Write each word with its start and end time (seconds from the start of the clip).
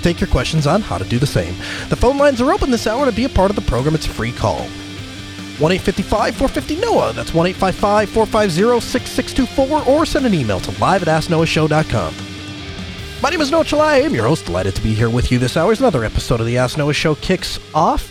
take 0.00 0.20
your 0.20 0.28
questions 0.28 0.66
on 0.66 0.82
how 0.82 0.98
to 0.98 1.04
do 1.04 1.18
the 1.18 1.26
same. 1.26 1.54
The 1.88 1.96
phone 1.96 2.18
lines 2.18 2.40
are 2.40 2.52
open 2.52 2.70
this 2.70 2.86
hour 2.86 3.06
to 3.06 3.12
be 3.12 3.24
a 3.24 3.28
part 3.28 3.50
of 3.50 3.56
the 3.56 3.62
program. 3.62 3.94
It's 3.94 4.06
a 4.06 4.10
free 4.10 4.32
call. 4.32 4.66
1 5.60 5.72
855 5.72 6.36
450 6.36 6.76
NOAH. 6.76 7.12
That's 7.12 7.34
1 7.34 7.46
855 7.48 8.08
450 8.10 8.80
6624 8.80 9.94
or 9.94 10.06
send 10.06 10.26
an 10.26 10.34
email 10.34 10.60
to 10.60 10.70
live 10.80 11.02
at 11.02 11.08
asknoahshow.com. 11.08 12.14
My 13.22 13.28
name 13.28 13.42
is 13.42 13.50
Noah 13.50 13.64
Chelliah. 13.64 13.80
I 13.82 14.00
am 14.00 14.14
your 14.14 14.26
host. 14.26 14.46
Delighted 14.46 14.74
to 14.76 14.82
be 14.82 14.94
here 14.94 15.10
with 15.10 15.30
you 15.30 15.38
this 15.38 15.58
hour. 15.58 15.70
As 15.70 15.80
another 15.80 16.04
episode 16.04 16.40
of 16.40 16.46
the 16.46 16.56
Ask 16.56 16.78
Noah 16.78 16.94
Show 16.94 17.14
kicks 17.16 17.58
off. 17.74 18.10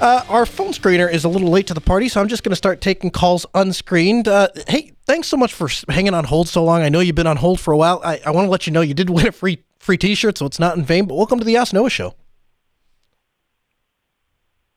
Uh, 0.00 0.22
our 0.28 0.44
phone 0.44 0.72
screener 0.72 1.10
is 1.10 1.24
a 1.24 1.28
little 1.28 1.48
late 1.48 1.66
to 1.68 1.74
the 1.74 1.80
party, 1.80 2.08
so 2.08 2.20
I'm 2.20 2.28
just 2.28 2.42
going 2.42 2.52
to 2.52 2.56
start 2.56 2.82
taking 2.82 3.10
calls 3.10 3.46
unscreened. 3.54 4.28
Uh, 4.28 4.48
hey, 4.68 4.92
thanks 5.06 5.28
so 5.28 5.38
much 5.38 5.54
for 5.54 5.68
hanging 5.88 6.12
on 6.12 6.24
hold 6.24 6.48
so 6.48 6.62
long. 6.62 6.82
I 6.82 6.90
know 6.90 7.00
you've 7.00 7.16
been 7.16 7.26
on 7.26 7.38
hold 7.38 7.58
for 7.58 7.72
a 7.72 7.76
while. 7.76 8.02
I, 8.04 8.20
I 8.24 8.30
want 8.30 8.46
to 8.46 8.50
let 8.50 8.66
you 8.66 8.72
know 8.74 8.82
you 8.82 8.92
did 8.92 9.08
win 9.10 9.26
a 9.26 9.32
free 9.32 9.64
free 9.80 9.96
T-shirt, 9.96 10.38
so 10.38 10.46
it's 10.46 10.60
not 10.60 10.76
in 10.76 10.84
vain. 10.84 11.06
But 11.06 11.16
welcome 11.16 11.40
to 11.40 11.44
the 11.44 11.56
Ask 11.56 11.72
Noah 11.72 11.90
Show. 11.90 12.14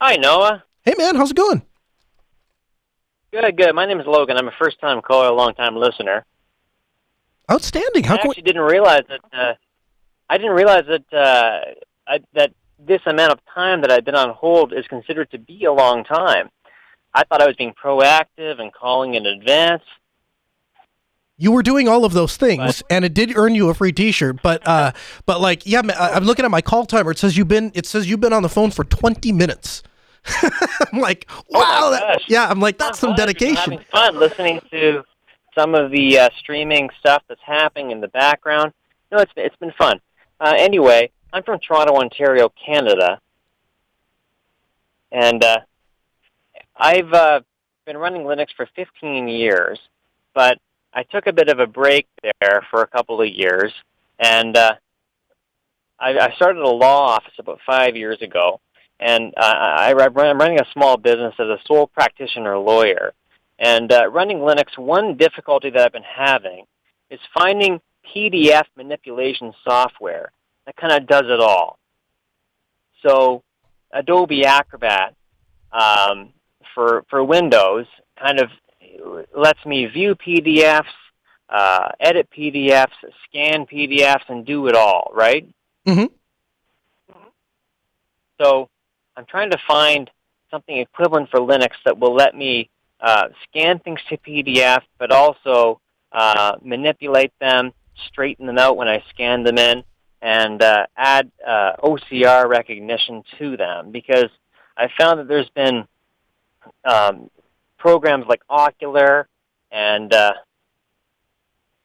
Hi, 0.01 0.15
Noah. 0.15 0.63
Hey, 0.83 0.95
man, 0.97 1.15
how's 1.15 1.31
it 1.31 1.37
going? 1.37 1.61
Good, 3.31 3.55
good. 3.55 3.73
My 3.75 3.85
name 3.85 3.99
is 3.99 4.07
Logan. 4.07 4.37
I'm 4.37 4.47
a 4.47 4.53
first-time 4.59 5.01
caller, 5.01 5.27
a 5.27 5.33
long-time 5.33 5.75
listener. 5.75 6.25
Outstanding. 7.51 8.03
How 8.03 8.15
I 8.15 8.17
actually 8.17 8.41
didn't 8.41 8.61
realize 8.61 9.03
that. 9.09 9.19
Uh, 9.31 9.53
I 10.29 10.37
didn't 10.37 10.53
realize 10.53 10.85
that 10.87 11.13
uh, 11.13 11.59
I, 12.07 12.19
that 12.33 12.53
this 12.79 13.01
amount 13.05 13.33
of 13.33 13.39
time 13.53 13.81
that 13.81 13.91
I've 13.91 14.05
been 14.05 14.15
on 14.15 14.29
hold 14.29 14.73
is 14.73 14.87
considered 14.87 15.29
to 15.31 15.37
be 15.37 15.65
a 15.65 15.73
long 15.73 16.03
time. 16.03 16.49
I 17.13 17.23
thought 17.23 17.41
I 17.41 17.47
was 17.47 17.55
being 17.55 17.73
proactive 17.73 18.59
and 18.59 18.73
calling 18.73 19.15
in 19.15 19.25
advance. 19.25 19.83
You 21.37 21.51
were 21.51 21.63
doing 21.63 21.87
all 21.87 22.05
of 22.05 22.13
those 22.13 22.37
things, 22.37 22.81
But- 22.81 22.91
and 22.91 23.05
it 23.05 23.13
did 23.13 23.35
earn 23.35 23.55
you 23.55 23.69
a 23.69 23.73
free 23.73 23.91
T-shirt. 23.91 24.41
But 24.43 24.65
uh, 24.67 24.91
but 25.25 25.41
like, 25.41 25.65
yeah, 25.65 25.81
I- 25.97 26.11
I'm 26.11 26.23
looking 26.25 26.45
at 26.45 26.51
my 26.51 26.61
call 26.61 26.85
timer. 26.85 27.11
It 27.11 27.17
says 27.17 27.35
you've 27.37 27.47
been 27.47 27.71
it 27.73 27.85
says 27.85 28.09
you've 28.09 28.19
been 28.21 28.33
on 28.33 28.43
the 28.43 28.49
phone 28.49 28.71
for 28.71 28.83
20 28.83 29.31
minutes. 29.31 29.83
I'm 30.91 30.99
like, 30.99 31.27
Oh 31.53 31.59
wow, 31.59 31.89
that- 31.91 32.21
yeah. 32.29 32.47
I'm 32.49 32.59
like, 32.59 32.77
that's 32.77 32.99
some 32.99 33.11
I'm 33.11 33.15
dedication. 33.15 33.55
Having 33.73 33.85
fun 33.91 34.19
listening 34.19 34.61
to 34.71 35.03
some 35.55 35.75
of 35.75 35.91
the 35.91 36.17
uh, 36.19 36.29
streaming 36.39 36.89
stuff 36.99 37.23
that's 37.27 37.41
happening 37.45 37.91
in 37.91 37.99
the 38.01 38.07
background. 38.07 38.73
No, 39.11 39.19
it's 39.19 39.31
it's 39.35 39.55
been 39.57 39.73
fun. 39.77 39.99
Uh, 40.39 40.53
anyway, 40.57 41.09
I'm 41.31 41.43
from 41.43 41.59
Toronto, 41.59 41.95
Ontario, 41.95 42.51
Canada, 42.65 43.19
and 45.11 45.43
uh, 45.43 45.59
I've 46.75 47.11
uh, 47.13 47.41
been 47.85 47.97
running 47.97 48.23
Linux 48.23 48.47
for 48.55 48.67
15 48.75 49.27
years, 49.27 49.79
but 50.33 50.57
I 50.93 51.03
took 51.03 51.27
a 51.27 51.33
bit 51.33 51.49
of 51.49 51.59
a 51.59 51.67
break 51.67 52.07
there 52.21 52.65
for 52.69 52.81
a 52.81 52.87
couple 52.87 53.21
of 53.21 53.27
years, 53.27 53.73
and 54.19 54.55
uh, 54.55 54.75
I, 55.99 56.17
I 56.17 56.33
started 56.35 56.61
a 56.61 56.69
law 56.69 57.07
office 57.15 57.33
about 57.39 57.59
five 57.65 57.95
years 57.95 58.21
ago 58.21 58.59
and 59.03 59.33
uh, 59.35 59.41
I, 59.41 59.93
I'm 59.93 60.15
running 60.15 60.59
a 60.59 60.71
small 60.71 60.95
business 60.95 61.33
as 61.37 61.47
a 61.47 61.57
sole 61.65 61.87
practitioner 61.87 62.57
lawyer. 62.57 63.13
And 63.59 63.91
uh, 63.91 64.07
running 64.07 64.37
Linux, 64.37 64.77
one 64.77 65.17
difficulty 65.17 65.69
that 65.69 65.81
I've 65.81 65.91
been 65.91 66.03
having 66.03 66.65
is 67.09 67.19
finding 67.37 67.81
PDF 68.15 68.63
manipulation 68.77 69.53
software 69.63 70.31
that 70.65 70.77
kind 70.77 70.93
of 70.93 71.07
does 71.07 71.25
it 71.25 71.39
all. 71.41 71.77
So 73.05 73.43
Adobe 73.91 74.45
Acrobat 74.45 75.15
um, 75.73 76.29
for 76.73 77.03
for 77.09 77.23
Windows 77.23 77.85
kind 78.21 78.39
of 78.39 78.49
lets 79.35 79.65
me 79.65 79.85
view 79.85 80.15
PDFs, 80.15 80.85
uh, 81.49 81.89
edit 81.99 82.29
PDFs, 82.35 82.91
scan 83.27 83.65
PDFs, 83.65 84.27
and 84.29 84.45
do 84.45 84.67
it 84.67 84.75
all. 84.75 85.11
Right. 85.13 85.47
Mhm. 85.85 86.09
So 88.41 88.69
I'm 89.15 89.25
trying 89.25 89.51
to 89.51 89.57
find 89.67 90.09
something 90.49 90.77
equivalent 90.77 91.29
for 91.29 91.39
Linux 91.39 91.71
that 91.85 91.97
will 91.97 92.13
let 92.13 92.35
me 92.35 92.69
uh, 92.99 93.29
scan 93.43 93.79
things 93.79 93.99
to 94.09 94.17
PDF, 94.17 94.81
but 94.97 95.11
also 95.11 95.79
uh, 96.11 96.55
manipulate 96.61 97.33
them, 97.39 97.73
straighten 98.07 98.45
them 98.45 98.57
out 98.57 98.77
when 98.77 98.87
I 98.87 99.03
scan 99.09 99.43
them 99.43 99.57
in, 99.57 99.83
and 100.21 100.61
uh, 100.61 100.85
add 100.95 101.29
uh, 101.45 101.73
OCR 101.83 102.47
recognition 102.47 103.23
to 103.39 103.57
them. 103.57 103.91
Because 103.91 104.29
I 104.77 104.89
found 104.97 105.19
that 105.19 105.27
there's 105.27 105.49
been 105.49 105.85
um, 106.85 107.29
programs 107.83 108.25
like 108.27 108.41
Okular, 108.49 109.25
and 109.69 110.13
uh, 110.13 110.31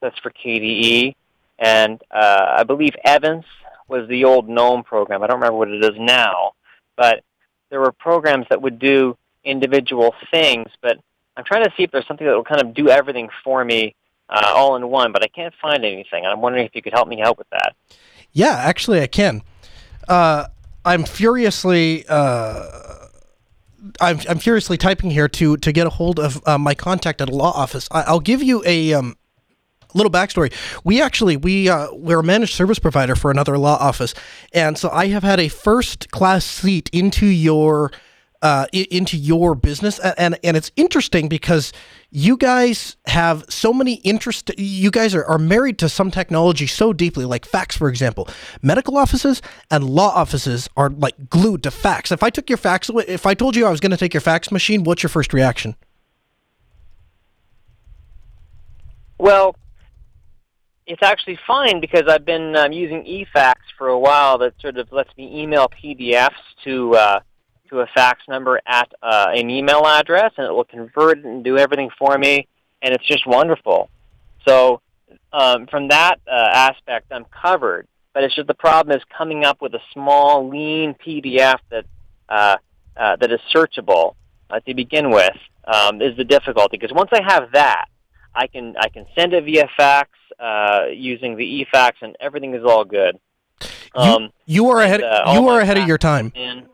that's 0.00 0.16
for 0.20 0.30
KDE, 0.30 1.16
and 1.58 2.00
uh, 2.12 2.54
I 2.58 2.62
believe 2.62 2.92
Evince 3.04 3.46
was 3.88 4.08
the 4.08 4.24
old 4.24 4.48
GNOME 4.48 4.84
program. 4.84 5.24
I 5.24 5.26
don't 5.26 5.38
remember 5.40 5.58
what 5.58 5.68
it 5.68 5.84
is 5.84 5.98
now, 5.98 6.52
but 6.96 7.24
there 7.70 7.80
were 7.80 7.90
programs 7.90 8.46
that 8.48 8.62
would 8.62 8.78
do 8.78 9.18
individual 9.42 10.14
things. 10.30 10.68
But 10.80 10.98
I'm 11.36 11.42
trying 11.42 11.64
to 11.64 11.72
see 11.76 11.82
if 11.82 11.90
there's 11.90 12.06
something 12.06 12.28
that 12.28 12.36
will 12.36 12.44
kind 12.44 12.62
of 12.62 12.74
do 12.74 12.88
everything 12.88 13.28
for 13.42 13.64
me 13.64 13.96
uh, 14.28 14.52
all 14.54 14.76
in 14.76 14.88
one. 14.88 15.10
But 15.10 15.24
I 15.24 15.28
can't 15.28 15.54
find 15.60 15.84
anything. 15.84 16.24
I'm 16.24 16.40
wondering 16.40 16.64
if 16.64 16.76
you 16.76 16.82
could 16.82 16.92
help 16.92 17.08
me 17.08 17.22
out 17.22 17.38
with 17.38 17.50
that. 17.50 17.74
Yeah, 18.32 18.54
actually, 18.56 19.00
I 19.00 19.08
can. 19.08 19.42
Uh, 20.06 20.46
I'm 20.84 21.02
furiously. 21.02 22.04
Uh, 22.08 22.97
I'm, 24.00 24.20
I'm 24.28 24.38
furiously 24.38 24.76
typing 24.76 25.10
here 25.10 25.28
to 25.28 25.56
to 25.56 25.72
get 25.72 25.86
a 25.86 25.90
hold 25.90 26.18
of 26.18 26.40
uh, 26.46 26.58
my 26.58 26.74
contact 26.74 27.20
at 27.20 27.28
a 27.28 27.34
law 27.34 27.52
office. 27.52 27.88
I, 27.90 28.02
I'll 28.02 28.20
give 28.20 28.42
you 28.42 28.62
a 28.66 28.92
um, 28.94 29.16
little 29.94 30.10
backstory. 30.10 30.52
We 30.84 31.00
actually 31.00 31.36
we 31.36 31.68
uh, 31.68 31.88
we're 31.92 32.20
a 32.20 32.24
managed 32.24 32.54
service 32.54 32.78
provider 32.78 33.14
for 33.14 33.30
another 33.30 33.58
law 33.58 33.76
office, 33.76 34.14
and 34.52 34.76
so 34.76 34.90
I 34.90 35.08
have 35.08 35.22
had 35.22 35.40
a 35.40 35.48
first 35.48 36.10
class 36.10 36.44
seat 36.44 36.90
into 36.92 37.26
your 37.26 37.92
uh, 38.42 38.66
into 38.72 39.16
your 39.16 39.54
business, 39.54 39.98
and 39.98 40.38
and 40.44 40.56
it's 40.56 40.70
interesting 40.76 41.28
because 41.28 41.72
you 42.10 42.36
guys 42.36 42.96
have 43.06 43.44
so 43.48 43.72
many 43.72 43.94
interest. 43.96 44.50
You 44.56 44.90
guys 44.90 45.14
are, 45.14 45.24
are 45.24 45.38
married 45.38 45.78
to 45.78 45.88
some 45.88 46.10
technology 46.10 46.66
so 46.66 46.92
deeply, 46.92 47.24
like 47.24 47.44
fax, 47.44 47.76
for 47.76 47.88
example. 47.88 48.28
Medical 48.62 48.96
offices 48.96 49.42
and 49.70 49.84
law 49.84 50.10
offices 50.14 50.68
are 50.76 50.90
like 50.90 51.28
glued 51.28 51.62
to 51.64 51.70
fax. 51.70 52.12
If 52.12 52.22
I 52.22 52.30
took 52.30 52.48
your 52.48 52.58
fax, 52.58 52.88
away, 52.88 53.04
if 53.08 53.26
I 53.26 53.34
told 53.34 53.56
you 53.56 53.66
I 53.66 53.70
was 53.70 53.80
going 53.80 53.90
to 53.90 53.96
take 53.96 54.14
your 54.14 54.20
fax 54.20 54.52
machine, 54.52 54.84
what's 54.84 55.02
your 55.02 55.10
first 55.10 55.32
reaction? 55.32 55.74
Well, 59.18 59.56
it's 60.86 61.02
actually 61.02 61.38
fine 61.46 61.80
because 61.80 62.04
I've 62.08 62.24
been 62.24 62.56
um, 62.56 62.72
using 62.72 63.04
eFax 63.04 63.54
for 63.76 63.88
a 63.88 63.98
while. 63.98 64.38
That 64.38 64.54
sort 64.60 64.78
of 64.78 64.90
lets 64.92 65.14
me 65.16 65.42
email 65.42 65.68
PDFs 65.68 66.30
to 66.64 66.94
uh, 66.94 67.20
to 67.68 67.80
a 67.80 67.86
fax 67.94 68.22
number 68.28 68.60
at 68.66 68.92
uh, 69.02 69.26
an 69.34 69.50
email 69.50 69.86
address, 69.86 70.32
and 70.36 70.46
it 70.46 70.52
will 70.52 70.64
convert 70.64 71.24
and 71.24 71.44
do 71.44 71.56
everything 71.58 71.90
for 71.98 72.16
me, 72.18 72.46
and 72.82 72.94
it's 72.94 73.06
just 73.06 73.26
wonderful. 73.26 73.88
So 74.46 74.80
um, 75.32 75.66
from 75.66 75.88
that 75.88 76.20
uh, 76.30 76.34
aspect, 76.52 77.06
I'm 77.12 77.26
covered. 77.26 77.86
But 78.14 78.24
it's 78.24 78.34
just 78.34 78.48
the 78.48 78.54
problem 78.54 78.96
is 78.96 79.02
coming 79.16 79.44
up 79.44 79.60
with 79.60 79.74
a 79.74 79.80
small, 79.92 80.48
lean 80.48 80.94
PDF 81.06 81.58
that 81.70 81.84
uh, 82.28 82.56
uh, 82.96 83.16
that 83.16 83.30
is 83.30 83.38
searchable 83.54 84.14
uh, 84.50 84.58
to 84.60 84.74
begin 84.74 85.10
with 85.10 85.36
um, 85.66 86.02
is 86.02 86.16
the 86.16 86.24
difficulty. 86.24 86.78
Because 86.78 86.92
once 86.92 87.10
I 87.12 87.22
have 87.22 87.52
that, 87.52 87.84
I 88.34 88.46
can 88.48 88.74
I 88.80 88.88
can 88.88 89.06
send 89.16 89.34
it 89.34 89.44
via 89.44 89.68
fax 89.76 90.10
uh, 90.40 90.86
using 90.92 91.36
the 91.36 91.64
eFax, 91.74 91.92
and 92.02 92.16
everything 92.20 92.54
is 92.54 92.64
all 92.64 92.84
good. 92.84 93.18
Um, 93.94 94.30
You 94.46 94.68
are 94.70 94.80
ahead. 94.80 95.02
uh, 95.02 95.32
you 95.34 95.48
are 95.48 95.60
ahead 95.60 95.78
of 95.78 95.86
your 95.86 95.98
time. 95.98 96.32
in- 96.34 96.66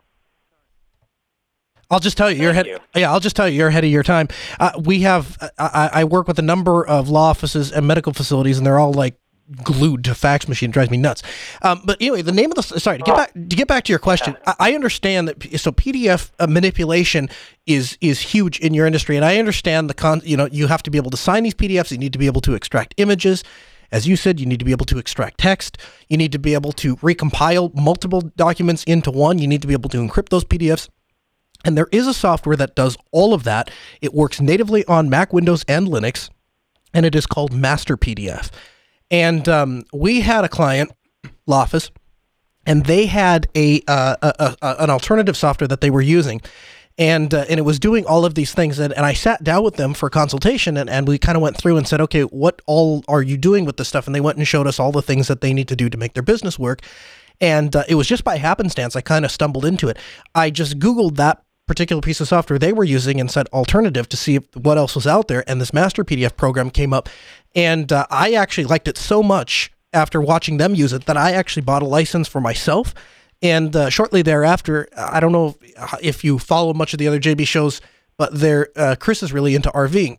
I'll 1.89 1.99
just 1.99 2.17
tell 2.17 2.31
you, 2.31 2.41
you're 2.41 2.51
ahead. 2.51 2.65
Thank 2.65 2.81
Yeah, 2.95 3.11
I'll 3.11 3.19
just 3.19 3.35
tell 3.35 3.47
you, 3.47 3.57
you're 3.57 3.67
ahead 3.67 3.83
of 3.83 3.91
your 3.91 4.03
time. 4.03 4.27
Uh, 4.59 4.71
we 4.83 5.01
have, 5.01 5.37
I, 5.57 5.89
I 5.93 6.01
I 6.01 6.03
work 6.03 6.27
with 6.27 6.39
a 6.39 6.43
number 6.43 6.85
of 6.85 7.09
law 7.09 7.29
offices 7.29 7.71
and 7.71 7.85
medical 7.87 8.13
facilities, 8.13 8.57
and 8.57 8.65
they're 8.65 8.79
all 8.79 8.93
like 8.93 9.15
glued 9.63 10.03
to 10.05 10.15
fax 10.15 10.47
machine. 10.47 10.69
It 10.69 10.73
drives 10.73 10.89
me 10.89 10.97
nuts. 10.97 11.21
Um, 11.61 11.81
but 11.85 11.97
anyway, 12.01 12.21
the 12.21 12.31
name 12.31 12.51
of 12.51 12.55
the 12.55 12.79
sorry 12.79 12.97
to 12.97 13.03
get 13.03 13.15
back 13.15 13.33
to 13.33 13.55
get 13.55 13.67
back 13.67 13.83
to 13.85 13.91
your 13.91 13.99
question. 13.99 14.35
I, 14.45 14.55
I 14.59 14.73
understand 14.75 15.27
that. 15.27 15.59
So 15.59 15.71
PDF 15.71 16.31
uh, 16.39 16.47
manipulation 16.47 17.29
is 17.65 17.97
is 18.01 18.19
huge 18.19 18.59
in 18.59 18.73
your 18.73 18.87
industry, 18.87 19.15
and 19.15 19.25
I 19.25 19.37
understand 19.37 19.89
the 19.89 19.93
con. 19.93 20.21
You 20.23 20.37
know, 20.37 20.47
you 20.51 20.67
have 20.67 20.83
to 20.83 20.91
be 20.91 20.97
able 20.97 21.11
to 21.11 21.17
sign 21.17 21.43
these 21.43 21.55
PDFs. 21.55 21.91
You 21.91 21.97
need 21.97 22.13
to 22.13 22.19
be 22.19 22.25
able 22.27 22.41
to 22.41 22.53
extract 22.53 22.93
images. 22.97 23.43
As 23.91 24.07
you 24.07 24.15
said, 24.15 24.39
you 24.39 24.47
need 24.47 24.59
to 24.59 24.65
be 24.65 24.71
able 24.71 24.87
to 24.87 24.97
extract 24.97 25.37
text. 25.37 25.77
You 26.09 26.17
need 26.17 26.31
to 26.31 26.39
be 26.39 26.55
able 26.55 26.71
to 26.73 26.95
recompile 26.97 27.73
multiple 27.75 28.21
documents 28.21 28.83
into 28.85 29.11
one. 29.11 29.37
You 29.37 29.47
need 29.47 29.61
to 29.61 29.67
be 29.67 29.73
able 29.73 29.89
to 29.91 29.97
encrypt 29.97 30.29
those 30.29 30.43
PDFs. 30.43 30.89
And 31.65 31.75
there 31.75 31.87
is 31.91 32.07
a 32.07 32.13
software 32.13 32.55
that 32.55 32.75
does 32.75 32.95
all 33.11 33.33
of 33.33 33.43
that. 33.43 33.71
It 33.99 34.13
works 34.13 34.39
natively 34.39 34.85
on 34.85 35.09
Mac, 35.09 35.33
Windows, 35.33 35.65
and 35.67 35.87
Linux, 35.87 36.29
and 36.93 37.05
it 37.05 37.15
is 37.15 37.25
called 37.25 37.51
Master 37.51 37.97
PDF. 37.97 38.51
And 39.09 39.49
um, 39.49 39.83
we 39.91 40.21
had 40.21 40.45
a 40.45 40.49
client, 40.49 40.91
Loffice, 41.47 41.91
and 42.65 42.85
they 42.85 43.07
had 43.07 43.47
a, 43.55 43.81
uh, 43.87 44.15
a, 44.21 44.55
a, 44.61 44.75
an 44.79 44.89
alternative 44.89 45.35
software 45.35 45.67
that 45.67 45.81
they 45.81 45.89
were 45.89 46.01
using. 46.01 46.41
And, 46.97 47.33
uh, 47.33 47.45
and 47.49 47.59
it 47.59 47.63
was 47.63 47.77
doing 47.77 48.05
all 48.05 48.25
of 48.25 48.35
these 48.35 48.53
things. 48.53 48.79
And, 48.79 48.93
and 48.93 49.05
I 49.05 49.13
sat 49.13 49.43
down 49.43 49.63
with 49.63 49.75
them 49.75 49.93
for 49.93 50.09
consultation 50.09 50.77
and, 50.77 50.89
and 50.89 51.07
we 51.07 51.17
kind 51.17 51.35
of 51.35 51.41
went 51.41 51.57
through 51.57 51.75
and 51.77 51.85
said, 51.85 51.99
okay, 51.99 52.21
what 52.21 52.61
all 52.67 53.03
are 53.07 53.21
you 53.21 53.37
doing 53.37 53.65
with 53.65 53.75
this 53.77 53.89
stuff? 53.89 54.07
And 54.07 54.15
they 54.15 54.21
went 54.21 54.37
and 54.37 54.47
showed 54.47 54.65
us 54.65 54.79
all 54.79 54.93
the 54.93 55.01
things 55.01 55.27
that 55.27 55.41
they 55.41 55.53
need 55.53 55.67
to 55.67 55.75
do 55.75 55.89
to 55.89 55.97
make 55.97 56.13
their 56.13 56.23
business 56.23 56.57
work. 56.57 56.81
And 57.41 57.75
uh, 57.75 57.83
it 57.89 57.95
was 57.95 58.07
just 58.07 58.23
by 58.23 58.37
happenstance 58.37 58.95
I 58.95 59.01
kind 59.01 59.25
of 59.25 59.31
stumbled 59.31 59.65
into 59.65 59.89
it. 59.89 59.97
I 60.33 60.49
just 60.49 60.79
Googled 60.79 61.17
that 61.17 61.43
particular 61.67 62.01
piece 62.01 62.21
of 62.21 62.27
software 62.27 62.59
they 62.59 62.73
were 62.73 62.83
using 62.83 63.19
and 63.19 63.29
said 63.29 63.47
alternative 63.47 64.07
to 64.09 64.17
see 64.17 64.37
what 64.53 64.77
else 64.77 64.95
was 64.95 65.07
out 65.07 65.27
there. 65.27 65.43
And 65.49 65.59
this 65.59 65.73
master 65.73 66.03
PDF 66.03 66.35
program 66.35 66.69
came 66.69 66.93
up. 66.93 67.09
And 67.55 67.91
uh, 67.91 68.05
I 68.09 68.33
actually 68.33 68.65
liked 68.65 68.87
it 68.87 68.97
so 68.97 69.23
much 69.23 69.71
after 69.93 70.21
watching 70.21 70.57
them 70.57 70.75
use 70.75 70.93
it 70.93 71.05
that 71.05 71.17
I 71.17 71.31
actually 71.31 71.63
bought 71.63 71.81
a 71.81 71.87
license 71.87 72.27
for 72.27 72.41
myself. 72.41 72.93
And 73.41 73.75
uh, 73.75 73.89
shortly 73.89 74.21
thereafter, 74.21 74.87
I 74.95 75.19
don't 75.19 75.31
know 75.31 75.55
if 76.01 76.23
you 76.23 76.39
follow 76.39 76.73
much 76.73 76.93
of 76.93 76.99
the 76.99 77.07
other 77.07 77.19
JB 77.19 77.47
shows, 77.47 77.81
but 78.17 78.33
there, 78.33 78.69
uh, 78.75 78.95
Chris 78.99 79.23
is 79.23 79.33
really 79.33 79.55
into 79.55 79.69
RVing. 79.71 80.17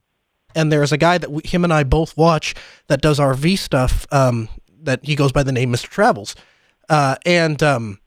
And 0.54 0.72
there's 0.72 0.92
a 0.92 0.98
guy 0.98 1.18
that 1.18 1.30
we, 1.30 1.42
him 1.44 1.64
and 1.64 1.72
I 1.72 1.84
both 1.84 2.16
watch 2.16 2.54
that 2.88 3.02
does 3.02 3.18
RV 3.18 3.58
stuff 3.58 4.06
um, 4.10 4.48
that 4.82 5.04
he 5.04 5.14
goes 5.14 5.32
by 5.32 5.42
the 5.42 5.52
name 5.52 5.72
Mr. 5.72 5.88
Travels. 5.88 6.34
Uh, 6.88 7.16
and 7.26 7.62
um, 7.62 7.98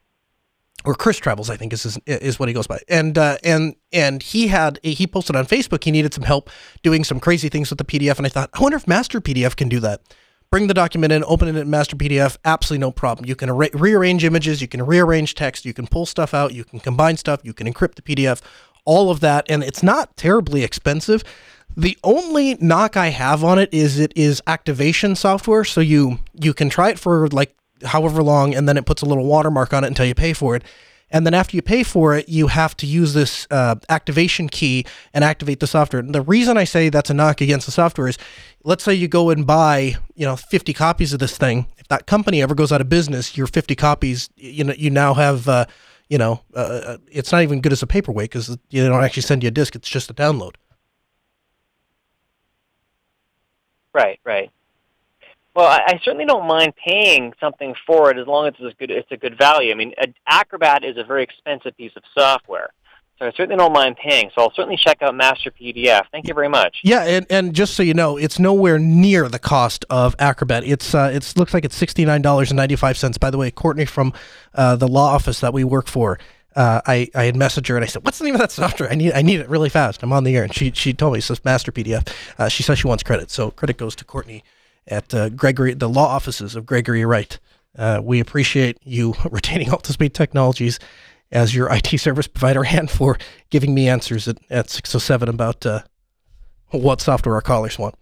or 0.86 0.96
Chris 0.96 1.18
Travels, 1.18 1.50
I 1.50 1.58
think 1.58 1.74
is 1.74 2.00
is 2.06 2.40
what 2.40 2.50
he 2.50 2.54
goes 2.54 2.68
by. 2.68 2.80
And 2.88 3.18
uh, 3.18 3.38
and 3.44 3.76
and 3.92 4.24
he 4.24 4.48
had 4.48 4.80
he 4.84 5.08
posted 5.08 5.36
on 5.36 5.46
Facebook 5.46 5.84
he 5.84 5.92
needed 5.92 6.14
some 6.14 6.24
help 6.24 6.50
doing 6.84 7.04
some 7.04 7.20
crazy 7.20 7.50
things 7.50 7.70
with 7.70 7.80
the 7.80 7.86
PDF, 7.86 8.18
and 8.18 8.26
I 8.26 8.30
thought 8.30 8.50
I 8.54 8.62
wonder 8.62 8.78
if 8.78 8.88
Master 8.88 9.20
PDF 9.22 9.56
can 9.56 9.70
do 9.70 9.80
that. 9.82 10.02
Bring 10.52 10.66
the 10.66 10.74
document 10.74 11.14
in, 11.14 11.24
open 11.26 11.48
it 11.48 11.56
in 11.56 11.70
Master 11.70 11.96
PDF, 11.96 12.36
absolutely 12.44 12.82
no 12.82 12.92
problem. 12.92 13.28
You 13.28 13.36
can 13.36 13.52
re- 13.52 13.70
rearrange 13.72 14.24
images, 14.24 14.64
you 14.64 14.68
can 14.68 14.84
rearrange 14.84 15.36
text, 15.36 15.64
you 15.64 15.76
can 15.76 15.86
pull 15.86 16.08
stuff 16.08 16.34
out, 16.34 16.56
you 16.56 16.64
can 16.64 16.80
combine 16.80 17.18
stuff, 17.18 17.42
you 17.44 17.54
can 17.54 17.72
encrypt 17.72 17.94
the 17.94 18.02
PDF, 18.02 18.42
all 18.84 19.12
of 19.12 19.20
that, 19.20 19.46
and 19.48 19.64
it's 19.64 19.84
not 19.84 20.18
terribly 20.18 20.64
expensive. 20.64 21.24
The 21.78 21.96
only 22.04 22.56
knock 22.56 22.98
I 22.98 23.10
have 23.10 23.44
on 23.44 23.60
it 23.60 23.72
is 23.72 24.00
it 24.00 24.12
is 24.16 24.42
activation 24.48 25.16
software, 25.16 25.64
so 25.64 25.82
you 25.82 26.18
you 26.34 26.56
can 26.56 26.70
try 26.70 26.90
it 26.90 26.98
for 26.98 27.28
like 27.28 27.56
however 27.86 28.24
long, 28.24 28.56
and 28.56 28.68
then 28.68 28.78
it 28.78 28.86
puts 28.86 29.02
a 29.02 29.06
little 29.06 29.26
watermark 29.26 29.74
on 29.74 29.84
it 29.84 29.88
until 29.88 30.06
you 30.06 30.16
pay 30.16 30.34
for 30.34 30.56
it. 30.56 30.64
And 31.12 31.26
then 31.26 31.34
after 31.34 31.56
you 31.56 31.62
pay 31.62 31.84
for 31.84 32.16
it, 32.16 32.30
you 32.30 32.48
have 32.48 32.78
to 32.78 32.86
use 32.86 33.14
this 33.14 33.48
uh, 33.50 33.76
activation 33.90 34.48
key 34.48 34.86
and 35.14 35.24
activate 35.24 35.60
the 35.60 35.68
software. 35.68 36.00
And 36.00 36.14
the 36.14 36.22
reason 36.22 36.58
I 36.58 36.66
say 36.66 36.90
that's 36.90 37.10
a 37.10 37.14
knock 37.14 37.42
against 37.42 37.66
the 37.66 37.72
software 37.72 38.08
is, 38.08 38.18
let's 38.64 38.84
say 38.84 38.94
you 38.94 39.08
go 39.08 39.30
and 39.30 39.46
buy, 39.46 39.98
you 40.16 40.26
know, 40.26 40.36
50 40.36 40.74
copies 40.74 41.12
of 41.14 41.20
this 41.20 41.38
thing. 41.38 41.68
If 41.78 41.88
that 41.88 42.06
company 42.06 42.42
ever 42.42 42.54
goes 42.54 42.72
out 42.72 42.82
of 42.82 42.90
business, 42.90 43.36
your 43.36 43.48
50 43.48 43.76
copies, 43.76 44.30
you 44.36 44.64
know, 44.64 44.74
you 44.78 44.92
now 44.92 45.16
have, 45.16 45.50
uh, 45.50 45.66
you 46.10 46.18
know, 46.18 46.42
uh, 46.56 46.60
uh 46.60 46.98
it's 47.12 47.32
not 47.32 47.42
even 47.42 47.62
good 47.62 47.72
as 47.72 47.82
a 47.82 47.88
paperweight 47.88 48.30
because 48.30 48.48
they 48.48 48.88
don't 48.88 49.04
actually 49.04 49.24
send 49.24 49.44
you 49.44 49.48
a 49.48 49.52
disc; 49.52 49.76
it's 49.76 49.90
just 49.90 50.10
a 50.10 50.14
download. 50.14 50.56
Right, 53.94 54.20
right. 54.24 54.52
Well, 55.56 55.68
I, 55.68 55.82
I 55.88 56.00
certainly 56.04 56.26
don't 56.26 56.48
mind 56.48 56.74
paying 56.76 57.34
something 57.40 57.76
for 57.86 58.12
it 58.12 58.18
as 58.18 58.28
long 58.28 58.48
as 58.48 58.54
it's 58.60 58.74
a 58.74 58.78
good 58.78 58.92
it's 58.92 59.12
a 59.12 59.18
good 59.18 59.38
value. 59.38 59.72
I 59.72 59.76
mean, 59.76 59.94
Acrobat 60.28 60.84
is 60.84 60.98
a 60.98 61.04
very 61.04 61.24
expensive 61.24 61.76
piece 61.76 61.92
of 61.96 62.04
software. 62.18 62.70
So 63.20 63.26
I 63.26 63.32
certainly 63.32 63.58
don't 63.58 63.74
mind 63.74 63.98
paying. 63.98 64.32
So 64.34 64.42
I'll 64.42 64.54
certainly 64.54 64.78
check 64.78 65.02
out 65.02 65.14
Master 65.14 65.52
PDF. 65.52 66.04
Thank 66.10 66.30
you 66.30 66.34
very 66.34 66.48
much. 66.48 66.78
Yeah, 66.84 67.04
and, 67.04 67.26
and 67.30 67.54
just 67.54 67.74
so 67.74 67.84
you 67.84 67.94
know, 67.94 68.16
it's 68.16 68.40
nowhere 68.40 68.80
near 68.80 69.28
the 69.28 69.40
cost 69.40 69.84
of 69.90 70.16
Acrobat. 70.20 70.64
It's 70.64 70.96
uh, 70.96 71.12
it 71.14 71.34
looks 71.36 71.54
like 71.54 71.66
it's 71.66 71.76
sixty 71.76 72.06
nine 72.06 72.22
dollars 72.22 72.50
and 72.50 72.56
ninety 72.56 72.78
five 72.78 72.98
cents. 72.98 73.18
By 73.18 73.30
the 73.30 73.38
way, 73.38 73.52
Courtney 73.52 73.86
from 73.86 74.14
uh, 74.56 74.78
the 74.78 74.88
law 74.88 75.14
office 75.14 75.42
that 75.42 75.52
we 75.52 75.66
work 75.66 75.88
for, 75.88 76.18
uh, 76.56 76.80
I 76.88 77.10
I 77.14 77.26
had 77.26 77.36
messaged 77.36 77.68
her 77.68 77.76
and 77.76 77.84
I 77.84 77.90
said, 77.90 78.06
"What's 78.06 78.20
the 78.20 78.24
name 78.24 78.36
of 78.36 78.40
that 78.40 78.52
software? 78.54 78.90
I 78.90 78.96
need 78.96 79.12
I 79.12 79.22
need 79.22 79.42
it 79.42 79.50
really 79.50 79.70
fast. 79.70 80.02
I'm 80.02 80.14
on 80.14 80.24
the 80.24 80.38
air." 80.38 80.44
And 80.44 80.56
she 80.56 80.72
she 80.72 80.94
told 80.94 81.12
me 81.12 81.20
it 81.20 81.24
says 81.24 81.44
Master 81.44 81.74
PDF. 81.74 82.08
Uh, 82.38 82.48
she 82.48 82.64
says 82.64 82.80
she 82.80 82.88
wants 82.88 83.04
credit, 83.04 83.32
so 83.32 83.52
credit 83.52 83.78
goes 83.78 83.98
to 83.98 84.06
Courtney 84.06 84.46
at 84.90 85.14
uh, 85.14 85.30
Gregory, 85.30 85.74
the 85.74 85.90
law 85.90 86.08
offices 86.08 86.56
of 86.56 86.66
Gregory 86.66 87.06
Wright. 87.06 87.40
Uh, 87.78 88.02
we 88.04 88.20
appreciate 88.20 88.78
you 88.84 89.14
retaining 89.32 89.70
Altispeed 89.70 90.14
Technologies 90.14 90.80
as 91.32 91.56
your 91.56 91.72
IT 91.72 92.00
service 92.00 92.28
provider 92.28 92.66
and 92.66 92.90
for 92.90 93.18
giving 93.50 93.74
me 93.74 93.88
answers 93.88 94.28
at, 94.28 94.38
at 94.50 94.70
607 94.70 95.30
about 95.30 95.66
uh, 95.66 95.82
what 96.72 97.02
software 97.02 97.36
our 97.36 97.42
callers 97.42 97.78
want. 97.78 97.96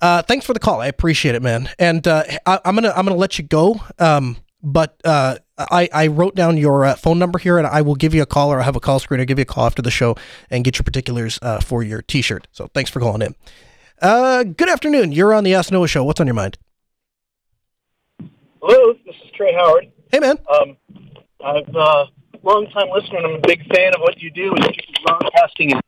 Uh, 0.00 0.22
thanks 0.22 0.44
for 0.44 0.52
the 0.52 0.58
call. 0.60 0.80
I 0.80 0.86
appreciate 0.86 1.34
it, 1.34 1.42
man. 1.42 1.70
And 1.78 2.06
uh, 2.06 2.24
I, 2.44 2.60
am 2.64 2.74
gonna 2.74 2.92
I'm 2.94 3.06
gonna 3.06 3.16
let 3.16 3.38
you 3.38 3.44
go. 3.44 3.80
Um, 3.98 4.36
but 4.62 5.00
uh, 5.04 5.36
I, 5.58 5.88
I 5.92 6.06
wrote 6.08 6.34
down 6.34 6.56
your 6.56 6.84
uh, 6.84 6.96
phone 6.96 7.18
number 7.18 7.38
here, 7.38 7.56
and 7.56 7.66
I 7.66 7.82
will 7.82 7.94
give 7.94 8.14
you 8.14 8.22
a 8.22 8.26
call, 8.26 8.52
or 8.52 8.60
I 8.60 8.64
have 8.64 8.76
a 8.76 8.80
call 8.80 8.98
screen. 8.98 9.20
I'll 9.20 9.26
give 9.26 9.38
you 9.38 9.42
a 9.42 9.46
call 9.46 9.64
after 9.64 9.80
the 9.80 9.90
show 9.90 10.16
and 10.50 10.64
get 10.64 10.76
your 10.76 10.82
particulars 10.82 11.38
uh, 11.40 11.60
for 11.60 11.82
your 11.82 12.02
T-shirt. 12.02 12.48
So 12.52 12.68
thanks 12.74 12.90
for 12.90 13.00
calling 13.00 13.22
in. 13.22 13.34
Uh, 14.00 14.42
good 14.44 14.68
afternoon. 14.68 15.12
You're 15.12 15.32
on 15.32 15.42
the 15.42 15.54
Ask 15.54 15.72
Noah 15.72 15.88
Show. 15.88 16.04
What's 16.04 16.20
on 16.20 16.26
your 16.26 16.34
mind? 16.34 16.58
Hello, 18.60 18.92
this 19.06 19.14
is 19.24 19.30
Trey 19.34 19.54
Howard. 19.54 19.90
Hey, 20.12 20.18
man. 20.18 20.38
Um, 20.52 20.76
I'm 21.42 21.74
a 21.74 21.78
uh, 21.78 22.06
long 22.42 22.66
time 22.74 22.88
listener, 22.92 23.18
and 23.18 23.26
I'm 23.26 23.34
a 23.36 23.46
big 23.46 23.66
fan 23.74 23.94
of 23.94 24.00
what 24.00 24.20
you 24.20 24.30
do 24.30 24.54
in 24.54 24.62
broadcasting. 25.04 25.72
And, 25.72 25.82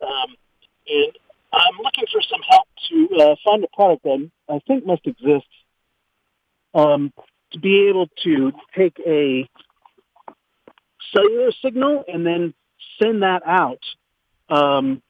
um, 0.00 0.36
and 0.88 1.12
I'm 1.52 1.76
looking 1.82 2.04
for 2.10 2.22
some 2.22 2.40
help 2.48 2.66
to 2.88 3.08
uh, 3.22 3.36
find 3.44 3.62
a 3.62 3.68
product 3.76 4.04
that 4.04 4.30
I 4.48 4.58
think 4.66 4.86
must 4.86 5.06
exist 5.06 5.48
um, 6.74 7.12
to 7.52 7.58
be 7.58 7.88
able 7.88 8.08
to 8.24 8.52
take 8.74 8.98
a 9.06 9.46
cellular 11.14 11.52
signal 11.62 12.04
and 12.08 12.26
then 12.26 12.54
send 13.02 13.22
that 13.22 13.42
out 13.46 13.80
um, 14.48 15.02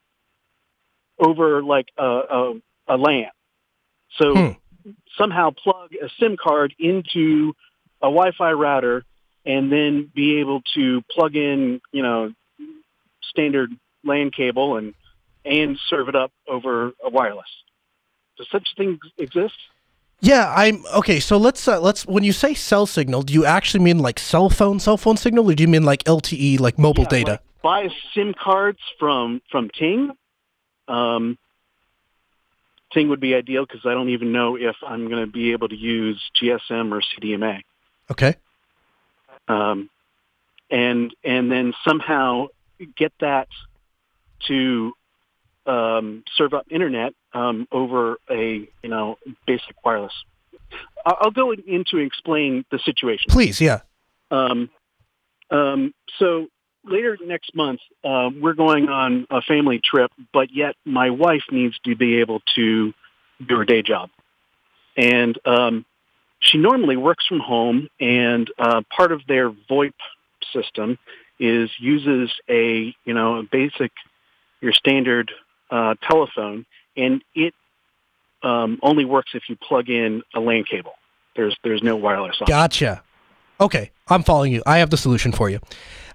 over 1.19 1.62
like 1.62 1.87
a, 1.99 2.05
a, 2.05 2.61
a 2.88 2.96
LAN. 2.96 3.31
So 4.19 4.34
hmm. 4.34 4.90
somehow 5.16 5.50
plug 5.50 5.90
a 5.94 6.08
SIM 6.20 6.37
card 6.43 6.75
into 6.78 7.55
a 8.00 8.06
Wi-Fi 8.06 8.52
router 8.52 9.05
and 9.46 9.70
then 9.70 10.11
be 10.14 10.40
able 10.40 10.62
to 10.75 11.02
plug 11.11 11.37
in, 11.37 11.81
you 11.93 12.03
know, 12.03 12.32
standard 13.22 13.70
LAN 14.05 14.31
cable 14.31 14.77
and 14.77 14.94
and 15.44 15.79
serve 15.89 16.08
it 16.08 16.15
up 16.15 16.32
over 16.48 16.93
a 17.05 17.10
wireless. 17.10 17.48
Does 18.39 18.48
such 18.50 18.67
thing 18.77 18.98
exist? 19.19 19.55
Yeah, 20.20 20.53
I'm 20.56 20.84
okay. 20.94 21.20
So 21.20 21.36
let's 21.36 21.69
uh, 21.69 21.81
let's 21.81 22.06
when 22.06 22.24
you 22.24 22.32
say 22.32 22.55
cell 22.55 22.86
signal, 22.86 23.22
do 23.22 23.34
you 23.34 23.44
actually 23.44 23.84
mean 23.84 23.98
like 23.98 24.19
cell 24.19 24.48
phone 24.48 24.81
cell 24.81 24.96
phone 24.96 25.17
signal, 25.17 25.50
or 25.50 25.55
do 25.55 25.62
you 25.62 25.69
mean 25.69 25.82
like 25.82 26.03
LTE, 26.05 26.60
like 26.60 26.79
mobile 26.79 27.05
yeah, 27.05 27.08
data? 27.10 27.31
Like 27.32 27.62
buy 27.62 27.89
SIM 28.15 28.34
cards 28.43 28.79
from 28.98 29.43
from 29.50 29.70
Ting 29.79 30.12
um, 30.88 31.38
Ting 32.93 33.08
would 33.08 33.20
be 33.20 33.34
ideal 33.34 33.67
because 33.67 33.84
I 33.84 33.93
don't 33.93 34.10
even 34.10 34.32
know 34.32 34.56
if 34.56 34.76
I'm 34.86 35.08
going 35.08 35.24
to 35.24 35.31
be 35.31 35.53
able 35.53 35.69
to 35.69 35.76
use 35.76 36.22
GSM 36.41 36.93
or 36.93 37.03
CDMA. 37.03 37.62
Okay. 38.10 38.36
Um, 39.48 39.91
and 40.70 41.14
and 41.24 41.50
then 41.50 41.74
somehow 41.86 42.46
get 42.96 43.12
that 43.20 43.48
to 44.46 44.93
um, 45.67 46.24
serve 46.36 46.55
up 46.55 46.67
internet 46.70 47.14
um, 47.32 47.67
over 47.72 48.19
a 48.31 48.69
you 48.82 48.88
know 48.88 49.19
basic 49.46 49.84
wireless. 49.84 50.12
I'll, 51.05 51.17
I'll 51.20 51.31
go 51.31 51.53
into 51.53 51.98
explain 51.98 52.64
the 52.70 52.79
situation. 52.79 53.26
Please, 53.29 53.60
yeah. 53.60 53.81
Um, 54.31 54.70
um, 55.50 55.94
so 56.19 56.48
later 56.84 57.19
next 57.24 57.55
month, 57.55 57.81
uh, 58.05 58.31
we're 58.41 58.55
going 58.55 58.88
on 58.88 59.26
a 59.31 59.43
family 59.43 59.81
trip, 59.82 60.10
but 60.32 60.53
yet 60.53 60.76
my 60.84 61.10
wife 61.10 61.44
needs 61.50 61.79
to 61.84 61.96
be 61.96 62.20
able 62.20 62.41
to 62.55 62.93
do 63.46 63.56
her 63.56 63.64
day 63.64 63.82
job. 63.82 64.10
And 64.96 65.38
um, 65.44 65.84
she 66.41 66.58
normally 66.58 66.96
works 66.96 67.26
from 67.26 67.41
home, 67.41 67.88
and 68.00 68.50
uh, 68.58 68.82
part 68.94 69.12
of 69.12 69.22
their 69.26 69.50
VoIP 69.50 69.94
system 70.53 70.98
is 71.41 71.70
uses 71.79 72.32
a 72.48 72.94
you 73.05 73.14
know 73.14 73.38
a 73.38 73.43
basic 73.43 73.93
your 74.60 74.72
standard 74.72 75.31
uh, 75.70 75.94
telephone, 76.03 76.64
and 76.96 77.22
it 77.34 77.55
um, 78.43 78.79
only 78.82 79.05
works 79.05 79.32
if 79.34 79.44
you 79.48 79.56
plug 79.56 79.88
in 79.88 80.22
a 80.34 80.41
LAN 80.41 80.64
cable. 80.64 80.94
There's 81.36 81.56
there's 81.64 81.82
no 81.82 81.96
wireless. 81.96 82.36
On 82.41 82.46
gotcha. 82.46 83.03
Okay, 83.61 83.91
I'm 84.08 84.23
following 84.23 84.53
you. 84.53 84.63
I 84.67 84.79
have 84.79 84.91
the 84.91 84.96
solution 84.96 85.32
for 85.32 85.49
you. 85.49 85.61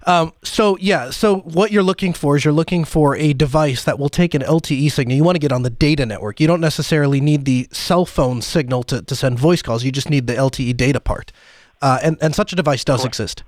Um, 0.06 0.32
so 0.42 0.78
yeah, 0.78 1.10
so 1.10 1.38
what 1.40 1.72
you're 1.72 1.82
looking 1.82 2.12
for 2.12 2.36
is 2.36 2.44
you're 2.44 2.54
looking 2.54 2.84
for 2.84 3.16
a 3.16 3.32
device 3.32 3.84
that 3.84 3.98
will 3.98 4.08
take 4.08 4.34
an 4.34 4.42
LTE 4.42 4.90
signal. 4.90 5.16
You 5.16 5.24
want 5.24 5.36
to 5.36 5.40
get 5.40 5.52
on 5.52 5.62
the 5.62 5.70
data 5.70 6.06
network. 6.06 6.40
You 6.40 6.46
don't 6.46 6.60
necessarily 6.60 7.20
need 7.20 7.44
the 7.44 7.68
cell 7.70 8.06
phone 8.06 8.40
signal 8.40 8.82
to, 8.84 9.02
to 9.02 9.14
send 9.14 9.38
voice 9.38 9.60
calls. 9.62 9.84
You 9.84 9.92
just 9.92 10.08
need 10.08 10.26
the 10.26 10.34
LTE 10.34 10.76
data 10.76 11.00
part. 11.00 11.32
Uh, 11.82 11.98
and, 12.02 12.18
and 12.20 12.34
such 12.34 12.52
a 12.52 12.56
device 12.56 12.84
does 12.84 13.04
exist. 13.04 13.42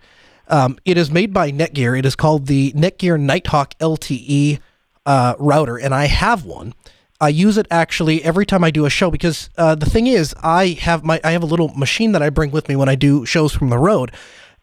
Um, 0.49 0.79
it 0.85 0.99
is 0.99 1.11
made 1.11 1.33
by 1.33 1.51
Netgear. 1.53 1.99
It 1.99 2.05
is 2.05 2.17
called 2.17 2.47
the 2.47 2.73
Netgear 2.73 3.19
Nighthawk 3.19 3.79
LTE 3.79 4.59
uh, 5.07 5.35
router, 5.39 5.77
and 5.77 5.95
I 5.95 6.07
have 6.07 6.45
one. 6.45 6.75
I 7.23 7.29
use 7.29 7.57
it 7.57 7.69
actually 7.71 8.25
every 8.25 8.45
time 8.45 8.65
I 8.65 8.73
do 8.73 8.85
a 8.85 8.91
show 8.91 9.09
because 9.09 9.49
uh, 9.57 9.77
the 9.77 9.87
thing 9.87 10.09
is, 10.09 10.35
I 10.43 10.77
have 10.81 11.05
my 11.05 11.21
I 11.23 11.31
have 11.31 11.45
a 11.45 11.47
little 11.47 11.69
machine 11.69 12.11
that 12.13 12.23
I 12.23 12.31
bring 12.31 12.51
with 12.51 12.69
me 12.69 12.75
when 12.75 12.89
I 12.89 12.97
do 12.97 13.25
shows 13.25 13.55
from 13.55 13.71
the 13.71 13.79
road, 13.79 14.11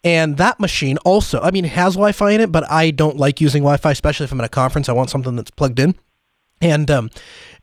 and 0.04 0.36
that 0.36 0.60
machine 0.60 0.98
also, 1.06 1.40
I 1.40 1.52
mean, 1.52 1.64
it 1.64 1.72
has 1.72 1.94
Wi-Fi 1.94 2.32
in 2.32 2.42
it, 2.42 2.52
but 2.52 2.70
I 2.70 2.92
don't 2.92 3.16
like 3.16 3.40
using 3.40 3.64
Wi-Fi, 3.64 3.92
especially 3.92 4.26
if 4.26 4.34
I'm 4.34 4.42
at 4.42 4.46
a 4.46 4.50
conference. 4.50 4.90
I 4.90 4.92
want 4.92 5.10
something 5.10 5.38
that's 5.38 5.52
plugged 5.52 5.80
in, 5.80 5.96
and 6.60 6.92
um, 6.92 7.10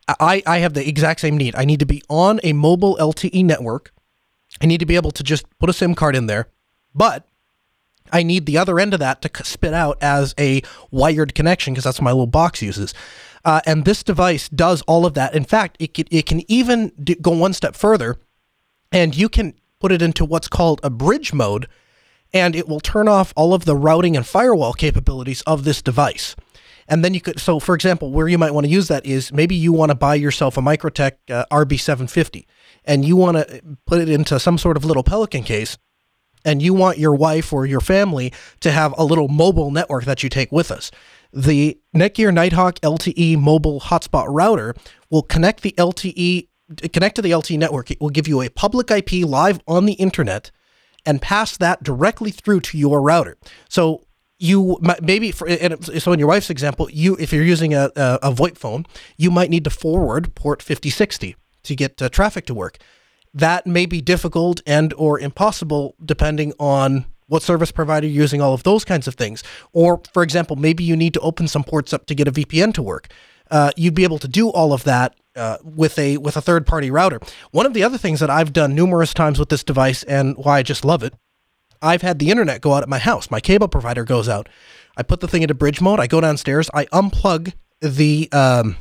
I 0.08 0.42
I 0.46 0.58
have 0.58 0.72
the 0.72 0.88
exact 0.88 1.20
same 1.20 1.36
need. 1.36 1.54
I 1.54 1.66
need 1.66 1.80
to 1.80 1.86
be 1.86 2.02
on 2.08 2.40
a 2.42 2.54
mobile 2.54 2.96
LTE 2.96 3.44
network. 3.44 3.92
I 4.62 4.66
need 4.66 4.80
to 4.80 4.86
be 4.86 4.96
able 4.96 5.10
to 5.10 5.22
just 5.22 5.44
put 5.58 5.68
a 5.68 5.74
SIM 5.74 5.94
card 5.94 6.16
in 6.16 6.26
there, 6.26 6.48
but 6.94 7.28
I 8.12 8.22
need 8.22 8.46
the 8.46 8.56
other 8.56 8.78
end 8.78 8.94
of 8.94 9.00
that 9.00 9.20
to 9.22 9.44
spit 9.44 9.74
out 9.74 9.98
as 10.00 10.34
a 10.38 10.62
wired 10.90 11.34
connection 11.34 11.74
because 11.74 11.84
that's 11.84 11.98
what 11.98 12.04
my 12.04 12.12
little 12.12 12.26
box 12.26 12.62
uses. 12.62 12.94
Uh, 13.46 13.60
and 13.64 13.84
this 13.84 14.02
device 14.02 14.48
does 14.48 14.82
all 14.82 15.06
of 15.06 15.14
that. 15.14 15.32
In 15.32 15.44
fact, 15.44 15.76
it 15.78 15.94
can, 15.94 16.06
it 16.10 16.26
can 16.26 16.42
even 16.50 16.90
do, 17.02 17.14
go 17.14 17.30
one 17.30 17.52
step 17.52 17.76
further, 17.76 18.16
and 18.90 19.16
you 19.16 19.28
can 19.28 19.54
put 19.78 19.92
it 19.92 20.02
into 20.02 20.24
what's 20.24 20.48
called 20.48 20.80
a 20.82 20.90
bridge 20.90 21.32
mode, 21.32 21.68
and 22.32 22.56
it 22.56 22.68
will 22.68 22.80
turn 22.80 23.06
off 23.06 23.32
all 23.36 23.54
of 23.54 23.64
the 23.64 23.76
routing 23.76 24.16
and 24.16 24.26
firewall 24.26 24.72
capabilities 24.72 25.42
of 25.42 25.62
this 25.62 25.80
device. 25.80 26.34
And 26.88 27.04
then 27.04 27.14
you 27.14 27.20
could, 27.20 27.38
so 27.38 27.60
for 27.60 27.76
example, 27.76 28.10
where 28.10 28.26
you 28.26 28.36
might 28.36 28.52
want 28.52 28.66
to 28.66 28.72
use 28.72 28.88
that 28.88 29.06
is 29.06 29.32
maybe 29.32 29.54
you 29.54 29.72
want 29.72 29.90
to 29.90 29.94
buy 29.94 30.16
yourself 30.16 30.56
a 30.56 30.60
MikroTik 30.60 31.12
uh, 31.30 31.44
RB750 31.52 32.46
and 32.84 33.04
you 33.04 33.14
want 33.14 33.36
to 33.36 33.62
put 33.86 34.00
it 34.00 34.08
into 34.08 34.40
some 34.40 34.58
sort 34.58 34.76
of 34.76 34.84
little 34.84 35.02
Pelican 35.04 35.44
case 35.44 35.78
and 36.44 36.62
you 36.62 36.72
want 36.72 36.98
your 36.98 37.14
wife 37.14 37.52
or 37.52 37.66
your 37.66 37.80
family 37.80 38.32
to 38.60 38.70
have 38.70 38.94
a 38.96 39.04
little 39.04 39.28
mobile 39.28 39.70
network 39.70 40.04
that 40.04 40.22
you 40.22 40.28
take 40.28 40.52
with 40.52 40.70
us. 40.70 40.90
The 41.32 41.78
Netgear 41.94 42.32
Nighthawk 42.32 42.80
LTE 42.80 43.38
mobile 43.38 43.80
hotspot 43.80 44.26
router 44.28 44.74
will 45.10 45.22
connect 45.22 45.62
the 45.62 45.74
LTE 45.78 46.48
connect 46.92 47.14
to 47.14 47.22
the 47.22 47.30
LTE 47.30 47.58
network. 47.58 47.92
It 47.92 48.00
will 48.00 48.10
give 48.10 48.26
you 48.26 48.42
a 48.42 48.48
public 48.48 48.90
IP 48.90 49.24
live 49.24 49.60
on 49.68 49.86
the 49.86 49.92
internet 49.94 50.50
and 51.04 51.22
pass 51.22 51.56
that 51.58 51.84
directly 51.84 52.32
through 52.32 52.60
to 52.60 52.78
your 52.78 53.00
router. 53.00 53.36
So 53.68 54.04
you 54.38 54.78
maybe 55.00 55.30
for 55.30 55.48
so 55.48 56.12
in 56.12 56.18
your 56.18 56.28
wife's 56.28 56.50
example, 56.50 56.88
you 56.90 57.16
if 57.20 57.32
you're 57.32 57.44
using 57.44 57.72
a, 57.72 57.90
a, 57.96 58.32
VoIP 58.32 58.58
phone, 58.58 58.84
you 59.16 59.30
might 59.30 59.48
need 59.48 59.64
to 59.64 59.70
forward 59.70 60.34
port 60.34 60.60
5060 60.60 61.36
to 61.62 61.76
get 61.76 62.02
uh, 62.02 62.08
traffic 62.08 62.46
to 62.46 62.54
work 62.54 62.78
that 63.36 63.66
may 63.66 63.84
be 63.84 64.00
difficult 64.00 64.62
and 64.66 64.94
or 64.94 65.20
impossible 65.20 65.94
depending 66.02 66.54
on 66.58 67.04
what 67.28 67.42
service 67.42 67.72
provider 67.72 68.06
you're 68.06 68.22
using 68.22 68.40
all 68.40 68.54
of 68.54 68.62
those 68.62 68.84
kinds 68.84 69.08
of 69.08 69.14
things. 69.14 69.42
Or 69.72 70.00
for 70.12 70.22
example 70.22 70.56
maybe 70.56 70.84
you 70.84 70.96
need 70.96 71.14
to 71.14 71.20
open 71.20 71.48
some 71.48 71.64
ports 71.64 71.92
up 71.92 72.06
to 72.06 72.14
get 72.14 72.28
a 72.28 72.32
vpn 72.32 72.74
to 72.74 72.82
work. 72.82 73.08
Uh, 73.50 73.70
you'd 73.76 73.94
be 73.94 74.04
able 74.04 74.18
to 74.18 74.28
do 74.28 74.48
all 74.48 74.72
of 74.72 74.84
that 74.84 75.14
uh, 75.36 75.58
with 75.62 75.98
a 75.98 76.16
with 76.18 76.36
a 76.36 76.40
third 76.40 76.66
party 76.66 76.90
router. 76.90 77.20
One 77.50 77.66
of 77.66 77.74
the 77.74 77.84
other 77.84 77.98
things 77.98 78.20
that 78.20 78.30
i've 78.30 78.52
done 78.52 78.74
numerous 78.74 79.14
times 79.14 79.38
with 79.38 79.48
this 79.48 79.64
device 79.64 80.02
and 80.04 80.36
why 80.36 80.58
i 80.58 80.62
just 80.62 80.84
love 80.84 81.02
it 81.02 81.14
i've 81.82 82.02
had 82.02 82.18
the 82.18 82.30
internet 82.30 82.60
go 82.60 82.74
out 82.74 82.82
at 82.82 82.88
my 82.88 82.98
house. 82.98 83.30
My 83.30 83.40
cable 83.40 83.68
provider 83.68 84.04
goes 84.04 84.28
out. 84.28 84.48
I 84.96 85.02
put 85.02 85.20
the 85.20 85.28
thing 85.28 85.42
into 85.42 85.54
bridge 85.54 85.80
mode. 85.80 86.00
I 86.00 86.06
go 86.06 86.20
downstairs. 86.20 86.70
I 86.72 86.86
unplug 86.86 87.52
the 87.80 88.28
um, 88.32 88.76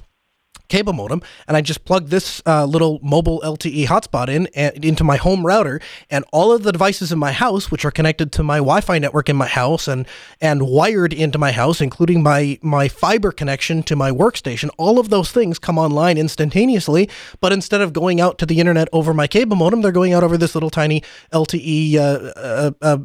cable 0.68 0.94
modem, 0.94 1.22
and 1.48 1.56
I 1.58 1.62
just 1.62 1.86
plug 1.86 2.08
this 2.08 2.42
uh, 2.46 2.66
little 2.66 3.00
mobile 3.02 3.42
LTE 3.44 3.86
hotspot 3.88 4.30
in 4.30 4.48
and 4.56 4.84
into 4.84 5.04
my 5.04 5.18
home 5.18 5.46
router, 5.46 5.80
and 6.10 6.26
all 6.32 6.52
of 6.52 6.64
the 6.64 6.72
devices 6.72 7.12
in 7.12 7.20
my 7.20 7.32
house, 7.32 7.72
which 7.72 7.86
are 7.86 7.92
connected 7.92 8.32
to 8.34 8.44
my 8.44 8.58
Wi-Fi 8.58 9.00
network 9.00 9.30
in 9.30 9.36
my 9.36 9.48
house 9.48 9.88
and 9.88 10.08
and 10.42 10.64
wired 10.64 11.14
into 11.14 11.38
my 11.38 11.52
house, 11.52 11.82
including 11.82 12.24
my 12.24 12.60
my 12.62 12.88
fiber 12.88 13.32
connection 13.32 13.84
to 13.84 13.96
my 13.96 14.12
workstation, 14.12 14.70
all 14.78 15.00
of 15.00 15.10
those 15.10 15.32
things 15.32 15.60
come 15.60 15.78
online 15.78 16.18
instantaneously. 16.18 17.10
But 17.42 17.54
instead 17.54 17.82
of 17.82 17.94
going 17.94 18.22
out 18.22 18.38
to 18.40 18.46
the 18.46 18.60
internet 18.60 18.88
over 18.92 19.14
my 19.14 19.28
cable 19.28 19.56
modem, 19.56 19.82
they're 19.82 19.92
going 19.92 20.14
out 20.14 20.24
over 20.24 20.38
this 20.38 20.56
little 20.56 20.70
tiny 20.70 21.04
LTE. 21.32 21.96
Uh, 21.96 22.32
uh, 22.36 22.72
uh, 22.82 22.98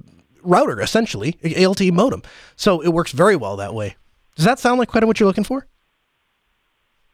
router 0.42 0.80
essentially 0.80 1.34
LTE 1.42 1.92
modem 1.92 2.22
so 2.56 2.80
it 2.80 2.88
works 2.88 3.12
very 3.12 3.36
well 3.36 3.56
that 3.56 3.74
way 3.74 3.96
does 4.36 4.46
that 4.46 4.58
sound 4.58 4.78
like 4.78 4.88
quite 4.88 5.04
what 5.04 5.20
you're 5.20 5.26
looking 5.26 5.44
for 5.44 5.66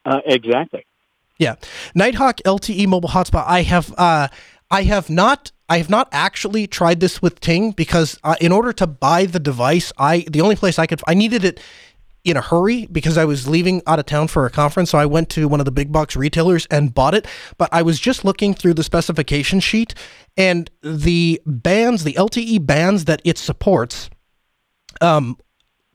uh, 0.06 0.20
exactly. 0.24 0.86
Yeah, 1.38 1.56
Nighthawk 1.94 2.38
LTE 2.46 2.86
mobile 2.86 3.10
hotspot. 3.10 3.44
I 3.46 3.62
have 3.62 3.92
uh, 3.98 4.28
I 4.70 4.84
have 4.84 5.10
not 5.10 5.52
I 5.68 5.78
have 5.78 5.90
not 5.90 6.08
actually 6.12 6.66
tried 6.66 7.00
this 7.00 7.20
with 7.20 7.40
Ting 7.40 7.72
because 7.72 8.18
uh, 8.24 8.36
in 8.40 8.52
order 8.52 8.72
to 8.74 8.86
buy 8.86 9.26
the 9.26 9.40
device, 9.40 9.92
I 9.98 10.24
the 10.30 10.40
only 10.40 10.56
place 10.56 10.78
I 10.78 10.86
could 10.86 11.02
I 11.06 11.14
needed 11.14 11.44
it 11.44 11.60
in 12.24 12.36
a 12.36 12.40
hurry 12.40 12.86
because 12.86 13.16
I 13.16 13.24
was 13.24 13.46
leaving 13.46 13.82
out 13.86 14.00
of 14.00 14.06
town 14.06 14.26
for 14.28 14.46
a 14.46 14.50
conference. 14.50 14.90
So 14.90 14.98
I 14.98 15.06
went 15.06 15.28
to 15.30 15.46
one 15.46 15.60
of 15.60 15.64
the 15.64 15.70
big 15.70 15.92
box 15.92 16.16
retailers 16.16 16.66
and 16.66 16.92
bought 16.92 17.14
it. 17.14 17.26
But 17.56 17.68
I 17.72 17.82
was 17.82 18.00
just 18.00 18.24
looking 18.24 18.52
through 18.52 18.74
the 18.74 18.82
specification 18.82 19.60
sheet 19.60 19.94
and 20.36 20.68
the 20.82 21.40
bands, 21.46 22.02
the 22.02 22.14
LTE 22.14 22.66
bands 22.66 23.04
that 23.04 23.22
it 23.24 23.38
supports, 23.38 24.10
um, 25.00 25.38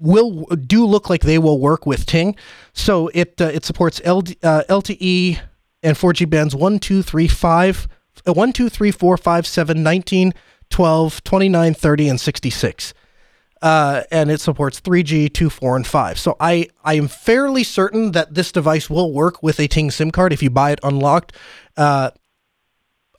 will 0.02 0.46
do 0.46 0.86
look 0.86 1.10
like 1.10 1.22
they 1.22 1.38
will 1.38 1.60
work 1.60 1.86
with 1.86 2.06
Ting. 2.06 2.36
So 2.74 3.10
it 3.14 3.40
uh, 3.40 3.46
it 3.46 3.64
supports 3.64 4.02
LD, 4.06 4.38
uh, 4.44 4.64
LTE 4.68 5.40
and 5.84 5.98
4G 5.98 6.30
bands 6.30 6.56
1, 6.56 6.80
2, 6.80 7.02
3, 7.02 7.28
5, 7.28 7.88
uh, 8.28 8.34
1, 8.34 8.54
2, 8.54 8.70
3, 8.70 8.92
4, 8.92 9.18
5, 9.18 9.48
7, 9.48 9.84
19, 9.84 10.34
12, 10.70 11.24
29, 11.24 11.74
30, 11.74 12.10
and 12.10 12.20
66. 12.20 12.94
Uh, 13.62 14.02
and 14.12 14.32
it 14.32 14.42
supports 14.42 14.82
3G, 14.82 15.32
2, 15.32 15.50
4, 15.50 15.76
and 15.76 15.86
5. 15.86 16.20
So 16.20 16.36
I, 16.40 16.68
I 16.84 16.96
am 16.96 17.08
fairly 17.08 17.64
certain 17.64 18.12
that 18.14 18.34
this 18.34 18.52
device 18.52 18.90
will 18.90 19.14
work 19.14 19.44
with 19.44 19.60
a 19.60 19.68
Ting 19.68 19.92
SIM 19.92 20.10
card 20.10 20.34
if 20.34 20.42
you 20.42 20.50
buy 20.50 20.72
it 20.72 20.80
unlocked. 20.82 21.34
Uh, 21.78 22.10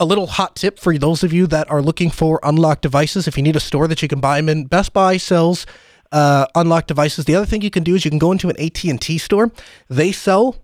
a 0.00 0.04
little 0.04 0.26
hot 0.26 0.56
tip 0.56 0.80
for 0.80 0.98
those 0.98 1.22
of 1.22 1.32
you 1.32 1.46
that 1.46 1.70
are 1.70 1.80
looking 1.80 2.10
for 2.10 2.40
unlocked 2.42 2.82
devices, 2.82 3.28
if 3.28 3.36
you 3.36 3.42
need 3.42 3.54
a 3.54 3.60
store 3.60 3.86
that 3.86 4.02
you 4.02 4.08
can 4.08 4.18
buy 4.18 4.40
them 4.40 4.48
in, 4.48 4.64
Best 4.64 4.92
Buy 4.92 5.16
sells 5.16 5.64
uh, 6.12 6.46
unlock 6.54 6.86
devices. 6.86 7.24
The 7.24 7.34
other 7.34 7.46
thing 7.46 7.62
you 7.62 7.70
can 7.70 7.82
do 7.82 7.94
is 7.94 8.04
you 8.04 8.10
can 8.10 8.18
go 8.18 8.32
into 8.32 8.48
an 8.48 8.60
AT 8.60 8.84
and 8.84 9.00
T 9.00 9.18
store. 9.18 9.50
They 9.88 10.12
sell 10.12 10.56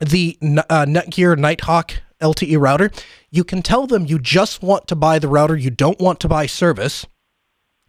the 0.00 0.36
uh, 0.42 0.84
Netgear 0.86 1.38
Nighthawk 1.38 2.02
LTE 2.20 2.60
router. 2.60 2.90
You 3.30 3.44
can 3.44 3.62
tell 3.62 3.86
them 3.86 4.06
you 4.06 4.18
just 4.18 4.62
want 4.62 4.86
to 4.88 4.96
buy 4.96 5.18
the 5.18 5.28
router. 5.28 5.56
You 5.56 5.70
don't 5.70 6.00
want 6.00 6.20
to 6.20 6.28
buy 6.28 6.46
service. 6.46 7.06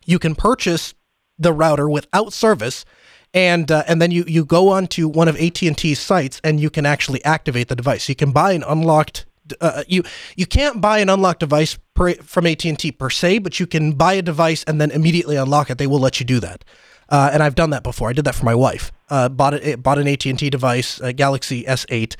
You 0.06 0.20
can 0.20 0.36
purchase 0.36 0.94
the 1.38 1.54
router 1.54 1.90
without 1.90 2.34
service, 2.34 2.86
and 3.34 3.72
uh, 3.72 3.84
and 3.88 4.02
then 4.02 4.12
you 4.12 4.24
you 4.28 4.46
go 4.46 4.70
onto 4.70 5.08
one 5.08 5.28
of 5.28 5.36
AT 5.38 5.62
and 5.64 5.78
T's 5.78 6.00
sites 6.00 6.40
and 6.44 6.60
you 6.60 6.70
can 6.70 6.86
actually 6.86 7.24
activate 7.26 7.70
the 7.70 7.76
device. 7.76 8.08
You 8.10 8.16
can 8.16 8.32
buy 8.32 8.52
an 8.52 8.64
unlocked. 8.64 9.26
Uh, 9.60 9.84
you 9.88 10.04
you 10.36 10.46
can't 10.46 10.80
buy 10.82 11.00
an 11.00 11.10
unlocked 11.10 11.40
device 11.40 11.78
from 11.96 12.48
AT 12.48 12.66
and 12.66 12.78
T 12.78 12.92
per 12.92 13.10
se, 13.10 13.40
but 13.40 13.60
you 13.60 13.68
can 13.68 13.94
buy 13.94 14.14
a 14.14 14.22
device 14.22 14.64
and 14.66 14.82
then 14.82 14.92
immediately 14.92 15.36
unlock 15.36 15.70
it. 15.70 15.78
They 15.78 15.88
will 15.88 16.00
let 16.00 16.20
you 16.20 16.26
do 16.26 16.40
that. 16.40 16.64
Uh, 17.10 17.30
and 17.34 17.44
I've 17.44 17.56
done 17.56 17.70
that 17.72 17.84
before. 17.84 18.10
I 18.10 18.14
did 18.14 18.26
that 18.26 18.36
for 18.36 18.46
my 18.46 18.56
wife. 18.56 18.92
Uh, 19.10 19.30
bought 19.30 19.54
it, 19.54 19.84
bought 19.84 20.00
an 20.00 20.08
AT 20.08 20.26
and 20.26 20.40
T 20.40 20.50
device, 20.50 21.00
a 21.00 21.14
Galaxy 21.14 21.64
S8, 21.64 22.16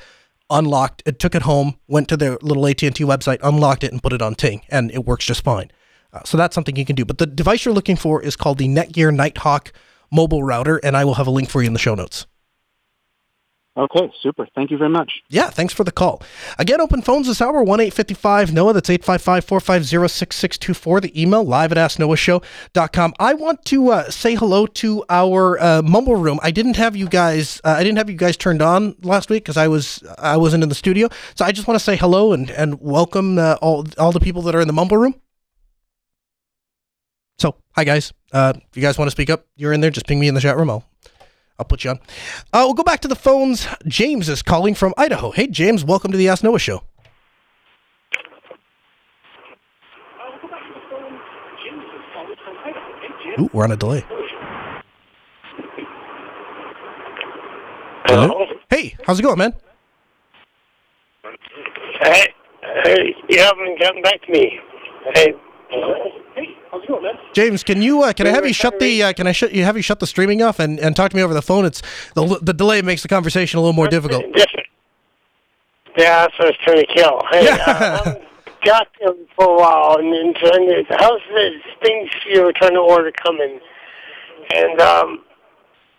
unlocked 0.50 1.02
it, 1.06 1.18
took 1.18 1.34
it 1.34 1.42
home, 1.42 1.78
went 1.88 2.08
to 2.08 2.16
their 2.16 2.38
little 2.42 2.66
AT 2.66 2.82
and 2.82 2.94
T 2.94 3.04
website, 3.04 3.38
unlocked 3.42 3.82
it, 3.82 3.92
and 3.92 4.02
put 4.02 4.12
it 4.12 4.22
on 4.22 4.34
Ting, 4.34 4.62
and 4.68 4.90
it 4.92 5.04
works 5.04 5.24
just 5.24 5.42
fine. 5.42 5.70
Uh, 6.12 6.20
so 6.24 6.36
that's 6.36 6.54
something 6.54 6.76
you 6.76 6.84
can 6.84 6.94
do. 6.94 7.04
But 7.04 7.18
the 7.18 7.26
device 7.26 7.64
you're 7.64 7.74
looking 7.74 7.96
for 7.96 8.22
is 8.22 8.36
called 8.36 8.58
the 8.58 8.68
Netgear 8.68 9.14
Nighthawk 9.14 9.72
mobile 10.12 10.44
router, 10.44 10.76
and 10.84 10.96
I 10.96 11.04
will 11.04 11.14
have 11.14 11.26
a 11.26 11.30
link 11.30 11.50
for 11.50 11.60
you 11.60 11.66
in 11.66 11.72
the 11.72 11.78
show 11.78 11.94
notes. 11.94 12.26
Okay, 13.76 14.12
super. 14.20 14.46
Thank 14.54 14.70
you 14.70 14.78
very 14.78 14.90
much. 14.90 15.22
Yeah, 15.28 15.50
thanks 15.50 15.74
for 15.74 15.82
the 15.82 15.90
call. 15.90 16.22
Again, 16.60 16.80
open 16.80 17.02
phones 17.02 17.26
this 17.26 17.42
hour, 17.42 17.60
1 17.60 17.80
855 17.80 18.52
Noah. 18.52 18.72
That's 18.72 18.88
855 18.88 19.44
450 19.44 20.08
6624. 20.08 21.00
The 21.00 21.20
email, 21.20 21.42
live 21.44 21.72
at 21.72 21.78
AskNoahShow.com. 21.78 23.14
I 23.18 23.34
want 23.34 23.64
to 23.64 23.88
uh, 23.88 24.10
say 24.10 24.36
hello 24.36 24.66
to 24.66 25.04
our 25.10 25.60
uh, 25.60 25.82
Mumble 25.82 26.14
Room. 26.14 26.38
I 26.40 26.52
didn't 26.52 26.76
have 26.76 26.94
you 26.94 27.08
guys, 27.08 27.60
uh, 27.64 27.70
I 27.70 27.82
didn't 27.82 27.98
have 27.98 28.08
you 28.08 28.16
guys 28.16 28.36
turned 28.36 28.62
on 28.62 28.94
last 29.02 29.28
week 29.28 29.42
because 29.42 29.56
I 29.56 29.66
was 29.66 30.04
I 30.18 30.36
wasn't 30.36 30.62
in 30.62 30.68
the 30.68 30.76
studio. 30.76 31.08
So 31.34 31.44
I 31.44 31.50
just 31.50 31.66
want 31.66 31.78
to 31.78 31.84
say 31.84 31.96
hello 31.96 32.32
and, 32.32 32.50
and 32.52 32.80
welcome 32.80 33.38
uh, 33.38 33.56
all, 33.60 33.86
all 33.98 34.12
the 34.12 34.20
people 34.20 34.42
that 34.42 34.54
are 34.54 34.60
in 34.60 34.68
the 34.68 34.72
Mumble 34.72 34.98
Room. 34.98 35.16
So, 37.40 37.56
hi 37.72 37.82
guys. 37.82 38.12
Uh, 38.32 38.52
if 38.56 38.76
you 38.76 38.82
guys 38.82 38.98
want 38.98 39.08
to 39.08 39.12
speak 39.12 39.30
up, 39.30 39.46
you're 39.56 39.72
in 39.72 39.80
there. 39.80 39.90
Just 39.90 40.06
ping 40.06 40.20
me 40.20 40.28
in 40.28 40.34
the 40.34 40.40
chat 40.40 40.56
room. 40.56 40.70
I'll 40.70 40.84
I'll 41.58 41.64
put 41.64 41.84
you 41.84 41.90
on. 41.90 41.98
Uh, 42.52 42.64
we'll 42.64 42.74
go 42.74 42.82
back 42.82 43.00
to 43.00 43.08
the 43.08 43.14
phones. 43.14 43.66
James 43.86 44.28
is 44.28 44.42
calling 44.42 44.74
from 44.74 44.92
Idaho. 44.96 45.30
Hey, 45.30 45.46
James, 45.46 45.84
welcome 45.84 46.10
to 46.10 46.18
the 46.18 46.28
Ask 46.28 46.42
Noah 46.42 46.58
Show. 46.58 46.82
Ooh, 53.38 53.50
we're 53.52 53.64
on 53.64 53.72
a 53.72 53.76
delay. 53.76 54.04
Hello? 58.06 58.46
Hey, 58.70 58.96
how's 59.06 59.18
it 59.18 59.22
going, 59.22 59.38
man? 59.38 59.54
Hey, 62.00 62.26
hey, 62.84 63.14
you 63.28 63.40
haven't 63.40 63.80
gotten 63.80 64.02
back 64.02 64.20
to 64.26 64.32
me. 64.32 64.60
Hey, 65.14 65.34
How's 66.70 66.82
it 66.82 66.88
going, 66.88 67.02
man? 67.02 67.14
James, 67.32 67.62
can 67.62 67.82
you 67.82 68.02
uh, 68.02 68.12
can 68.12 68.26
I 68.26 68.30
have 68.30 68.46
you 68.46 68.52
shut 68.52 68.78
the 68.78 69.02
uh, 69.02 69.12
can 69.12 69.26
I 69.26 69.32
shut 69.32 69.52
you 69.52 69.64
have 69.64 69.76
you 69.76 69.82
shut 69.82 70.00
the 70.00 70.06
streaming 70.06 70.42
off 70.42 70.58
and, 70.58 70.78
and 70.78 70.96
talk 70.96 71.10
to 71.10 71.16
me 71.16 71.22
over 71.22 71.34
the 71.34 71.42
phone? 71.42 71.64
It's 71.64 71.82
the 72.14 72.38
the 72.42 72.52
delay 72.52 72.82
makes 72.82 73.02
the 73.02 73.08
conversation 73.08 73.58
a 73.58 73.60
little 73.60 73.74
more 73.74 73.88
difficult. 73.88 74.24
Yeah, 75.96 76.26
that's 76.26 76.38
what 76.38 76.46
I 76.46 76.50
was 76.50 76.56
trying 76.64 76.80
to 76.80 76.86
kill. 76.92 77.20
Hey, 77.30 77.48
uh, 77.48 78.02
I'm 78.04 78.24
got 78.64 78.88
them 79.00 79.26
for 79.36 79.44
a 79.44 79.56
while, 79.56 79.98
and 79.98 80.12
then 80.12 80.34
trying 80.34 80.66
to, 80.66 80.84
how's 80.98 81.20
the 81.28 81.50
things 81.82 82.10
you 82.26 82.42
were 82.42 82.52
trying 82.52 82.72
to 82.72 82.80
order 82.80 83.12
coming? 83.12 83.60
And 84.52 84.80
um, 84.80 85.24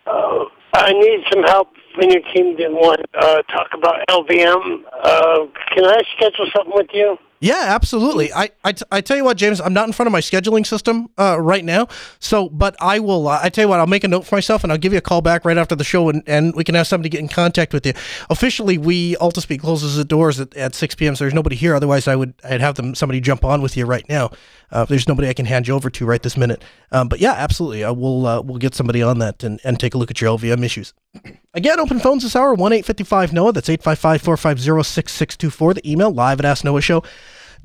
uh, 0.06 0.44
I 0.74 0.92
need 0.92 1.24
some 1.32 1.42
help 1.44 1.68
when 1.96 2.10
your 2.10 2.22
team 2.34 2.56
didn't 2.56 2.74
want 2.74 3.00
to 3.00 3.18
uh, 3.18 3.42
talk 3.42 3.68
about 3.72 4.06
LVM. 4.10 4.82
Uh, 5.02 5.46
can 5.74 5.84
I 5.84 6.02
schedule 6.16 6.46
something 6.54 6.74
with 6.74 6.88
you? 6.92 7.16
Yeah, 7.40 7.64
absolutely. 7.66 8.32
I, 8.32 8.50
I, 8.64 8.72
t- 8.72 8.84
I 8.90 9.00
tell 9.02 9.16
you 9.16 9.24
what, 9.24 9.36
James, 9.36 9.60
I'm 9.60 9.74
not 9.74 9.86
in 9.86 9.92
front 9.92 10.06
of 10.06 10.12
my 10.12 10.20
scheduling 10.20 10.66
system 10.66 11.08
uh, 11.18 11.38
right 11.38 11.64
now. 11.64 11.88
So, 12.18 12.48
but 12.48 12.74
I 12.80 12.98
will. 12.98 13.28
Uh, 13.28 13.40
I 13.42 13.50
tell 13.50 13.64
you 13.64 13.68
what, 13.68 13.78
I'll 13.78 13.86
make 13.86 14.04
a 14.04 14.08
note 14.08 14.26
for 14.26 14.36
myself, 14.36 14.62
and 14.62 14.72
I'll 14.72 14.78
give 14.78 14.92
you 14.92 14.98
a 14.98 15.02
call 15.02 15.20
back 15.20 15.44
right 15.44 15.58
after 15.58 15.76
the 15.76 15.84
show, 15.84 16.08
and, 16.08 16.22
and 16.26 16.54
we 16.54 16.64
can 16.64 16.74
have 16.74 16.86
somebody 16.86 17.10
get 17.10 17.20
in 17.20 17.28
contact 17.28 17.74
with 17.74 17.84
you. 17.84 17.92
Officially, 18.30 18.78
we 18.78 19.16
Altispeed 19.16 19.60
closes 19.60 19.96
the 19.96 20.04
doors 20.04 20.40
at, 20.40 20.56
at 20.56 20.74
6 20.74 20.94
p.m. 20.94 21.14
So 21.14 21.24
there's 21.24 21.34
nobody 21.34 21.56
here. 21.56 21.74
Otherwise, 21.74 22.08
I 22.08 22.16
would 22.16 22.32
I'd 22.42 22.62
have 22.62 22.76
them 22.76 22.94
somebody 22.94 23.20
jump 23.20 23.44
on 23.44 23.60
with 23.60 23.76
you 23.76 23.84
right 23.84 24.08
now. 24.08 24.30
Uh, 24.72 24.84
there's 24.84 25.06
nobody 25.06 25.28
I 25.28 25.34
can 25.34 25.46
hand 25.46 25.68
you 25.68 25.74
over 25.74 25.90
to 25.90 26.06
right 26.06 26.22
this 26.22 26.36
minute. 26.36 26.64
Um, 26.90 27.08
but 27.08 27.20
yeah, 27.20 27.32
absolutely, 27.32 27.84
I 27.84 27.90
will. 27.90 28.26
Uh, 28.26 28.40
we'll 28.40 28.58
get 28.58 28.74
somebody 28.74 29.02
on 29.02 29.18
that 29.18 29.44
and, 29.44 29.60
and 29.62 29.78
take 29.78 29.94
a 29.94 29.98
look 29.98 30.10
at 30.10 30.20
your 30.20 30.36
LVM 30.36 30.64
issues. 30.64 30.94
Again, 31.54 31.80
open 31.80 32.00
phones 32.00 32.22
this 32.22 32.34
hour 32.34 32.54
one 32.54 32.72
eight 32.72 32.84
fifty 32.84 33.04
five 33.04 33.32
Noah. 33.32 33.52
That's 33.52 33.68
855-450-6624. 33.68 35.74
The 35.74 35.90
email 35.90 36.10
live 36.10 36.40
at 36.40 36.44
Ask 36.44 36.64
Noah 36.64 36.80
Show. 36.80 37.02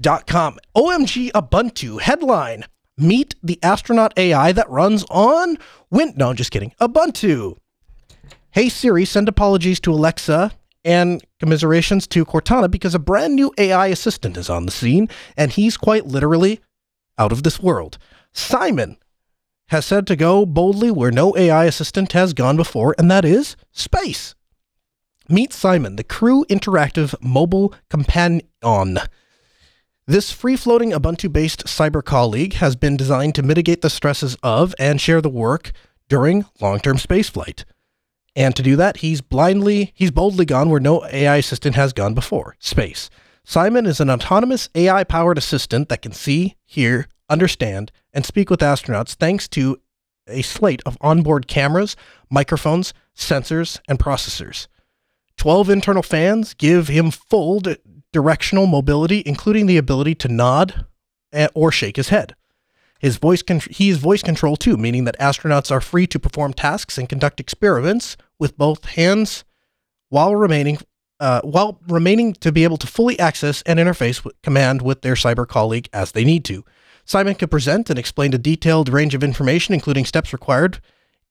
Com. 0.03 0.58
OMG 0.75 1.31
Ubuntu 1.31 2.01
headline 2.01 2.65
Meet 2.98 3.36
the 3.41 3.60
astronaut 3.63 4.13
AI 4.17 4.51
that 4.51 4.70
runs 4.70 5.05
on 5.10 5.58
Win. 5.89 6.13
No, 6.15 6.29
I'm 6.29 6.36
just 6.36 6.51
kidding. 6.51 6.74
Ubuntu. 6.79 7.58
Hey 8.51 8.70
Siri, 8.70 9.05
send 9.05 9.29
apologies 9.29 9.79
to 9.81 9.91
Alexa 9.91 10.51
and 10.84 11.24
commiserations 11.39 12.08
to 12.08 12.25
Cortana 12.25 12.70
because 12.70 12.93
a 12.93 13.00
brand 13.00 13.36
new 13.36 13.53
AI 13.58 13.88
assistant 13.88 14.38
is 14.38 14.50
on 14.50 14.65
the 14.65 14.72
scene 14.72 15.08
and 15.38 15.51
he's 15.51 15.77
quite 15.77 16.05
literally 16.05 16.60
out 17.17 17.31
of 17.31 17.43
this 17.43 17.60
world. 17.60 17.98
CIMON 18.34 18.98
has 19.67 19.86
said 19.86 20.05
to 20.08 20.15
go 20.15 20.46
boldly 20.46 20.91
where 20.91 21.12
no 21.12 21.36
AI 21.38 21.65
assistant 21.65 22.12
has 22.12 22.34
gone 22.34 22.58
before, 22.58 22.93
and 22.98 23.10
that 23.10 23.24
is 23.24 23.55
space. 23.72 24.36
Meet 25.29 25.51
CIMON, 25.51 25.96
the 25.96 26.03
Crew 26.03 26.43
Interactive 26.50 27.15
Mobile 27.22 27.74
Companion. 27.89 29.00
This 30.12 30.30
free 30.30 30.58
floating 30.58 30.91
Ubuntu 30.91 31.32
based 31.32 31.68
cyber 31.68 32.03
colleague 32.03 32.56
has 32.56 32.75
been 32.75 32.98
designed 32.98 33.34
to 33.36 33.44
mitigate 33.44 33.82
the 33.82 33.89
stresses 33.89 34.36
of 34.44 34.75
and 34.77 35.00
share 35.00 35.22
the 35.22 35.30
work 35.30 35.72
during 36.10 36.44
long 36.60 36.82
term 36.82 36.98
spaceflight. 36.98 37.63
And 38.36 38.53
to 38.58 38.62
do 38.62 38.75
that, 38.75 38.98
he's 38.98 39.22
blindly, 39.22 39.94
he's 39.96 40.12
boldly 40.12 40.44
gone 40.44 40.70
where 40.70 40.82
no 40.82 41.06
AI 41.06 41.38
assistant 41.38 41.75
has 41.75 41.94
gone 41.94 42.13
before 42.13 42.58
space. 42.60 43.10
CIMON 43.46 43.88
is 43.88 44.01
an 44.01 44.10
autonomous 44.10 44.68
AI 44.75 45.06
powered 45.06 45.38
assistant 45.38 45.88
that 45.88 46.01
can 46.01 46.12
see, 46.12 46.58
hear, 46.65 47.08
understand, 47.30 47.94
and 48.12 48.25
speak 48.25 48.50
with 48.50 48.60
astronauts 48.60 49.13
thanks 49.13 49.48
to 49.48 49.80
a 50.27 50.41
slate 50.41 50.82
of 50.86 50.98
onboard 51.00 51.48
cameras, 51.48 51.96
microphones, 52.30 52.94
sensors, 53.15 53.80
and 53.88 53.98
processors. 53.98 54.68
12 55.38 55.70
internal 55.70 56.03
fans 56.03 56.53
give 56.53 56.89
him 56.89 57.12
full 57.12 57.62
directional 58.12 58.68
mobility, 58.68 59.24
including 59.25 59.65
the 59.65 59.77
ability 59.77 60.15
to 60.15 60.27
nod 60.27 60.86
or 61.53 61.72
shake 61.72 61.96
his 61.96 62.10
head. 62.10 62.36
His 63.00 63.18
voice 63.18 63.41
con- 63.41 63.62
he 63.70 63.89
is 63.89 63.98
voice 63.98 64.22
control 64.22 64.56
too, 64.56 64.77
meaning 64.77 65.06
that 65.06 65.20
astronauts 65.20 65.72
are 65.72 65.82
free 65.82 66.06
to 66.08 66.20
perform 66.20 66.53
tasks 66.53 66.98
and 66.98 67.10
conduct 67.10 67.39
experiments 67.39 68.15
with 68.38 68.58
both 68.58 68.86
hands 68.86 69.43
while 70.10 70.36
remaining 70.36 70.78
uh, 71.19 71.41
while 71.41 71.80
remaining 71.88 72.34
to 72.34 72.52
be 72.52 72.63
able 72.63 72.78
to 72.78 72.88
fully 72.88 73.17
access 73.19 73.62
and 73.63 73.80
interface 73.80 74.24
with 74.24 74.39
command 74.41 74.82
with 74.82 75.02
their 75.02 75.13
cyber 75.13 75.47
colleague 75.47 75.88
as 75.93 76.12
they 76.12 76.24
need 76.24 76.43
to. 76.45 76.65
CIMON 77.06 77.36
can 77.38 77.47
present 77.47 77.89
and 77.89 78.00
explain 78.00 78.34
a 78.34 78.39
detailed 78.39 78.89
range 78.89 79.13
of 79.13 79.24
information, 79.24 79.74
including 79.74 80.06
steps 80.06 80.34
required 80.34 80.80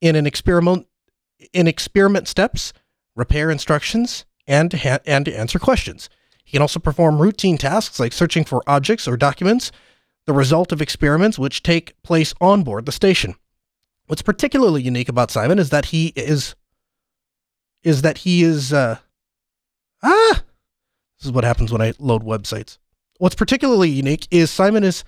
in 0.00 0.16
an 0.16 0.26
experiment 0.26 0.86
in 1.52 1.66
experiment 1.66 2.28
steps, 2.28 2.72
repair 3.16 3.50
instructions, 3.50 4.24
and 4.46 4.72
ha- 4.72 4.98
and 5.06 5.24
to 5.24 5.36
answer 5.36 5.58
questions. 5.58 6.08
He 6.50 6.56
can 6.56 6.62
also 6.62 6.80
perform 6.80 7.22
routine 7.22 7.58
tasks 7.58 8.00
like 8.00 8.12
searching 8.12 8.44
for 8.44 8.60
objects 8.66 9.06
or 9.06 9.16
documents, 9.16 9.70
the 10.26 10.32
result 10.32 10.72
of 10.72 10.82
experiments 10.82 11.38
which 11.38 11.62
take 11.62 11.94
place 12.02 12.34
on 12.40 12.64
board 12.64 12.86
the 12.86 12.92
station. 12.92 13.36
What's 14.08 14.22
particularly 14.22 14.82
unique 14.82 15.08
about 15.08 15.30
CIMON 15.30 15.60
is 15.60 15.70
that 15.70 15.84
he 15.84 16.08
is 16.16 16.56
is 17.84 18.02
that 18.02 18.18
he 18.18 18.42
is 18.42 18.72
uh, 18.72 18.98
ah 20.02 20.42
this 21.20 21.26
is 21.26 21.30
what 21.30 21.44
happens 21.44 21.70
when 21.70 21.82
I 21.82 21.92
load 22.00 22.24
websites. 22.24 22.78
What's 23.18 23.36
particularly 23.36 23.88
unique 23.88 24.26
is 24.32 24.50
CIMON 24.50 24.82
is 24.82 25.04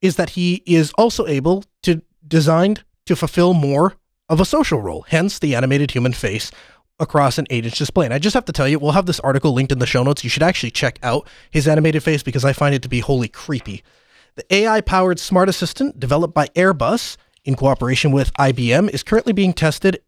is 0.00 0.16
that 0.16 0.30
he 0.30 0.64
is 0.66 0.90
also 0.98 1.28
able 1.28 1.62
to 1.84 2.02
designed 2.26 2.82
to 3.06 3.14
fulfill 3.14 3.54
more 3.54 3.94
of 4.28 4.40
a 4.40 4.44
social 4.44 4.80
role, 4.80 5.02
hence 5.02 5.38
the 5.38 5.54
animated 5.54 5.92
human 5.92 6.12
face 6.12 6.50
across 7.02 7.36
an 7.36 7.46
8 7.50 7.66
inch 7.66 7.76
display. 7.76 8.06
And 8.06 8.14
I 8.14 8.18
just 8.18 8.34
have 8.34 8.46
to 8.46 8.52
tell 8.52 8.66
you, 8.66 8.78
we'll 8.78 8.92
have 8.92 9.06
this 9.06 9.20
article 9.20 9.52
linked 9.52 9.72
in 9.72 9.78
the 9.78 9.86
show 9.86 10.02
notes. 10.02 10.24
You 10.24 10.30
should 10.30 10.42
actually 10.42 10.70
check 10.70 10.98
out 11.02 11.28
his 11.50 11.68
animated 11.68 12.02
face 12.02 12.22
because 12.22 12.44
I 12.44 12.54
find 12.54 12.74
it 12.74 12.82
to 12.82 12.88
be 12.88 13.00
wholly 13.00 13.28
creepy. 13.28 13.82
The 14.36 14.54
AI 14.54 14.80
powered 14.80 15.20
smart 15.20 15.50
assistant 15.50 16.00
developed 16.00 16.32
by 16.32 16.46
Airbus 16.48 17.18
in 17.44 17.54
cooperation 17.54 18.12
with 18.12 18.32
IBM 18.34 18.88
is 18.88 19.02
currently 19.02 19.34
being 19.34 19.52
tested 19.52 20.00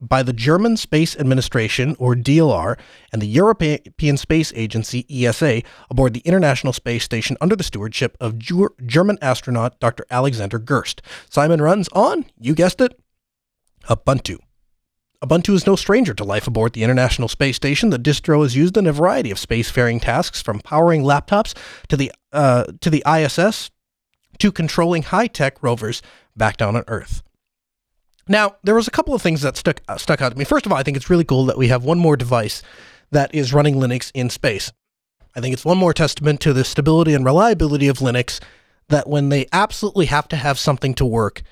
by 0.00 0.22
the 0.22 0.32
German 0.32 0.76
Space 0.76 1.16
Administration, 1.16 1.96
or 1.98 2.14
DLR, 2.14 2.78
and 3.12 3.22
the 3.22 3.26
European 3.26 4.16
Space 4.16 4.52
Agency, 4.54 5.06
ESA, 5.08 5.62
aboard 5.90 6.12
the 6.12 6.20
International 6.20 6.72
Space 6.72 7.04
Station 7.04 7.36
under 7.40 7.56
the 7.56 7.64
stewardship 7.64 8.16
of 8.20 8.38
German 8.38 9.18
astronaut 9.22 9.80
Dr. 9.80 10.04
Alexander 10.10 10.58
Gerst. 10.58 11.00
CIMON 11.30 11.62
runs 11.62 11.88
on, 11.92 12.26
you 12.38 12.54
guessed 12.54 12.80
it, 12.80 12.98
Ubuntu. 13.88 14.38
Ubuntu 15.22 15.54
is 15.54 15.66
no 15.66 15.76
stranger 15.76 16.14
to 16.14 16.24
life 16.24 16.46
aboard 16.46 16.72
the 16.72 16.84
International 16.84 17.28
Space 17.28 17.56
Station. 17.56 17.90
The 17.90 17.98
distro 17.98 18.44
is 18.44 18.56
used 18.56 18.76
in 18.76 18.86
a 18.86 18.92
variety 18.92 19.30
of 19.30 19.38
spacefaring 19.38 20.00
tasks, 20.00 20.42
from 20.42 20.60
powering 20.60 21.02
laptops 21.02 21.56
to 21.88 21.96
the 21.96 22.12
uh, 22.32 22.64
to 22.80 22.90
the 22.90 23.02
ISS 23.06 23.70
to 24.38 24.52
controlling 24.52 25.04
high-tech 25.04 25.62
rovers 25.62 26.02
back 26.36 26.58
down 26.58 26.76
on 26.76 26.84
Earth. 26.88 27.22
Now, 28.28 28.56
there 28.62 28.74
was 28.74 28.88
a 28.88 28.90
couple 28.90 29.14
of 29.14 29.22
things 29.22 29.42
that 29.42 29.56
stuck 29.56 29.80
uh, 29.88 29.96
stuck 29.96 30.20
out 30.20 30.32
to 30.32 30.38
me. 30.38 30.44
First 30.44 30.66
of 30.66 30.72
all, 30.72 30.78
I 30.78 30.82
think 30.82 30.96
it's 30.96 31.10
really 31.10 31.24
cool 31.24 31.46
that 31.46 31.58
we 31.58 31.68
have 31.68 31.84
one 31.84 31.98
more 31.98 32.16
device 32.16 32.62
that 33.10 33.34
is 33.34 33.52
running 33.54 33.76
Linux 33.76 34.10
in 34.14 34.30
space. 34.30 34.72
I 35.34 35.40
think 35.40 35.52
it's 35.52 35.64
one 35.64 35.78
more 35.78 35.92
testament 35.92 36.40
to 36.40 36.52
the 36.52 36.64
stability 36.64 37.14
and 37.14 37.24
reliability 37.24 37.88
of 37.88 37.98
Linux 37.98 38.40
that 38.88 39.08
when 39.08 39.28
they 39.28 39.46
absolutely 39.52 40.06
have 40.06 40.28
to 40.28 40.36
have 40.36 40.58
something 40.58 40.94
to 40.94 41.04
work, 41.04 41.42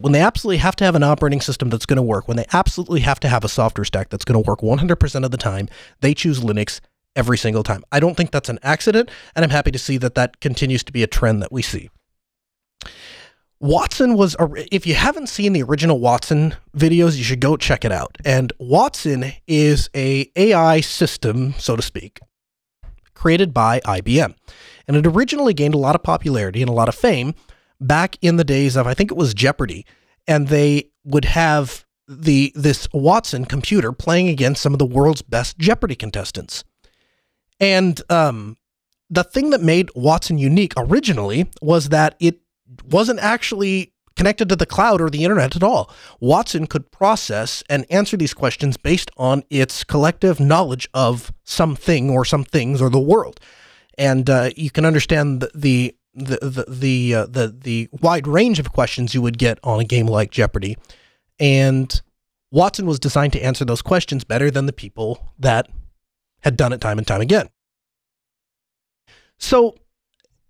when 0.00 0.12
they 0.12 0.20
absolutely 0.20 0.58
have 0.58 0.76
to 0.76 0.84
have 0.84 0.94
an 0.94 1.02
operating 1.02 1.40
system 1.40 1.70
that's 1.70 1.86
going 1.86 1.96
to 1.96 2.02
work, 2.02 2.28
when 2.28 2.36
they 2.36 2.46
absolutely 2.52 3.00
have 3.00 3.20
to 3.20 3.28
have 3.28 3.44
a 3.44 3.48
software 3.48 3.84
stack 3.84 4.08
that's 4.08 4.24
going 4.24 4.42
to 4.42 4.48
work 4.48 4.60
100% 4.60 5.24
of 5.24 5.30
the 5.30 5.36
time, 5.36 5.68
they 6.00 6.14
choose 6.14 6.40
Linux 6.40 6.80
every 7.14 7.38
single 7.38 7.62
time. 7.62 7.82
I 7.90 8.00
don't 8.00 8.16
think 8.16 8.30
that's 8.30 8.48
an 8.48 8.58
accident, 8.62 9.10
and 9.34 9.44
I'm 9.44 9.50
happy 9.50 9.70
to 9.70 9.78
see 9.78 9.96
that 9.98 10.14
that 10.14 10.40
continues 10.40 10.84
to 10.84 10.92
be 10.92 11.02
a 11.02 11.06
trend 11.06 11.42
that 11.42 11.50
we 11.50 11.62
see. 11.62 11.90
Watson 13.58 14.14
was, 14.14 14.36
if 14.70 14.86
you 14.86 14.94
haven't 14.94 15.28
seen 15.28 15.54
the 15.54 15.62
original 15.62 15.98
Watson 15.98 16.54
videos, 16.76 17.16
you 17.16 17.24
should 17.24 17.40
go 17.40 17.56
check 17.56 17.86
it 17.86 17.92
out. 17.92 18.18
And 18.22 18.52
Watson 18.58 19.32
is 19.46 19.88
a 19.96 20.30
AI 20.36 20.82
system, 20.82 21.54
so 21.54 21.74
to 21.74 21.80
speak, 21.82 22.20
created 23.14 23.54
by 23.54 23.80
IBM. 23.80 24.34
And 24.86 24.96
it 24.96 25.06
originally 25.06 25.54
gained 25.54 25.74
a 25.74 25.78
lot 25.78 25.94
of 25.94 26.02
popularity 26.02 26.60
and 26.60 26.68
a 26.68 26.74
lot 26.74 26.88
of 26.88 26.94
fame 26.94 27.34
back 27.80 28.16
in 28.22 28.36
the 28.36 28.44
days 28.44 28.76
of 28.76 28.86
I 28.86 28.94
think 28.94 29.10
it 29.10 29.16
was 29.16 29.34
Jeopardy, 29.34 29.86
and 30.26 30.48
they 30.48 30.90
would 31.04 31.24
have 31.24 31.84
the 32.08 32.52
this 32.54 32.88
Watson 32.92 33.44
computer 33.44 33.92
playing 33.92 34.28
against 34.28 34.62
some 34.62 34.72
of 34.72 34.78
the 34.78 34.86
world's 34.86 35.22
best 35.22 35.58
Jeopardy 35.58 35.96
contestants. 35.96 36.64
And 37.58 38.00
um, 38.10 38.56
the 39.10 39.24
thing 39.24 39.50
that 39.50 39.62
made 39.62 39.90
Watson 39.94 40.38
unique 40.38 40.74
originally 40.76 41.50
was 41.62 41.88
that 41.88 42.16
it 42.20 42.40
wasn't 42.84 43.20
actually 43.20 43.92
connected 44.16 44.48
to 44.48 44.56
the 44.56 44.66
cloud 44.66 45.00
or 45.00 45.10
the 45.10 45.24
internet 45.24 45.54
at 45.56 45.62
all. 45.62 45.90
Watson 46.20 46.66
could 46.66 46.90
process 46.90 47.62
and 47.68 47.84
answer 47.90 48.16
these 48.16 48.34
questions 48.34 48.76
based 48.76 49.10
on 49.16 49.44
its 49.50 49.84
collective 49.84 50.40
knowledge 50.40 50.88
of 50.94 51.32
something 51.44 52.10
or 52.10 52.24
some 52.24 52.44
things 52.44 52.80
or 52.80 52.88
the 52.88 52.98
world. 52.98 53.38
And 53.98 54.28
uh, 54.28 54.50
you 54.56 54.70
can 54.70 54.84
understand 54.84 55.40
the, 55.40 55.50
the 55.54 55.95
the 56.16 56.38
the 56.40 56.64
the, 56.68 57.14
uh, 57.14 57.26
the 57.26 57.54
the 57.56 57.88
wide 57.92 58.26
range 58.26 58.58
of 58.58 58.72
questions 58.72 59.14
you 59.14 59.22
would 59.22 59.38
get 59.38 59.58
on 59.62 59.80
a 59.80 59.84
game 59.84 60.06
like 60.06 60.30
Jeopardy, 60.30 60.76
and 61.38 62.00
Watson 62.50 62.86
was 62.86 62.98
designed 62.98 63.34
to 63.34 63.42
answer 63.42 63.64
those 63.64 63.82
questions 63.82 64.24
better 64.24 64.50
than 64.50 64.66
the 64.66 64.72
people 64.72 65.32
that 65.38 65.68
had 66.40 66.56
done 66.56 66.72
it 66.72 66.80
time 66.80 66.98
and 66.98 67.06
time 67.06 67.20
again. 67.20 67.48
So 69.38 69.76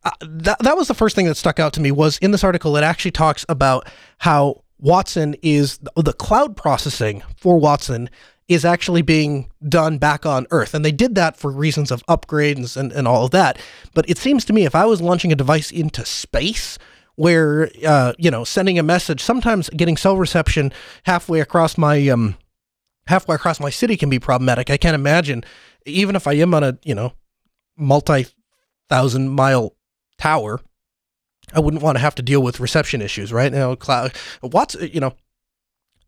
uh, 0.05 0.11
that 0.21 0.61
that 0.61 0.77
was 0.77 0.89
the 0.89 0.95
first 0.95 1.17
thing 1.17 1.27
that 1.27 1.37
stuck 1.37 1.59
out 1.59 1.73
to 1.75 1.81
me 1.81 1.91
was 1.91 2.19
in 2.19 2.31
this 2.31 2.45
article. 2.45 2.77
It 2.77 2.85
actually 2.85 3.11
talks 3.11 3.45
about 3.49 3.89
how 4.19 4.63
Watson 4.79 5.35
is 5.43 5.79
the 5.97 6.13
cloud 6.13 6.57
processing 6.57 7.23
for 7.37 7.59
Watson 7.59 8.09
is 8.49 8.65
actually 8.65 9.03
being 9.03 9.51
done 9.69 9.99
back 9.99 10.25
on 10.25 10.47
Earth. 10.51 10.73
And 10.73 10.85
they 10.85 10.93
did 10.93 11.15
that 11.17 11.37
for 11.37 11.51
reasons 11.51 11.91
of 11.91 12.05
upgrades 12.07 12.77
and, 12.77 12.93
and 12.93 13.09
all 13.09 13.25
of 13.25 13.33
that. 13.33 13.59
But 13.93 14.09
it 14.09 14.19
seems 14.19 14.45
to 14.45 14.53
me 14.53 14.65
if 14.65 14.75
I 14.75 14.87
was 14.87 15.01
launching 15.01 15.33
a 15.33 15.37
device 15.37 15.71
into 15.71 16.05
space, 16.05 16.79
where 17.17 17.71
uh, 17.85 18.13
you 18.19 18.31
know 18.31 18.45
sending 18.45 18.79
a 18.79 18.83
message, 18.83 19.23
sometimes 19.23 19.69
getting 19.71 19.97
cell 19.97 20.17
reception 20.17 20.73
halfway 21.05 21.41
across 21.41 21.77
my 21.77 22.09
um, 22.09 22.37
halfway 23.07 23.35
across 23.35 23.59
my 23.59 23.71
city 23.71 23.97
can 23.97 24.11
be 24.11 24.19
problematic. 24.19 24.71
I 24.71 24.77
can't 24.77 24.95
imagine, 24.95 25.43
even 25.85 26.15
if 26.15 26.27
I 26.27 26.35
am 26.35 26.55
on 26.55 26.63
a 26.63 26.79
you 26.85 26.95
know 26.95 27.15
multi 27.77 28.27
thousand 28.89 29.31
mile 29.31 29.75
tower, 30.19 30.61
I 31.53 31.61
wouldn't 31.61 31.83
want 31.83 31.97
to 31.97 32.01
have 32.01 32.15
to 32.17 32.23
deal 32.23 32.43
with 32.43 32.61
reception 32.61 33.03
issues, 33.03 33.33
right? 33.33 33.53
Now, 33.53 33.75
cloud, 33.75 34.15
what's 34.41 34.75
you 34.75 35.01
know, 35.01 35.15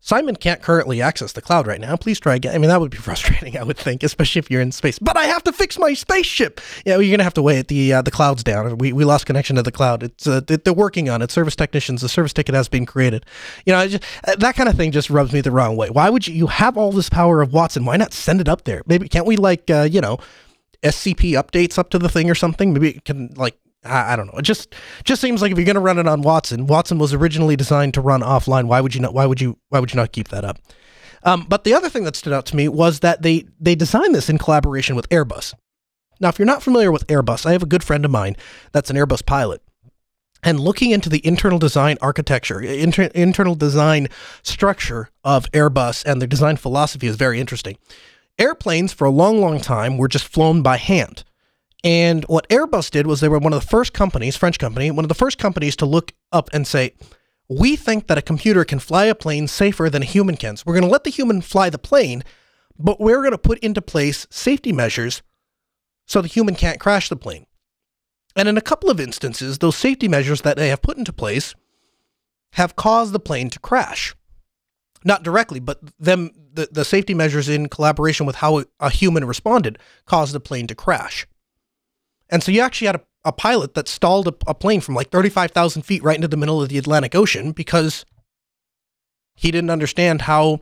CIMON 0.01 0.39
can't 0.39 0.61
currently 0.61 1.01
access 1.01 1.33
the 1.33 1.41
cloud 1.41 1.67
right 1.67 1.79
now. 1.79 1.95
Please 1.97 2.19
try 2.19 2.35
again. 2.35 2.55
I 2.55 2.57
mean, 2.57 2.69
that 2.69 2.79
would 2.79 2.91
be 2.91 2.97
frustrating, 3.09 3.57
I 3.57 3.63
would 3.63 3.77
think, 3.77 4.01
especially 4.03 4.39
if 4.39 4.49
you're 4.49 4.61
in 4.61 4.71
space. 4.71 4.97
But 4.97 5.17
I 5.17 5.25
have 5.25 5.43
to 5.43 5.51
fix 5.51 5.77
my 5.77 5.93
spaceship. 5.93 6.61
Yeah, 6.85 6.93
well, 6.93 7.01
you're 7.01 7.15
gonna 7.15 7.23
have 7.23 7.33
to 7.35 7.41
wait. 7.41 7.67
The 7.67 7.93
uh, 7.93 8.01
the 8.01 8.11
cloud's 8.11 8.43
down. 8.43 8.77
We, 8.77 8.93
we 8.93 9.03
lost 9.03 9.25
connection 9.25 9.55
to 9.57 9.63
the 9.63 9.71
cloud. 9.71 10.03
It's 10.03 10.25
uh, 10.25 10.41
they're 10.45 10.73
working 10.73 11.09
on 11.09 11.21
it. 11.21 11.31
Service 11.31 11.55
technicians. 11.55 12.01
The 12.01 12.09
service 12.09 12.33
ticket 12.33 12.55
has 12.55 12.69
been 12.69 12.85
created. 12.85 13.25
You 13.65 13.73
know, 13.73 13.87
just, 13.87 14.03
uh, 14.25 14.35
that 14.37 14.55
kind 14.55 14.69
of 14.69 14.75
thing 14.75 14.91
just 14.91 15.09
rubs 15.09 15.33
me 15.33 15.41
the 15.41 15.51
wrong 15.51 15.75
way. 15.75 15.89
Why 15.89 16.09
would 16.09 16.27
you? 16.27 16.33
You 16.33 16.47
have 16.47 16.77
all 16.77 16.91
this 16.91 17.09
power 17.09 17.41
of 17.41 17.51
Watson. 17.53 17.85
Why 17.85 17.97
not 17.97 18.13
send 18.13 18.39
it 18.39 18.47
up 18.47 18.63
there? 18.63 18.83
Maybe 18.85 19.09
can't 19.09 19.25
we 19.25 19.35
like 19.35 19.69
uh, 19.69 19.87
you 19.89 20.01
know, 20.01 20.17
SCP 20.83 21.31
updates 21.31 21.77
up 21.77 21.89
to 21.89 21.99
the 21.99 22.09
thing 22.09 22.29
or 22.29 22.35
something? 22.35 22.73
Maybe 22.73 22.89
it 22.91 23.05
can 23.05 23.33
like 23.35 23.57
I, 23.89 24.13
I, 24.13 24.15
don't 24.15 24.27
know. 24.27 24.39
It 24.39 24.43
just 24.43 24.75
just 25.03 25.21
seems 25.21 25.41
like 25.41 25.51
if 25.51 25.57
you're 25.57 25.65
going 25.65 25.75
to 25.75 25.81
run 25.81 25.99
it 25.99 26.07
on 26.07 26.21
Watson, 26.21 26.67
Watson 26.67 26.97
was 26.97 27.13
originally 27.13 27.55
designed 27.55 27.93
to 27.95 28.01
run 28.01 28.21
offline. 28.21 28.65
Why 28.65 28.81
would 28.81 28.95
you 28.95 29.01
not? 29.01 29.13
Why 29.13 29.25
would 29.25 29.41
you? 29.41 29.57
Why 29.69 29.79
would 29.79 29.91
you 29.91 29.97
not 29.97 30.11
keep 30.11 30.29
that 30.29 30.45
up? 30.45 30.59
Um, 31.23 31.45
but 31.49 31.63
the 31.63 31.73
other 31.73 31.89
thing 31.89 32.03
that 32.05 32.15
stood 32.15 32.33
out 32.33 32.45
to 32.47 32.55
me 32.55 32.67
was 32.67 32.99
that 32.99 33.21
they 33.21 33.45
they 33.59 33.75
designed 33.75 34.15
this 34.15 34.29
in 34.29 34.37
collaboration 34.37 34.95
with 34.95 35.09
Airbus. 35.09 35.53
Now, 36.19 36.29
if 36.29 36.37
you're 36.37 36.45
not 36.45 36.63
familiar 36.63 36.91
with 36.91 37.07
Airbus, 37.07 37.45
I 37.45 37.53
have 37.53 37.63
a 37.63 37.67
good 37.67 37.83
friend 37.83 38.03
of 38.03 38.11
mine 38.11 38.35
that's 38.71 38.89
an 38.89 38.95
Airbus 38.95 39.25
pilot. 39.25 39.61
And 40.41 40.59
looking 40.59 40.91
into 40.91 41.09
the 41.09 41.25
internal 41.25 41.59
design 41.59 41.97
architecture, 42.01 42.61
inter- 42.61 43.09
internal 43.13 43.55
design 43.55 44.07
structure 44.41 45.09
of 45.23 45.49
Airbus 45.51 46.05
and 46.05 46.21
their 46.21 46.27
design 46.27 46.55
philosophy 46.55 47.07
is 47.07 47.17
very 47.17 47.39
interesting. 47.39 47.77
Airplanes, 48.37 48.93
for 48.93 49.05
a 49.05 49.09
long, 49.09 49.41
long 49.41 49.59
time, 49.59 49.97
were 49.97 50.07
just 50.07 50.25
flown 50.25 50.61
by 50.61 50.77
hand. 50.77 51.25
And 51.83 52.25
what 52.25 52.49
Airbus 52.49 52.91
did 52.91 53.07
was 53.07 53.21
they 53.21 53.29
were 53.29 53.39
one 53.39 53.53
of 53.53 53.61
the 53.61 53.67
first 53.67 53.93
companies, 53.93 54.35
French 54.35 54.59
company, 54.59 54.91
one 54.91 55.05
of 55.05 55.09
the 55.09 55.15
first 55.15 55.37
companies 55.37 55.75
to 55.77 55.85
look 55.85 56.13
up 56.31 56.49
and 56.51 56.67
say, 56.67 56.93
we 57.47 57.75
think 57.75 58.07
that 58.07 58.17
a 58.17 58.21
computer 58.21 58.63
can 58.65 58.79
fly 58.79 59.05
a 59.05 59.15
plane 59.15 59.47
safer 59.47 59.89
than 59.89 60.03
a 60.03 60.05
human 60.05 60.37
can. 60.37 60.57
So 60.57 60.63
we're 60.67 60.73
going 60.73 60.83
to 60.83 60.91
let 60.91 61.03
the 61.03 61.09
human 61.09 61.41
fly 61.41 61.69
the 61.69 61.79
plane, 61.79 62.23
but 62.77 62.99
we're 62.99 63.21
going 63.21 63.31
to 63.31 63.37
put 63.37 63.59
into 63.59 63.81
place 63.81 64.27
safety 64.29 64.71
measures 64.71 65.21
so 66.05 66.21
the 66.21 66.27
human 66.27 66.55
can't 66.55 66.79
crash 66.79 67.09
the 67.09 67.15
plane. 67.15 67.45
And 68.35 68.47
in 68.47 68.57
a 68.57 68.61
couple 68.61 68.89
of 68.89 68.99
instances, 68.99 69.57
those 69.57 69.75
safety 69.75 70.07
measures 70.07 70.41
that 70.41 70.57
they 70.57 70.69
have 70.69 70.81
put 70.81 70.97
into 70.97 71.13
place 71.13 71.55
have 72.53 72.75
caused 72.75 73.13
the 73.13 73.19
plane 73.19 73.49
to 73.51 73.59
crash. 73.59 74.15
Not 75.03 75.23
directly, 75.23 75.59
but 75.59 75.79
them 75.97 76.31
the, 76.53 76.67
the 76.71 76.85
safety 76.85 77.13
measures 77.13 77.47
in 77.47 77.69
collaboration 77.69 78.25
with 78.25 78.37
how 78.37 78.65
a 78.79 78.89
human 78.89 79.25
responded 79.25 79.79
caused 80.05 80.33
the 80.33 80.39
plane 80.39 80.67
to 80.67 80.75
crash. 80.75 81.25
And 82.29 82.43
so 82.43 82.51
you 82.51 82.61
actually 82.61 82.87
had 82.87 82.95
a, 82.97 83.01
a 83.25 83.31
pilot 83.31 83.73
that 83.73 83.87
stalled 83.87 84.27
a, 84.27 84.35
a 84.47 84.53
plane 84.53 84.81
from 84.81 84.95
like 84.95 85.09
35,000 85.09 85.81
feet 85.83 86.03
right 86.03 86.15
into 86.15 86.27
the 86.27 86.37
middle 86.37 86.61
of 86.61 86.69
the 86.69 86.77
Atlantic 86.77 87.15
Ocean 87.15 87.51
because 87.51 88.05
he 89.35 89.51
didn't 89.51 89.69
understand 89.69 90.23
how 90.23 90.61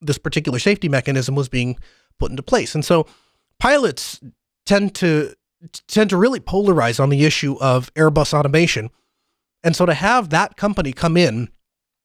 this 0.00 0.18
particular 0.18 0.58
safety 0.58 0.88
mechanism 0.88 1.34
was 1.34 1.48
being 1.48 1.76
put 2.18 2.30
into 2.30 2.42
place. 2.42 2.74
And 2.74 2.84
so 2.84 3.06
pilots 3.58 4.20
tend 4.66 4.94
to 4.96 5.34
tend 5.86 6.08
to 6.08 6.16
really 6.16 6.40
polarize 6.40 6.98
on 6.98 7.10
the 7.10 7.24
issue 7.26 7.58
of 7.60 7.92
Airbus 7.92 8.32
automation. 8.32 8.88
And 9.62 9.76
so 9.76 9.84
to 9.84 9.92
have 9.92 10.30
that 10.30 10.56
company 10.56 10.92
come 10.92 11.18
in 11.18 11.50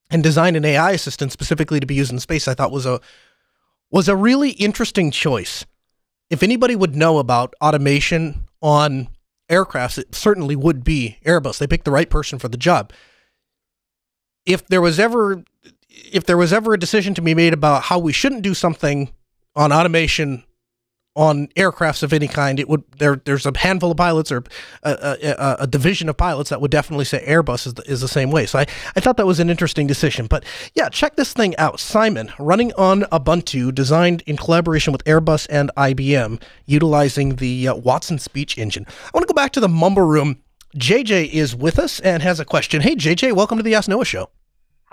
and 0.10 0.22
design 0.22 0.58
an 0.58 0.66
AI 0.66 0.92
assistant 0.92 1.32
specifically 1.32 1.80
to 1.80 1.86
be 1.86 1.96
used 1.96 2.12
in 2.12 2.20
space, 2.20 2.50
I 2.50 2.54
thought 2.54 2.72
was 2.72 2.86
a 2.86 3.00
was 3.90 4.10
a 4.10 4.16
really 4.16 4.52
interesting 4.52 5.12
choice. 5.12 5.66
If 6.30 6.42
anybody 6.42 6.76
would 6.76 6.96
know 6.96 7.20
about 7.20 7.54
automation 7.62 8.46
on 8.62 9.10
aircrafts, 9.50 9.98
it 9.98 10.16
certainly 10.16 10.56
would 10.56 10.84
be 10.84 11.18
Airbus. 11.26 11.60
They 11.60 11.68
picked 11.68 11.86
the 11.86 11.92
right 11.92 12.10
person 12.10 12.40
for 12.40 12.48
the 12.48 12.58
job. 12.58 12.92
If 14.46 14.66
there 14.68 14.82
was 14.82 15.00
ever 15.00 15.44
if 15.90 16.26
there 16.26 16.38
was 16.38 16.52
ever 16.52 16.74
a 16.74 16.80
decision 16.80 17.14
to 17.16 17.22
be 17.22 17.34
made 17.34 17.54
about 17.54 17.84
how 17.84 18.00
we 18.00 18.12
shouldn't 18.12 18.42
do 18.42 18.54
something 18.54 19.14
on 19.56 19.72
automation 19.72 20.44
on 21.16 21.48
aircrafts 21.50 22.04
of 22.04 22.12
any 22.12 22.28
kind, 22.28 22.60
it 22.60 22.68
would 22.68 22.84
there. 22.98 23.16
There's 23.16 23.46
a 23.46 23.58
handful 23.58 23.92
of 23.92 23.98
pilots 23.98 24.32
or 24.32 24.44
a, 24.84 25.18
a, 25.40 25.56
a, 25.62 25.68
division 25.68 26.10
of 26.10 26.18
pilots 26.18 26.50
that 26.50 26.60
would 26.60 26.72
definitely 26.72 27.06
say 27.06 27.24
Airbus 27.26 27.68
is 27.68 27.74
the, 27.76 27.90
is 27.90 28.02
the 28.02 28.08
same 28.08 28.32
way. 28.32 28.46
So 28.46 28.60
I, 28.60 28.66
I 28.96 29.00
thought 29.00 29.18
that 29.18 29.26
was 29.26 29.40
an 29.40 29.50
interesting 29.50 29.88
decision. 29.88 30.28
But 30.28 30.44
yeah, 30.74 30.90
check 30.90 31.16
this 31.16 31.34
thing 31.34 31.56
out. 31.58 31.80
CIMON 31.80 32.34
running 32.38 32.74
on 32.74 33.04
Ubuntu, 33.04 33.74
designed 33.74 34.24
in 34.26 34.36
collaboration 34.36 34.92
with 34.92 35.04
Airbus 35.06 35.48
and 35.50 35.72
IBM, 35.78 36.42
utilizing 36.66 37.38
the 37.38 37.70
uh, 37.70 37.76
Watson 37.76 38.20
speech 38.20 38.58
engine. 38.58 38.86
I 38.88 39.10
want 39.14 39.28
to 39.28 39.34
go 39.34 39.36
back 39.36 39.52
to 39.54 39.60
the 39.60 39.70
Mumble 39.70 40.04
Room. 40.04 40.42
JJ 40.76 41.30
is 41.30 41.56
with 41.56 41.80
us 41.80 42.02
and 42.02 42.22
has 42.22 42.42
a 42.42 42.46
question. 42.46 42.82
Hey 42.82 42.96
JJ, 42.96 43.34
welcome 43.34 43.58
to 43.58 43.64
the 43.64 43.76
Ask 43.76 43.88
Noah 43.88 44.04
Show. 44.04 44.30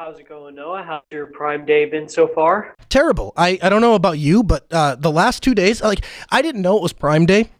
How's 0.05 0.19
it 0.19 0.29
going, 0.29 0.57
Noah? 0.57 0.83
How's 0.83 1.03
your 1.13 1.27
Prime 1.27 1.65
Day 1.65 1.85
been 1.85 2.09
so 2.09 2.27
far? 2.27 2.75
Terrible. 2.89 3.33
I, 3.37 3.57
I 3.63 3.69
don't 3.69 3.81
know 3.81 3.95
about 3.95 4.19
you, 4.19 4.43
but 4.43 4.67
uh, 4.73 4.97
the 4.97 5.13
last 5.13 5.45
two 5.45 5.55
days, 5.55 5.81
like 5.81 6.05
I 6.29 6.43
didn't 6.43 6.61
know 6.61 6.77
it 6.77 6.83
was 6.83 6.93
Prime 6.93 7.25
Day, 7.25 7.51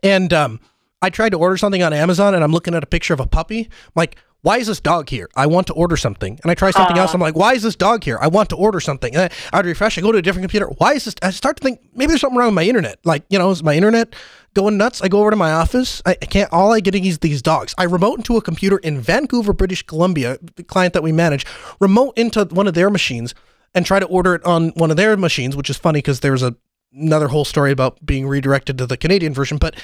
and 0.00 0.32
um, 0.32 0.60
I 1.02 1.10
tried 1.10 1.30
to 1.30 1.36
order 1.36 1.56
something 1.56 1.82
on 1.82 1.92
Amazon, 1.92 2.32
and 2.32 2.44
I'm 2.44 2.52
looking 2.52 2.76
at 2.76 2.84
a 2.84 2.86
picture 2.86 3.12
of 3.12 3.18
a 3.18 3.26
puppy. 3.26 3.62
I'm 3.62 3.92
like, 3.96 4.18
why 4.42 4.58
is 4.58 4.68
this 4.68 4.78
dog 4.78 5.08
here? 5.08 5.28
I 5.34 5.46
want 5.46 5.66
to 5.66 5.72
order 5.72 5.96
something. 5.96 6.38
And 6.42 6.48
I 6.48 6.54
try 6.54 6.70
something 6.70 6.96
uh, 6.96 7.00
else. 7.00 7.12
I'm 7.12 7.20
like, 7.20 7.34
why 7.34 7.54
is 7.54 7.64
this 7.64 7.74
dog 7.74 8.04
here? 8.04 8.18
I 8.20 8.28
want 8.28 8.50
to 8.50 8.56
order 8.56 8.78
something. 8.78 9.12
And 9.16 9.24
I, 9.24 9.58
I'd 9.58 9.66
refresh. 9.66 9.98
I 9.98 10.00
go 10.00 10.12
to 10.12 10.18
a 10.18 10.22
different 10.22 10.44
computer. 10.44 10.66
Why 10.78 10.92
is 10.92 11.06
this? 11.06 11.14
I 11.22 11.30
start 11.30 11.56
to 11.56 11.62
think 11.64 11.80
maybe 11.92 12.10
there's 12.10 12.20
something 12.20 12.38
wrong 12.38 12.48
with 12.48 12.54
my 12.54 12.64
internet. 12.66 12.98
Like, 13.04 13.24
you 13.30 13.38
know, 13.38 13.50
is 13.50 13.64
my 13.64 13.74
internet 13.74 14.14
going 14.54 14.76
nuts? 14.78 15.02
I 15.02 15.08
go 15.08 15.20
over 15.20 15.30
to 15.30 15.36
my 15.36 15.52
office. 15.52 16.00
I, 16.06 16.12
I 16.12 16.26
can't, 16.26 16.52
all 16.52 16.72
I 16.72 16.80
get 16.80 16.94
is 16.94 17.18
these 17.18 17.42
dogs. 17.42 17.74
I 17.76 17.84
remote 17.84 18.18
into 18.18 18.36
a 18.36 18.42
computer 18.42 18.78
in 18.78 19.00
Vancouver, 19.00 19.52
British 19.52 19.82
Columbia, 19.82 20.38
the 20.56 20.62
client 20.62 20.94
that 20.94 21.02
we 21.02 21.12
manage, 21.12 21.44
remote 21.80 22.16
into 22.16 22.44
one 22.46 22.66
of 22.66 22.74
their 22.74 22.90
machines 22.90 23.34
and 23.74 23.84
try 23.84 23.98
to 23.98 24.06
order 24.06 24.34
it 24.34 24.44
on 24.44 24.68
one 24.70 24.90
of 24.90 24.96
their 24.96 25.16
machines, 25.16 25.56
which 25.56 25.68
is 25.68 25.76
funny 25.76 25.98
because 25.98 26.20
there's 26.20 26.42
a, 26.42 26.54
another 26.92 27.28
whole 27.28 27.44
story 27.44 27.72
about 27.72 28.04
being 28.06 28.26
redirected 28.26 28.78
to 28.78 28.86
the 28.86 28.96
Canadian 28.96 29.34
version. 29.34 29.58
But 29.58 29.74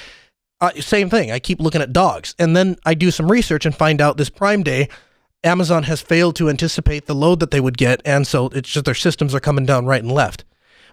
uh, 0.61 0.71
same 0.79 1.09
thing. 1.09 1.31
I 1.31 1.39
keep 1.39 1.59
looking 1.59 1.81
at 1.81 1.91
dogs. 1.91 2.35
And 2.39 2.55
then 2.55 2.77
I 2.85 2.93
do 2.93 3.11
some 3.11 3.29
research 3.29 3.65
and 3.65 3.75
find 3.75 3.99
out 3.99 4.17
this 4.17 4.29
Prime 4.29 4.63
Day, 4.63 4.87
Amazon 5.43 5.83
has 5.83 6.01
failed 6.01 6.35
to 6.37 6.49
anticipate 6.49 7.07
the 7.07 7.15
load 7.15 7.39
that 7.39 7.51
they 7.51 7.59
would 7.59 7.77
get. 7.77 8.01
And 8.05 8.27
so 8.27 8.47
it's 8.49 8.69
just 8.69 8.85
their 8.85 8.93
systems 8.93 9.33
are 9.35 9.39
coming 9.39 9.65
down 9.65 9.85
right 9.85 10.01
and 10.01 10.11
left. 10.11 10.45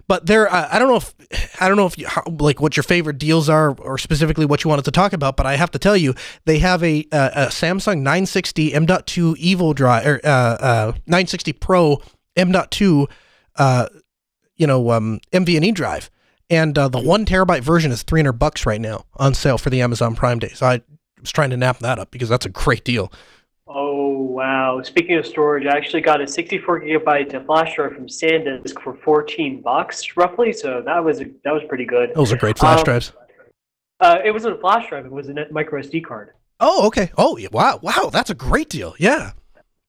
But 0.09 0.25
there, 0.25 0.51
uh, 0.51 0.67
I 0.69 0.79
don't 0.79 0.89
know 0.89 0.97
if 0.97 1.61
I 1.61 1.69
don't 1.69 1.77
know 1.77 1.85
if 1.85 1.97
you, 1.97 2.07
how, 2.07 2.23
like 2.25 2.59
what 2.59 2.75
your 2.75 2.83
favorite 2.83 3.17
deals 3.17 3.47
are, 3.47 3.71
or 3.79 3.97
specifically 3.97 4.45
what 4.45 4.63
you 4.63 4.69
wanted 4.69 4.85
to 4.85 4.91
talk 4.91 5.13
about. 5.13 5.37
But 5.37 5.45
I 5.45 5.55
have 5.55 5.71
to 5.71 5.79
tell 5.79 5.95
you, 5.95 6.15
they 6.43 6.59
have 6.59 6.83
a, 6.83 7.05
a, 7.11 7.31
a 7.35 7.45
Samsung 7.47 7.97
960 7.97 8.73
M.2 8.73 9.35
Evo 9.35 9.73
drive 9.73 10.05
or 10.05 10.19
uh, 10.25 10.27
uh, 10.27 10.91
960 11.05 11.53
Pro 11.53 12.01
M.2, 12.35 13.05
uh, 13.55 13.87
you 14.57 14.67
know, 14.67 14.91
um, 14.91 15.19
NVMe 15.31 15.73
drive 15.73 16.09
and 16.49 16.77
uh, 16.77 16.87
the 16.87 16.99
one 16.99 17.25
terabyte 17.25 17.61
version 17.61 17.91
is 17.91 18.03
300 18.03 18.33
bucks 18.33 18.65
right 18.65 18.81
now 18.81 19.05
on 19.17 19.33
sale 19.33 19.57
for 19.57 19.69
the 19.69 19.81
Amazon 19.81 20.15
Prime 20.15 20.39
Day. 20.39 20.49
So 20.49 20.65
I 20.65 20.81
was 21.19 21.31
trying 21.31 21.51
to 21.51 21.57
nap 21.57 21.79
that 21.79 21.99
up 21.99 22.11
because 22.11 22.29
that's 22.29 22.45
a 22.45 22.49
great 22.49 22.83
deal. 22.83 23.11
Oh 23.71 24.17
wow! 24.17 24.81
Speaking 24.81 25.17
of 25.17 25.27
storage, 25.27 25.67
I 25.67 25.77
actually 25.77 26.01
got 26.01 26.21
a 26.21 26.27
64 26.27 26.81
gigabyte 26.81 27.45
flash 27.45 27.75
drive 27.75 27.93
from 27.93 28.07
SanDisk 28.07 28.81
for 28.81 28.95
14 28.95 29.61
bucks 29.61 30.17
roughly. 30.17 30.51
So 30.51 30.81
that 30.83 31.03
was 31.03 31.19
that 31.19 31.53
was 31.53 31.61
pretty 31.69 31.85
good. 31.85 32.11
Those 32.15 32.33
are 32.33 32.37
great 32.37 32.57
flash 32.57 32.79
um, 32.79 32.83
drives. 32.83 33.13
Uh, 33.99 34.17
it 34.25 34.31
wasn't 34.31 34.55
a 34.55 34.59
flash 34.59 34.89
drive; 34.89 35.05
it 35.05 35.11
was 35.11 35.29
a 35.29 35.35
micro 35.51 35.81
SD 35.81 36.03
card. 36.03 36.31
Oh, 36.59 36.87
okay. 36.87 37.11
Oh, 37.17 37.37
yeah. 37.37 37.47
Wow, 37.51 37.79
wow, 37.81 38.09
that's 38.11 38.29
a 38.29 38.35
great 38.35 38.69
deal. 38.69 38.95
Yeah. 38.97 39.31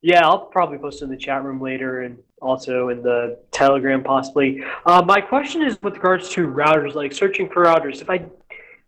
Yeah, 0.02 0.26
I'll 0.26 0.46
probably 0.46 0.78
post 0.78 1.02
it 1.02 1.06
in 1.06 1.10
the 1.10 1.16
chat 1.16 1.42
room 1.44 1.60
later 1.60 2.02
and 2.02 2.18
also 2.40 2.88
in 2.88 3.02
the 3.02 3.38
Telegram 3.50 4.02
possibly. 4.02 4.62
Uh, 4.86 5.02
my 5.02 5.20
question 5.20 5.62
is 5.62 5.78
with 5.82 5.94
regards 5.94 6.28
to 6.30 6.46
routers, 6.46 6.94
like 6.94 7.12
searching 7.12 7.50
for 7.50 7.64
routers. 7.64 8.00
If 8.00 8.08
I, 8.08 8.24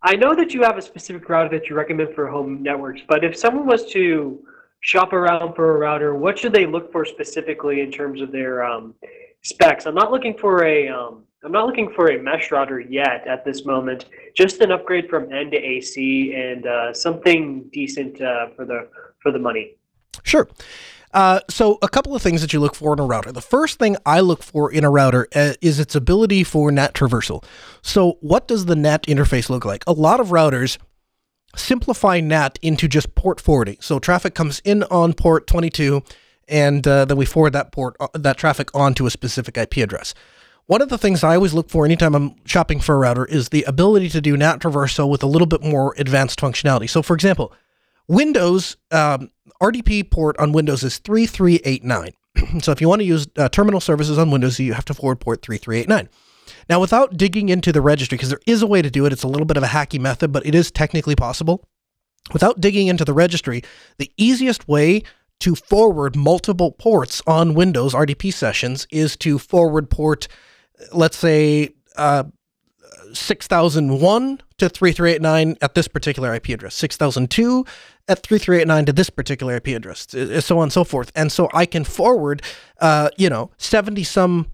I 0.02 0.16
know 0.16 0.34
that 0.34 0.54
you 0.54 0.62
have 0.62 0.78
a 0.78 0.82
specific 0.82 1.28
router 1.28 1.58
that 1.58 1.68
you 1.68 1.76
recommend 1.76 2.14
for 2.14 2.28
home 2.28 2.62
networks, 2.62 3.02
but 3.06 3.24
if 3.24 3.36
someone 3.36 3.66
was 3.66 3.84
to 3.92 4.42
shop 4.82 5.12
around 5.12 5.54
for 5.54 5.74
a 5.74 5.78
router, 5.78 6.14
what 6.14 6.38
should 6.38 6.52
they 6.52 6.66
look 6.66 6.92
for 6.92 7.04
specifically 7.04 7.80
in 7.80 7.90
terms 7.90 8.20
of 8.20 8.30
their 8.30 8.62
um, 8.62 8.94
specs. 9.42 9.86
I'm 9.86 9.94
not 9.94 10.10
looking 10.10 10.36
for 10.36 10.64
a 10.64 10.88
um, 10.88 11.24
I'm 11.44 11.52
not 11.52 11.66
looking 11.66 11.92
for 11.92 12.10
a 12.10 12.22
mesh 12.22 12.50
router 12.52 12.80
yet 12.80 13.26
at 13.26 13.44
this 13.44 13.64
moment. 13.64 14.06
Just 14.34 14.60
an 14.60 14.70
upgrade 14.70 15.10
from 15.10 15.32
N 15.32 15.50
to 15.50 15.56
AC 15.56 16.34
and 16.34 16.66
uh, 16.66 16.94
something 16.94 17.68
decent 17.72 18.20
uh, 18.20 18.48
for 18.56 18.64
the 18.64 18.88
for 19.18 19.32
the 19.32 19.38
money. 19.38 19.76
Sure. 20.22 20.48
Uh, 21.12 21.40
so 21.50 21.78
a 21.82 21.88
couple 21.88 22.14
of 22.14 22.22
things 22.22 22.40
that 22.40 22.54
you 22.54 22.60
look 22.60 22.74
for 22.74 22.94
in 22.94 22.98
a 22.98 23.04
router. 23.04 23.32
The 23.32 23.42
first 23.42 23.78
thing 23.78 23.96
I 24.06 24.20
look 24.20 24.42
for 24.42 24.72
in 24.72 24.82
a 24.82 24.90
router 24.90 25.28
uh, 25.34 25.54
is 25.60 25.78
its 25.78 25.94
ability 25.94 26.42
for 26.42 26.72
NAT 26.72 26.94
traversal. 26.94 27.44
So 27.82 28.16
what 28.20 28.48
does 28.48 28.64
the 28.64 28.76
NAT 28.76 29.02
interface 29.02 29.50
look 29.50 29.66
like? 29.66 29.84
A 29.86 29.92
lot 29.92 30.20
of 30.20 30.28
routers 30.28 30.78
simplify 31.56 32.20
NAT 32.20 32.58
into 32.62 32.88
just 32.88 33.14
port 33.14 33.40
forwarding. 33.40 33.76
So 33.80 33.98
traffic 33.98 34.34
comes 34.34 34.60
in 34.64 34.82
on 34.84 35.12
port 35.12 35.46
22, 35.46 36.02
and 36.48 36.86
uh, 36.86 37.04
then 37.04 37.16
we 37.16 37.24
forward 37.24 37.52
that 37.52 37.72
port 37.72 37.96
uh, 38.00 38.08
that 38.14 38.36
traffic 38.36 38.74
onto 38.74 39.06
a 39.06 39.10
specific 39.10 39.56
IP 39.56 39.78
address. 39.78 40.14
One 40.66 40.80
of 40.80 40.88
the 40.88 40.98
things 40.98 41.24
I 41.24 41.34
always 41.34 41.54
look 41.54 41.68
for 41.68 41.84
anytime 41.84 42.14
I'm 42.14 42.34
shopping 42.46 42.80
for 42.80 42.94
a 42.94 42.98
router 42.98 43.24
is 43.24 43.48
the 43.48 43.64
ability 43.64 44.08
to 44.10 44.20
do 44.20 44.36
NAT 44.36 44.60
traversal 44.60 45.10
with 45.10 45.22
a 45.22 45.26
little 45.26 45.46
bit 45.46 45.62
more 45.62 45.94
advanced 45.98 46.40
functionality. 46.40 46.88
So, 46.88 47.02
for 47.02 47.14
example, 47.14 47.52
Windows 48.08 48.76
um, 48.90 49.30
RDP 49.60 50.10
port 50.10 50.36
on 50.38 50.52
Windows 50.52 50.82
is 50.82 50.98
3389. 50.98 52.12
so, 52.60 52.72
if 52.72 52.80
you 52.80 52.88
want 52.88 53.00
to 53.00 53.04
use 53.04 53.26
uh, 53.36 53.48
terminal 53.48 53.80
services 53.80 54.18
on 54.18 54.30
Windows, 54.30 54.58
you 54.60 54.72
have 54.72 54.84
to 54.86 54.94
forward 54.94 55.20
port 55.20 55.42
3389. 55.42 56.08
Now, 56.68 56.80
without 56.80 57.16
digging 57.16 57.48
into 57.48 57.72
the 57.72 57.80
registry, 57.80 58.16
because 58.16 58.30
there 58.30 58.40
is 58.46 58.62
a 58.62 58.66
way 58.66 58.82
to 58.82 58.90
do 58.90 59.06
it, 59.06 59.12
it's 59.12 59.22
a 59.22 59.28
little 59.28 59.46
bit 59.46 59.56
of 59.56 59.62
a 59.62 59.68
hacky 59.68 60.00
method, 60.00 60.32
but 60.32 60.46
it 60.46 60.54
is 60.54 60.70
technically 60.70 61.16
possible. 61.16 61.68
Without 62.32 62.60
digging 62.60 62.86
into 62.86 63.04
the 63.04 63.12
registry, 63.12 63.62
the 63.98 64.10
easiest 64.16 64.68
way 64.68 65.02
to 65.40 65.56
forward 65.56 66.14
multiple 66.14 66.70
ports 66.70 67.20
on 67.26 67.54
Windows 67.54 67.94
RDP 67.94 68.32
sessions 68.32 68.86
is 68.92 69.16
to 69.18 69.38
forward 69.38 69.90
port, 69.90 70.28
let's 70.92 71.16
say, 71.16 71.70
uh, 71.96 72.24
6001 73.12 74.40
to 74.58 74.68
3389 74.68 75.56
at 75.60 75.74
this 75.74 75.88
particular 75.88 76.34
IP 76.34 76.50
address, 76.50 76.74
6002 76.76 77.66
at 78.08 78.22
3389 78.22 78.86
to 78.86 78.92
this 78.92 79.10
particular 79.10 79.56
IP 79.56 79.68
address, 79.68 80.06
so 80.44 80.58
on 80.58 80.64
and 80.64 80.72
so 80.72 80.84
forth. 80.84 81.10
And 81.14 81.30
so 81.30 81.48
I 81.52 81.66
can 81.66 81.84
forward, 81.84 82.42
uh, 82.80 83.10
you 83.16 83.28
know, 83.28 83.50
70 83.58 84.04
some 84.04 84.46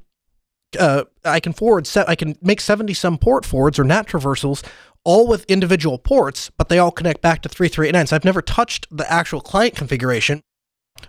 uh, 0.78 1.04
I 1.24 1.40
can 1.40 1.52
forward 1.52 1.86
set 1.86 2.08
I 2.08 2.14
can 2.14 2.36
make 2.42 2.60
70 2.60 2.92
some 2.94 3.18
port 3.18 3.44
forwards 3.44 3.78
or 3.78 3.84
NAT 3.84 4.06
traversals 4.08 4.64
all 5.04 5.26
with 5.26 5.44
individual 5.46 5.98
ports, 5.98 6.50
but 6.58 6.68
they 6.68 6.78
all 6.78 6.90
connect 6.90 7.22
back 7.22 7.40
to 7.42 7.48
3389. 7.48 8.08
So 8.08 8.16
I've 8.16 8.24
never 8.24 8.42
touched 8.42 8.86
the 8.94 9.10
actual 9.10 9.40
client 9.40 9.74
configuration, 9.74 10.42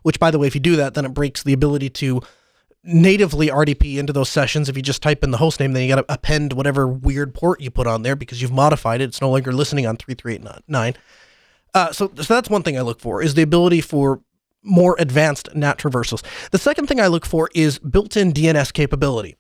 which 0.04 0.20
by 0.20 0.32
the 0.32 0.40
way, 0.40 0.48
if 0.48 0.56
you 0.56 0.62
do 0.62 0.76
that, 0.78 0.94
then 0.94 1.06
it 1.06 1.14
breaks 1.14 1.44
the 1.44 1.54
ability 1.54 1.90
to 1.90 2.22
natively 2.84 3.48
RDP 3.48 3.98
into 3.98 4.14
those 4.14 4.30
sessions. 4.30 4.70
If 4.70 4.78
you 4.78 4.84
just 4.84 5.02
type 5.02 5.24
in 5.24 5.32
the 5.32 5.38
host 5.38 5.60
name, 5.60 5.74
then 5.74 5.84
you 5.84 5.90
got 5.90 6.08
to 6.08 6.14
append 6.14 6.54
whatever 6.54 6.88
weird 6.88 7.34
port 7.34 7.60
you 7.60 7.72
put 7.72 7.88
on 7.88 8.04
there 8.04 8.16
because 8.16 8.42
you've 8.42 8.54
modified 8.54 9.02
it. 9.02 9.06
It's 9.06 9.22
no 9.22 9.32
longer 9.32 9.52
listening 9.52 9.86
on 9.86 9.98
3389. 9.98 10.94
Uh, 11.74 11.92
so, 11.92 12.12
so 12.16 12.34
that's 12.34 12.50
one 12.50 12.64
thing 12.64 12.78
I 12.78 12.82
look 12.82 13.00
for 13.00 13.22
is 13.22 13.34
the 13.34 13.42
ability 13.42 13.82
for 13.82 14.22
more 14.64 14.96
advanced 15.00 15.54
NAT 15.54 15.78
traversals. 15.78 16.24
The 16.52 16.58
second 16.58 16.88
thing 16.88 17.00
I 17.00 17.08
look 17.08 17.26
for 17.26 17.50
is 17.54 17.80
built-in 17.80 18.34
DNS 18.34 18.74
capability. 18.74 19.36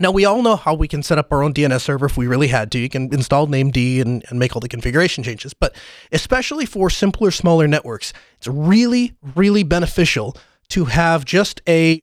Now, 0.00 0.12
we 0.12 0.24
all 0.24 0.42
know 0.42 0.54
how 0.54 0.74
we 0.74 0.86
can 0.86 1.02
set 1.02 1.18
up 1.18 1.32
our 1.32 1.42
own 1.42 1.52
DNS 1.52 1.80
server 1.80 2.06
if 2.06 2.16
we 2.16 2.28
really 2.28 2.48
had 2.48 2.70
to. 2.72 2.78
You 2.78 2.88
can 2.88 3.12
install 3.12 3.48
named 3.48 3.76
and, 3.76 4.24
and 4.28 4.38
make 4.38 4.54
all 4.54 4.60
the 4.60 4.68
configuration 4.68 5.24
changes. 5.24 5.54
But 5.54 5.74
especially 6.12 6.66
for 6.66 6.88
simpler, 6.88 7.32
smaller 7.32 7.66
networks, 7.66 8.12
it's 8.36 8.46
really, 8.46 9.14
really 9.34 9.64
beneficial 9.64 10.36
to 10.68 10.84
have 10.84 11.24
just 11.24 11.62
a, 11.68 12.00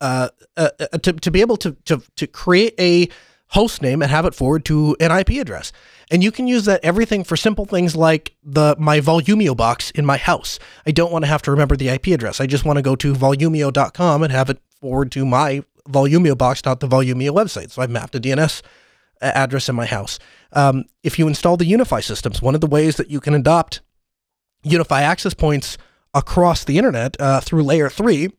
uh, 0.00 0.30
uh, 0.56 0.70
uh, 0.80 0.98
to, 0.98 1.12
to 1.12 1.30
be 1.30 1.40
able 1.40 1.56
to, 1.58 1.76
to, 1.84 2.02
to 2.16 2.26
create 2.26 2.74
a 2.80 3.08
host 3.48 3.80
name 3.80 4.02
and 4.02 4.10
have 4.10 4.26
it 4.26 4.34
forward 4.34 4.64
to 4.64 4.96
an 4.98 5.12
IP 5.12 5.40
address. 5.40 5.70
And 6.10 6.24
you 6.24 6.32
can 6.32 6.48
use 6.48 6.64
that 6.64 6.80
everything 6.82 7.22
for 7.22 7.36
simple 7.36 7.66
things 7.66 7.94
like 7.94 8.34
the 8.42 8.74
my 8.78 8.98
Volumio 9.00 9.56
box 9.56 9.90
in 9.92 10.04
my 10.04 10.16
house. 10.16 10.58
I 10.84 10.90
don't 10.90 11.12
want 11.12 11.24
to 11.24 11.28
have 11.28 11.42
to 11.42 11.52
remember 11.52 11.76
the 11.76 11.88
IP 11.88 12.08
address. 12.08 12.40
I 12.40 12.46
just 12.46 12.64
want 12.64 12.78
to 12.78 12.82
go 12.82 12.96
to 12.96 13.14
volumio.com 13.14 14.22
and 14.22 14.32
have 14.32 14.50
it 14.50 14.58
forward 14.80 15.12
to 15.12 15.24
my 15.24 15.62
Volumio 15.88 16.36
box, 16.36 16.64
not 16.64 16.80
the 16.80 16.88
Volumio 16.88 17.30
website. 17.30 17.70
So 17.70 17.82
I've 17.82 17.90
mapped 17.90 18.14
a 18.14 18.20
DNS 18.20 18.62
address 19.20 19.68
in 19.68 19.74
my 19.74 19.86
house. 19.86 20.18
Um, 20.52 20.84
if 21.02 21.18
you 21.18 21.26
install 21.26 21.56
the 21.56 21.70
UniFi 21.70 22.02
systems, 22.02 22.42
one 22.42 22.54
of 22.54 22.60
the 22.60 22.66
ways 22.66 22.96
that 22.96 23.10
you 23.10 23.20
can 23.20 23.34
adopt 23.34 23.80
UniFi 24.64 25.00
access 25.00 25.34
points 25.34 25.76
across 26.12 26.64
the 26.64 26.78
internet 26.78 27.20
uh, 27.20 27.40
through 27.40 27.62
layer 27.62 27.90
three 27.90 28.30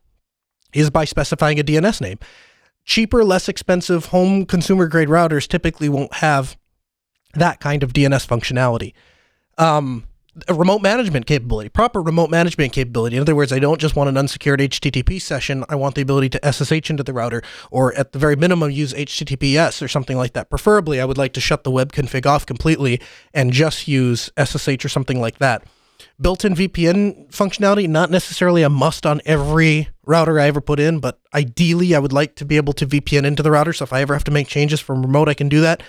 is 0.74 0.90
by 0.90 1.06
specifying 1.06 1.60
a 1.60 1.64
DNS 1.64 2.02
name. 2.02 2.20
Cheaper, 2.84 3.24
less 3.24 3.50
expensive 3.50 4.08
home 4.08 4.46
consumer 4.46 4.88
grade 4.88 5.08
routers 5.08 5.48
typically 5.48 5.90
won't 5.90 6.16
have 6.16 6.58
that 7.34 7.60
kind 7.60 7.84
of 7.84 7.94
DNS 7.94 8.26
functionality. 8.28 8.94
Um, 9.58 10.06
a 10.48 10.54
remote 10.54 10.82
management 10.82 11.26
capability, 11.26 11.70
proper 11.70 12.02
remote 12.02 12.30
management 12.30 12.74
capability. 12.74 13.16
In 13.16 13.22
other 13.22 13.36
words, 13.36 13.54
I 13.54 13.60
don't 13.60 13.80
just 13.80 13.96
want 13.96 14.10
an 14.10 14.18
unsecured 14.18 14.60
HTTP 14.60 15.22
session. 15.22 15.64
I 15.70 15.76
want 15.76 15.96
the 15.96 16.02
ability 16.02 16.30
to 16.30 16.52
SSH 16.52 16.90
into 16.90 17.04
the 17.04 17.14
router, 17.14 17.42
or 17.72 17.94
at 17.96 18.12
the 18.12 18.20
very 18.20 18.36
minimum, 18.36 18.72
use 18.72 18.94
HTTPS 18.94 19.82
or 19.82 19.88
something 19.88 20.18
like 20.18 20.34
that. 20.34 20.50
Preferably, 20.50 21.00
I 21.00 21.06
would 21.06 21.18
like 21.18 21.34
to 21.34 21.42
shut 21.42 21.64
the 21.64 21.72
web 21.72 21.94
config 21.94 22.26
off 22.26 22.46
completely 22.46 23.02
and 23.34 23.54
just 23.54 23.88
use 23.88 24.30
SSH 24.38 24.84
or 24.84 24.90
something 24.90 25.22
like 25.22 25.38
that. 25.38 25.64
Built 26.20 26.44
in 26.44 26.56
VPN 26.56 27.30
functionality, 27.30 27.88
not 27.88 28.12
necessarily 28.12 28.64
a 28.64 28.70
must 28.70 29.06
on 29.06 29.22
every 29.26 29.90
router 30.06 30.40
I 30.40 30.48
ever 30.48 30.62
put 30.62 30.80
in, 30.80 31.00
but 31.00 31.20
ideally, 31.34 31.96
I 31.96 32.00
would 32.00 32.14
like 32.14 32.36
to 32.36 32.46
be 32.46 32.58
able 32.58 32.74
to 32.74 32.86
VPN 32.86 33.26
into 33.26 33.42
the 33.42 33.52
router. 33.52 33.74
So 33.74 33.84
if 33.84 33.94
I 33.94 34.02
ever 34.02 34.14
have 34.14 34.26
to 34.26 34.32
make 34.32 34.48
changes 34.48 34.82
from 34.82 35.02
remote, 35.02 35.30
I 35.30 35.34
can 35.34 35.50
do 35.50 35.62
that. 35.62 35.82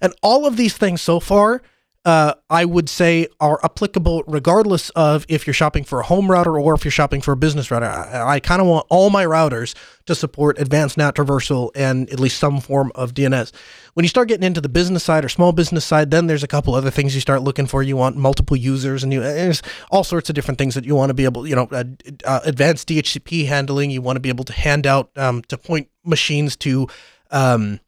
And 0.00 0.12
all 0.22 0.46
of 0.46 0.56
these 0.56 0.76
things 0.76 1.00
so 1.00 1.20
far 1.20 1.62
uh, 2.04 2.34
I 2.50 2.66
would 2.66 2.88
say 2.88 3.28
are 3.40 3.58
applicable 3.64 4.24
regardless 4.26 4.90
of 4.90 5.24
if 5.28 5.46
you're 5.46 5.54
shopping 5.54 5.84
for 5.84 6.00
a 6.00 6.04
home 6.04 6.30
router 6.30 6.58
or 6.58 6.74
if 6.74 6.84
you're 6.84 6.92
shopping 6.92 7.22
for 7.22 7.32
a 7.32 7.36
business 7.36 7.70
router. 7.70 7.86
I, 7.86 8.34
I 8.34 8.40
kind 8.40 8.60
of 8.60 8.68
want 8.68 8.86
all 8.90 9.08
my 9.08 9.24
routers 9.24 9.74
to 10.04 10.14
support 10.14 10.58
advanced 10.58 10.98
NAT 10.98 11.14
traversal 11.14 11.70
and 11.74 12.10
at 12.10 12.20
least 12.20 12.38
some 12.38 12.60
form 12.60 12.92
of 12.94 13.14
DNS. 13.14 13.52
When 13.94 14.04
you 14.04 14.08
start 14.08 14.28
getting 14.28 14.44
into 14.44 14.60
the 14.60 14.68
business 14.68 15.02
side 15.02 15.24
or 15.24 15.30
small 15.30 15.52
business 15.52 15.84
side, 15.84 16.10
then 16.10 16.26
there's 16.26 16.42
a 16.42 16.48
couple 16.48 16.74
other 16.74 16.90
things 16.90 17.14
you 17.14 17.22
start 17.22 17.42
looking 17.42 17.66
for. 17.66 17.82
You 17.82 17.96
want 17.96 18.16
multiple 18.16 18.56
users, 18.56 19.02
and 19.02 19.12
you 19.12 19.20
there's 19.20 19.62
all 19.90 20.04
sorts 20.04 20.28
of 20.28 20.34
different 20.34 20.58
things 20.58 20.74
that 20.74 20.84
you 20.84 20.94
want 20.94 21.10
to 21.10 21.14
be 21.14 21.24
able, 21.24 21.46
you 21.46 21.54
know, 21.54 21.68
uh, 21.70 21.84
uh, 22.24 22.40
advanced 22.44 22.88
DHCP 22.88 23.46
handling. 23.46 23.90
You 23.90 24.02
want 24.02 24.16
to 24.16 24.20
be 24.20 24.28
able 24.28 24.44
to 24.44 24.52
hand 24.52 24.86
out 24.86 25.10
um, 25.16 25.42
to 25.42 25.56
point 25.56 25.88
machines 26.04 26.56
to. 26.56 26.88
Um, 27.30 27.80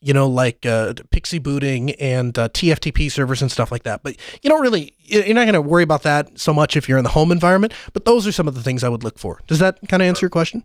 you 0.00 0.12
know, 0.12 0.28
like 0.28 0.64
uh, 0.64 0.94
PXE 1.10 1.42
booting 1.42 1.90
and 1.92 2.38
uh, 2.38 2.48
TFTP 2.50 3.10
servers 3.10 3.42
and 3.42 3.50
stuff 3.50 3.72
like 3.72 3.82
that. 3.82 4.02
But 4.02 4.16
you 4.42 4.50
don't 4.50 4.60
really, 4.60 4.94
you're 4.98 5.34
not 5.34 5.44
going 5.44 5.54
to 5.54 5.62
worry 5.62 5.82
about 5.82 6.02
that 6.02 6.38
so 6.38 6.52
much 6.54 6.76
if 6.76 6.88
you're 6.88 6.98
in 6.98 7.04
the 7.04 7.10
home 7.10 7.32
environment. 7.32 7.72
But 7.92 8.04
those 8.04 8.26
are 8.26 8.32
some 8.32 8.46
of 8.46 8.54
the 8.54 8.62
things 8.62 8.84
I 8.84 8.88
would 8.88 9.04
look 9.04 9.18
for. 9.18 9.40
Does 9.46 9.58
that 9.58 9.78
kind 9.88 10.02
of 10.02 10.06
answer 10.06 10.24
your 10.24 10.30
question? 10.30 10.64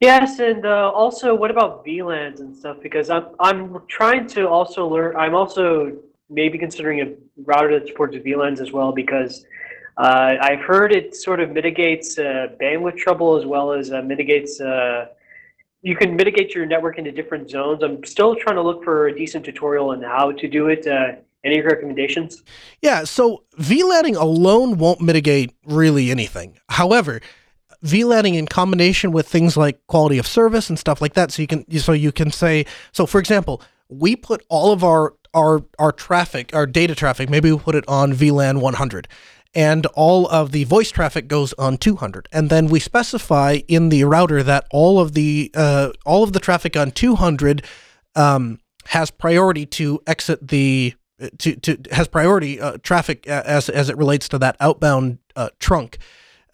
Yes, 0.00 0.40
and 0.40 0.66
uh, 0.66 0.90
also, 0.90 1.32
what 1.32 1.52
about 1.52 1.86
VLANs 1.86 2.40
and 2.40 2.56
stuff? 2.56 2.78
Because 2.82 3.08
I'm 3.08 3.26
I'm 3.38 3.80
trying 3.86 4.26
to 4.28 4.48
also 4.48 4.88
learn. 4.88 5.14
I'm 5.14 5.36
also 5.36 5.96
maybe 6.28 6.58
considering 6.58 7.00
a 7.02 7.14
router 7.44 7.78
that 7.78 7.86
supports 7.86 8.16
VLANs 8.16 8.60
as 8.60 8.72
well 8.72 8.90
because 8.90 9.44
uh, 9.98 10.34
I've 10.40 10.60
heard 10.60 10.92
it 10.92 11.14
sort 11.14 11.38
of 11.38 11.50
mitigates 11.50 12.18
uh, 12.18 12.48
bandwidth 12.60 12.96
trouble 12.96 13.36
as 13.36 13.46
well 13.46 13.72
as 13.72 13.92
uh, 13.92 14.02
mitigates 14.02 14.60
you 15.82 15.96
can 15.96 16.16
mitigate 16.16 16.54
your 16.54 16.64
network 16.64 16.98
into 16.98 17.12
different 17.12 17.50
zones. 17.50 17.82
I'm 17.82 18.04
still 18.04 18.36
trying 18.36 18.56
to 18.56 18.62
look 18.62 18.84
for 18.84 19.08
a 19.08 19.16
decent 19.16 19.44
tutorial 19.44 19.90
on 19.90 20.02
how 20.02 20.32
to 20.32 20.48
do 20.48 20.68
it. 20.68 20.86
Uh, 20.86 21.16
any 21.44 21.60
recommendations? 21.60 22.44
Yeah, 22.82 23.02
so 23.02 23.42
VLANing 23.58 24.16
alone 24.16 24.78
won't 24.78 25.00
mitigate 25.00 25.52
really 25.66 26.12
anything. 26.12 26.56
However, 26.68 27.20
VLANing 27.84 28.34
in 28.34 28.46
combination 28.46 29.10
with 29.10 29.26
things 29.26 29.56
like 29.56 29.84
quality 29.88 30.18
of 30.18 30.26
service 30.26 30.68
and 30.68 30.78
stuff 30.78 31.00
like 31.00 31.14
that, 31.14 31.32
so 31.32 31.42
you 31.42 31.48
can 31.48 31.78
so 31.80 31.92
you 31.92 32.12
can 32.12 32.30
say 32.30 32.64
so. 32.92 33.06
For 33.06 33.18
example, 33.18 33.60
we 33.88 34.14
put 34.14 34.44
all 34.48 34.72
of 34.72 34.84
our 34.84 35.14
our 35.34 35.64
our 35.80 35.90
traffic, 35.90 36.54
our 36.54 36.66
data 36.66 36.94
traffic, 36.94 37.28
maybe 37.28 37.50
we 37.50 37.58
put 37.58 37.74
it 37.74 37.84
on 37.88 38.12
VLAN 38.12 38.60
100, 38.60 39.08
and 39.54 39.86
all 39.86 40.26
of 40.28 40.52
the 40.52 40.64
voice 40.64 40.90
traffic 40.90 41.28
goes 41.28 41.52
on 41.54 41.76
200 41.76 42.28
and 42.32 42.50
then 42.50 42.66
we 42.66 42.80
specify 42.80 43.58
in 43.68 43.88
the 43.88 44.04
router 44.04 44.42
that 44.42 44.66
all 44.70 44.98
of 44.98 45.12
the 45.12 45.50
uh, 45.54 45.90
all 46.06 46.22
of 46.22 46.32
the 46.32 46.40
traffic 46.40 46.76
on 46.76 46.90
200 46.90 47.64
um, 48.14 48.58
has 48.86 49.10
priority 49.10 49.66
to 49.66 50.00
exit 50.06 50.48
the 50.48 50.94
to, 51.38 51.56
to 51.56 51.78
has 51.92 52.08
priority 52.08 52.60
uh, 52.60 52.78
traffic 52.82 53.26
as 53.26 53.68
as 53.68 53.88
it 53.88 53.96
relates 53.96 54.28
to 54.28 54.38
that 54.38 54.56
outbound 54.60 55.18
uh, 55.36 55.50
trunk 55.58 55.98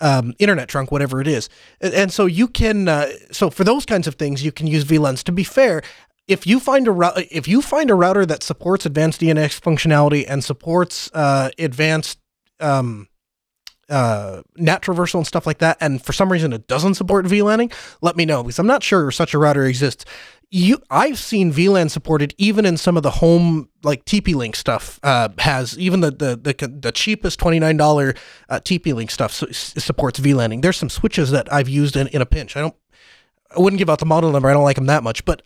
um, 0.00 0.34
internet 0.38 0.68
trunk 0.68 0.92
whatever 0.92 1.20
it 1.20 1.26
is. 1.26 1.48
And, 1.80 1.94
and 1.94 2.12
so 2.12 2.26
you 2.26 2.48
can 2.48 2.88
uh, 2.88 3.08
so 3.30 3.50
for 3.50 3.64
those 3.64 3.86
kinds 3.86 4.06
of 4.06 4.16
things 4.16 4.44
you 4.44 4.52
can 4.52 4.66
use 4.66 4.84
VLANs 4.84 5.22
to 5.24 5.32
be 5.32 5.44
fair 5.44 5.82
if 6.26 6.46
you 6.46 6.60
find 6.60 6.86
a 6.86 7.26
if 7.30 7.48
you 7.48 7.62
find 7.62 7.90
a 7.90 7.94
router 7.94 8.26
that 8.26 8.42
supports 8.42 8.84
advanced 8.84 9.20
DNS 9.20 9.60
functionality 9.60 10.24
and 10.28 10.44
supports 10.44 11.10
uh, 11.14 11.50
advanced 11.58 12.18
um, 12.60 13.08
uh, 13.88 14.42
NAT 14.56 14.82
traversal 14.82 15.16
and 15.16 15.26
stuff 15.26 15.46
like 15.46 15.58
that, 15.58 15.78
and 15.80 16.02
for 16.04 16.12
some 16.12 16.30
reason 16.30 16.52
it 16.52 16.66
doesn't 16.66 16.94
support 16.94 17.24
VLANing, 17.26 17.72
let 18.02 18.16
me 18.16 18.24
know 18.24 18.42
because 18.42 18.58
I'm 18.58 18.66
not 18.66 18.82
sure 18.82 19.10
such 19.10 19.34
a 19.34 19.38
router 19.38 19.64
exists. 19.64 20.04
You, 20.50 20.80
I've 20.90 21.18
seen 21.18 21.52
VLAN 21.52 21.90
supported 21.90 22.34
even 22.38 22.64
in 22.64 22.78
some 22.78 22.96
of 22.96 23.02
the 23.02 23.10
home 23.10 23.68
like 23.82 24.04
TP 24.06 24.34
Link 24.34 24.56
stuff. 24.56 24.98
Uh, 25.02 25.28
has 25.38 25.78
even 25.78 26.00
the 26.00 26.10
the 26.10 26.36
the, 26.36 26.68
the 26.68 26.92
cheapest 26.92 27.38
twenty 27.38 27.58
nine 27.58 27.76
dollar 27.76 28.14
uh, 28.48 28.60
TP 28.60 28.94
Link 28.94 29.10
stuff 29.10 29.32
su- 29.32 29.52
supports 29.52 30.20
VLANing. 30.20 30.62
There's 30.62 30.76
some 30.76 30.90
switches 30.90 31.30
that 31.30 31.52
I've 31.52 31.68
used 31.68 31.96
in, 31.96 32.08
in 32.08 32.22
a 32.22 32.26
pinch. 32.26 32.56
I 32.56 32.60
don't, 32.60 32.74
I 33.54 33.60
wouldn't 33.60 33.78
give 33.78 33.90
out 33.90 33.98
the 33.98 34.06
model 34.06 34.32
number. 34.32 34.48
I 34.48 34.54
don't 34.54 34.64
like 34.64 34.76
them 34.76 34.86
that 34.86 35.02
much, 35.02 35.24
but 35.24 35.42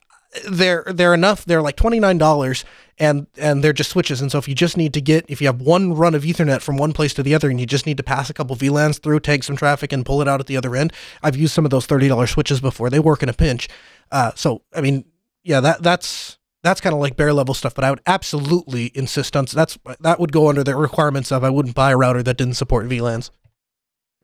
they're 0.49 0.85
they're 0.87 1.15
enough. 1.15 1.45
They're 1.45 1.63
like 1.63 1.77
twenty 1.77 2.01
nine 2.01 2.19
dollars, 2.19 2.65
and 2.99 3.27
and 3.37 3.63
they're 3.63 3.73
just 3.73 3.91
switches. 3.91 4.21
And 4.21 4.31
so 4.33 4.39
if 4.39 4.49
you 4.49 4.55
just 4.55 4.77
need 4.77 4.95
to 4.95 5.01
get 5.01 5.25
if 5.29 5.41
you 5.41 5.47
have 5.47 5.61
one 5.61 5.95
run 5.95 6.15
of 6.15 6.23
Ethernet 6.23 6.63
from 6.63 6.77
one 6.77 6.93
place 6.93 7.13
to 7.15 7.23
the 7.23 7.35
other, 7.35 7.51
and 7.51 7.61
you 7.61 7.67
just 7.67 7.87
need 7.87 7.97
to 7.99 8.03
pass 8.03 8.31
a 8.31 8.35
couple 8.35 8.57
VLANs 8.57 9.03
through, 9.03 9.21
take 9.21 9.43
some 9.43 9.57
traffic, 9.57 9.93
and 9.93 10.07
pull 10.07 10.23
it 10.23 10.29
out 10.29 10.41
at 10.41 10.47
the 10.47 10.57
other 10.57 10.75
end, 10.75 10.93
I've 11.23 11.37
used 11.37 11.53
some 11.53 11.65
of 11.65 11.71
those 11.71 11.87
thirty 11.87 12.09
dollars 12.09 12.31
switches 12.31 12.61
before. 12.61 12.91
They 12.91 13.01
work 13.01 13.23
in 13.23 13.29
a 13.29 13.35
pinch. 13.35 13.69
Uh, 14.11 14.33
so 14.35 14.63
I 14.75 14.81
mean, 14.81 15.05
yeah, 15.43 15.61
that 15.61 15.83
that's 15.83 16.39
that's 16.63 16.81
kind 16.81 16.95
of 16.95 17.01
like 17.01 17.17
bare 17.17 17.33
level 17.33 17.55
stuff. 17.55 17.75
But 17.75 17.85
I 17.85 17.91
would 17.91 18.03
absolutely 18.07 18.91
insist 18.95 19.37
on 19.37 19.45
that's 19.53 19.79
that 20.01 20.19
would 20.19 20.33
go 20.33 20.49
under 20.49 20.65
the 20.65 20.77
requirements 20.77 21.31
of 21.31 21.45
I 21.45 21.51
wouldn't 21.51 21.75
buy 21.75 21.93
a 21.93 21.97
router 21.97 22.23
that 22.23 22.37
didn't 22.37 22.55
support 22.55 22.87
VLANs. 22.87 23.31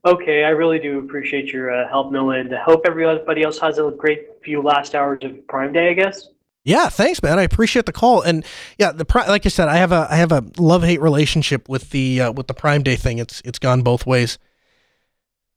Okay, 0.04 0.44
I 0.44 0.50
really 0.50 0.78
do 0.78 1.00
appreciate 1.00 1.52
your 1.52 1.72
uh, 1.72 1.88
help, 1.88 2.12
Noah, 2.12 2.38
and 2.38 2.54
I 2.54 2.62
hope 2.62 2.82
everybody 2.86 3.42
else 3.42 3.58
has 3.58 3.78
a 3.78 3.90
great 3.90 4.37
few 4.48 4.62
last 4.62 4.94
hours 4.94 5.18
of 5.22 5.46
Prime 5.46 5.74
Day. 5.74 5.90
I 5.90 5.92
guess. 5.92 6.28
Yeah, 6.64 6.88
thanks, 6.88 7.22
man. 7.22 7.38
I 7.38 7.42
appreciate 7.42 7.84
the 7.86 7.92
call, 7.92 8.22
and 8.22 8.44
yeah, 8.78 8.90
the 8.92 9.06
like 9.28 9.46
I 9.46 9.48
said, 9.48 9.68
I 9.68 9.76
have 9.76 9.92
a 9.92 10.08
I 10.10 10.16
have 10.16 10.32
a 10.32 10.44
love 10.58 10.82
hate 10.82 11.00
relationship 11.00 11.68
with 11.68 11.90
the 11.90 12.22
uh, 12.22 12.32
with 12.32 12.46
the 12.46 12.54
Prime 12.54 12.82
Day 12.82 12.96
thing. 12.96 13.18
It's 13.18 13.42
it's 13.44 13.58
gone 13.58 13.82
both 13.82 14.06
ways. 14.06 14.38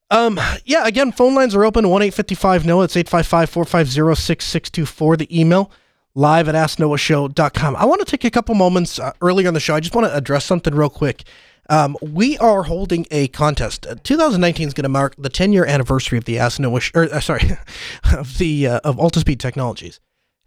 Um, 0.09 0.37
yeah, 0.65 0.85
again, 0.85 1.13
phone 1.13 1.35
lines 1.35 1.55
are 1.55 1.63
open 1.63 1.87
one 1.89 2.01
eight 2.01 2.13
fifty 2.13 2.35
five 2.35 2.65
no. 2.65 2.81
It's 2.81 2.95
855-450-6624. 2.95 5.19
The 5.19 5.39
email 5.39 5.71
live 6.13 6.49
at 6.49 6.55
asknoahshow.com. 6.55 7.75
I 7.77 7.85
want 7.85 8.01
to 8.01 8.05
take 8.05 8.25
a 8.25 8.29
couple 8.29 8.53
moments 8.55 8.99
uh, 8.99 9.13
earlier 9.21 9.47
on 9.47 9.53
the 9.53 9.61
show. 9.61 9.75
I 9.75 9.79
just 9.79 9.95
want 9.95 10.07
to 10.07 10.15
address 10.15 10.43
something 10.45 10.75
real 10.75 10.89
quick. 10.89 11.23
Um, 11.69 11.95
we 12.01 12.37
are 12.39 12.63
holding 12.63 13.05
a 13.11 13.27
contest. 13.29 13.85
Uh, 13.85 13.95
2019 14.03 14.67
is 14.67 14.73
going 14.73 14.83
to 14.83 14.89
mark 14.89 15.15
the 15.17 15.29
10 15.29 15.53
year 15.53 15.65
anniversary 15.65 16.17
of 16.17 16.25
the 16.25 16.37
Ask 16.39 16.59
or 16.59 17.03
uh, 17.03 17.19
sorry, 17.19 17.57
of 18.11 18.37
the 18.37 18.67
uh, 18.67 18.79
of 18.83 18.97
Altispeed 18.97 19.39
Technologies, 19.39 19.99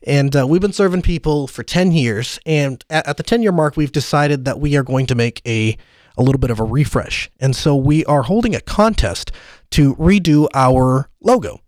and 0.06 0.34
uh, 0.36 0.46
we've 0.46 0.60
been 0.60 0.72
serving 0.72 1.02
people 1.02 1.46
for 1.46 1.62
10 1.62 1.92
years. 1.92 2.38
And 2.44 2.84
at, 2.90 3.06
at 3.08 3.16
the 3.16 3.22
10 3.22 3.42
year 3.42 3.52
mark, 3.52 3.76
we've 3.76 3.92
decided 3.92 4.44
that 4.44 4.60
we 4.60 4.76
are 4.76 4.82
going 4.82 5.06
to 5.06 5.14
make 5.14 5.40
a 5.46 5.76
a 6.16 6.22
little 6.22 6.38
bit 6.38 6.50
of 6.50 6.60
a 6.60 6.64
refresh, 6.64 7.30
and 7.40 7.56
so 7.56 7.74
we 7.74 8.04
are 8.04 8.22
holding 8.22 8.54
a 8.54 8.60
contest 8.60 9.32
to 9.70 9.96
redo 9.96 10.46
our 10.54 11.10
logo 11.20 11.63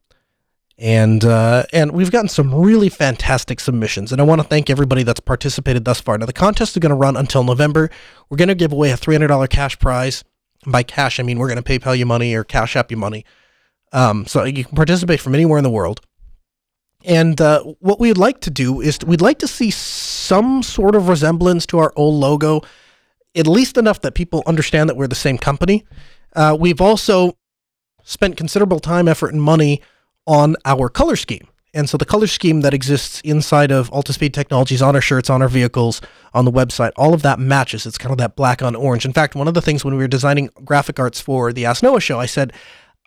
and 0.79 1.25
uh, 1.25 1.65
and 1.73 1.93
we've 1.93 2.11
gotten 2.11 2.29
some 2.29 2.55
really 2.55 2.89
fantastic 2.89 3.61
submissions, 3.61 4.13
and 4.13 4.21
I 4.21 4.25
want 4.25 4.43
to 4.43 4.47
thank 4.47 4.69
everybody 4.69 5.03
that's 5.03 5.21
participated 5.21 5.85
thus 5.85 6.01
far. 6.01 6.19
Now 6.19 6.27
the 6.27 6.33
contest 6.33 6.77
is 6.77 6.81
going 6.81 6.91
to 6.91 6.97
run 6.97 7.17
until 7.17 7.45
November. 7.45 7.91
We're 8.29 8.37
going 8.37 8.49
to 8.49 8.55
give 8.55 8.73
away 8.73 8.91
a 8.91 8.97
three 8.97 9.15
hundred 9.15 9.29
dollar 9.29 9.47
cash 9.47 9.79
prize. 9.79 10.23
By 10.67 10.83
cash, 10.83 11.19
I 11.19 11.23
mean 11.23 11.39
we're 11.39 11.49
going 11.49 11.63
to 11.63 11.79
PayPal 11.79 11.97
you 11.97 12.07
money 12.07 12.35
or 12.35 12.45
Cash 12.45 12.77
App 12.77 12.91
you 12.91 12.97
money. 12.97 13.25
Um, 13.93 14.27
so 14.27 14.45
you 14.45 14.65
can 14.65 14.75
participate 14.75 15.21
from 15.21 15.35
anywhere 15.35 15.59
in 15.59 15.65
the 15.65 15.71
world. 15.71 16.01
And 17.05 17.41
uh, 17.41 17.63
what 17.79 18.01
we'd 18.01 18.19
like 18.19 18.41
to 18.41 18.51
do 18.51 18.81
is 18.81 18.99
we'd 19.07 19.21
like 19.21 19.39
to 19.39 19.49
see 19.49 19.71
some 19.71 20.63
sort 20.63 20.97
of 20.97 21.09
resemblance 21.09 21.65
to 21.67 21.79
our 21.79 21.93
old 21.95 22.17
logo, 22.17 22.63
at 23.37 23.47
least 23.47 23.79
enough 23.79 24.01
that 24.01 24.15
people 24.15 24.43
understand 24.45 24.89
that 24.89 24.97
we're 24.97 25.07
the 25.07 25.15
same 25.15 25.39
company. 25.39 25.85
Uh, 26.35 26.57
we've 26.59 26.81
also 26.81 27.39
spent 28.03 28.37
considerable 28.37 28.81
time, 28.81 29.07
effort, 29.07 29.33
and 29.33 29.41
money 29.41 29.81
on 30.27 30.57
our 30.65 30.89
color 30.89 31.17
scheme. 31.17 31.47
And 31.77 31.91
so 31.91 31.99
the 31.99 32.07
color 32.07 32.27
scheme 32.27 32.63
that 32.63 32.73
exists 32.73 33.21
inside 33.21 33.71
of 33.71 33.91
Altispeed 33.91 34.33
Technologies 34.33 34.81
on 34.81 34.95
our 34.95 35.03
shirts, 35.03 35.29
on 35.29 35.43
our 35.43 35.49
vehicles, 35.49 36.01
on 36.33 36.47
the 36.47 36.51
website, 36.51 36.93
all 36.97 37.13
of 37.13 37.21
that 37.21 37.39
matches. 37.39 37.85
It's 37.85 37.99
kind 37.99 38.13
of 38.13 38.19
that 38.19 38.35
black 38.35 38.63
on 38.63 38.75
orange. 38.75 39.05
In 39.05 39.13
fact, 39.13 39.35
one 39.35 39.47
of 39.47 39.53
the 39.53 39.61
things 39.61 39.85
when 39.85 39.95
we 39.95 40.03
were 40.03 40.09
designing 40.09 40.49
graphic 40.65 40.99
arts 40.99 41.21
for 41.21 41.53
the 41.53 41.67
Ask 41.67 41.83
Noah 41.83 42.01
show, 42.01 42.19
I 42.19 42.25
said, 42.25 42.55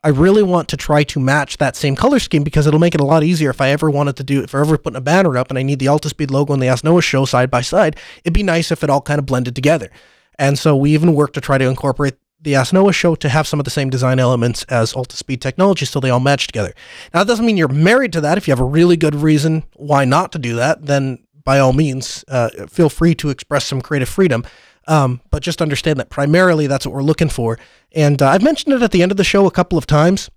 I 0.03 0.09
really 0.09 0.43
want 0.43 0.69
to 0.69 0.77
try 0.77 1.03
to 1.03 1.19
match 1.19 1.57
that 1.57 1.75
same 1.75 1.95
color 1.95 2.19
scheme 2.19 2.43
because 2.43 2.67
it'll 2.67 2.79
make 2.79 2.93
it 2.93 3.01
a 3.01 3.05
lot 3.05 3.23
easier 3.23 3.49
if 3.49 3.59
I 3.59 3.71
ever 3.71 3.89
wanted 3.89 4.15
to 4.17 4.23
do, 4.23 4.43
if 4.43 4.53
I 4.53 4.61
ever 4.61 4.77
putting 4.77 4.97
a 4.97 5.01
banner 5.01 5.35
up 5.35 5.49
and 5.49 5.57
I 5.57 5.63
need 5.63 5.79
the 5.79 5.87
Altispeed 5.87 6.29
logo 6.29 6.53
and 6.53 6.61
the 6.61 6.67
Ask 6.67 6.83
Noah 6.83 7.01
show 7.01 7.25
side 7.25 7.49
by 7.49 7.61
side, 7.61 7.97
it'd 8.23 8.33
be 8.33 8.43
nice 8.43 8.71
if 8.71 8.83
it 8.83 8.89
all 8.91 9.01
kind 9.01 9.17
of 9.17 9.25
blended 9.25 9.55
together. 9.55 9.89
And 10.37 10.59
so 10.59 10.75
we 10.75 10.93
even 10.93 11.15
worked 11.15 11.33
to 11.33 11.41
try 11.41 11.57
to 11.57 11.67
incorporate 11.67 12.15
the 12.41 12.55
Ask 12.55 12.73
Noah 12.73 12.93
show 12.93 13.15
to 13.15 13.29
have 13.29 13.47
some 13.47 13.59
of 13.59 13.65
the 13.65 13.71
same 13.71 13.89
design 13.89 14.19
elements 14.19 14.63
as 14.65 14.93
Altispeed 14.93 15.41
Technology, 15.41 15.85
so 15.85 15.99
they 15.99 16.09
all 16.09 16.19
match 16.19 16.47
together. 16.47 16.73
Now, 17.13 17.21
that 17.21 17.27
doesn't 17.27 17.45
mean 17.45 17.57
you're 17.57 17.67
married 17.67 18.13
to 18.13 18.21
that. 18.21 18.37
If 18.37 18.47
you 18.47 18.51
have 18.51 18.59
a 18.59 18.65
really 18.65 18.97
good 18.97 19.15
reason 19.15 19.63
why 19.75 20.05
not 20.05 20.31
to 20.33 20.39
do 20.39 20.55
that, 20.55 20.85
then 20.85 21.19
by 21.43 21.59
all 21.59 21.73
means, 21.73 22.23
uh, 22.27 22.49
feel 22.67 22.89
free 22.89 23.15
to 23.15 23.29
express 23.29 23.65
some 23.65 23.81
creative 23.81 24.09
freedom. 24.09 24.45
Um, 24.87 25.21
but 25.29 25.43
just 25.43 25.61
understand 25.61 25.99
that 25.99 26.09
primarily 26.09 26.65
that's 26.65 26.85
what 26.85 26.95
we're 26.95 27.03
looking 27.03 27.29
for. 27.29 27.59
And 27.91 28.21
uh, 28.21 28.29
I've 28.29 28.41
mentioned 28.41 28.73
it 28.73 28.81
at 28.81 28.91
the 28.91 29.03
end 29.03 29.11
of 29.11 29.17
the 29.17 29.23
show 29.23 29.45
a 29.45 29.51
couple 29.51 29.77
of 29.77 29.85
times, 29.85 30.29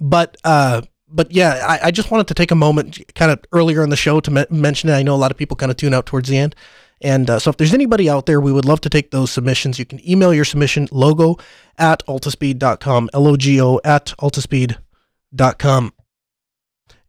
but 0.00 0.36
uh, 0.44 0.82
but 1.08 1.30
yeah, 1.30 1.64
I, 1.66 1.88
I, 1.88 1.90
just 1.90 2.10
wanted 2.10 2.26
to 2.28 2.34
take 2.34 2.50
a 2.50 2.56
moment, 2.56 3.00
kind 3.14 3.30
of 3.30 3.40
earlier 3.52 3.84
in 3.84 3.90
the 3.90 3.96
show, 3.96 4.18
to 4.20 4.30
me- 4.30 4.46
mention 4.50 4.88
it. 4.88 4.94
I 4.94 5.02
know 5.02 5.14
a 5.14 5.16
lot 5.16 5.30
of 5.30 5.36
people 5.36 5.56
kind 5.56 5.70
of 5.70 5.76
tune 5.76 5.94
out 5.94 6.06
towards 6.06 6.28
the 6.28 6.36
end. 6.36 6.56
And 7.04 7.28
uh, 7.28 7.38
so 7.38 7.50
if 7.50 7.58
there's 7.58 7.74
anybody 7.74 8.08
out 8.08 8.24
there, 8.24 8.40
we 8.40 8.50
would 8.50 8.64
love 8.64 8.80
to 8.80 8.88
take 8.88 9.10
those 9.10 9.30
submissions. 9.30 9.78
You 9.78 9.84
can 9.84 10.00
email 10.08 10.32
your 10.32 10.46
submission 10.46 10.88
logo 10.90 11.36
at 11.76 12.02
altispeed.com, 12.06 13.10
L-O-G-O 13.12 13.80
at 13.84 14.14
altispeed.com. 14.18 15.92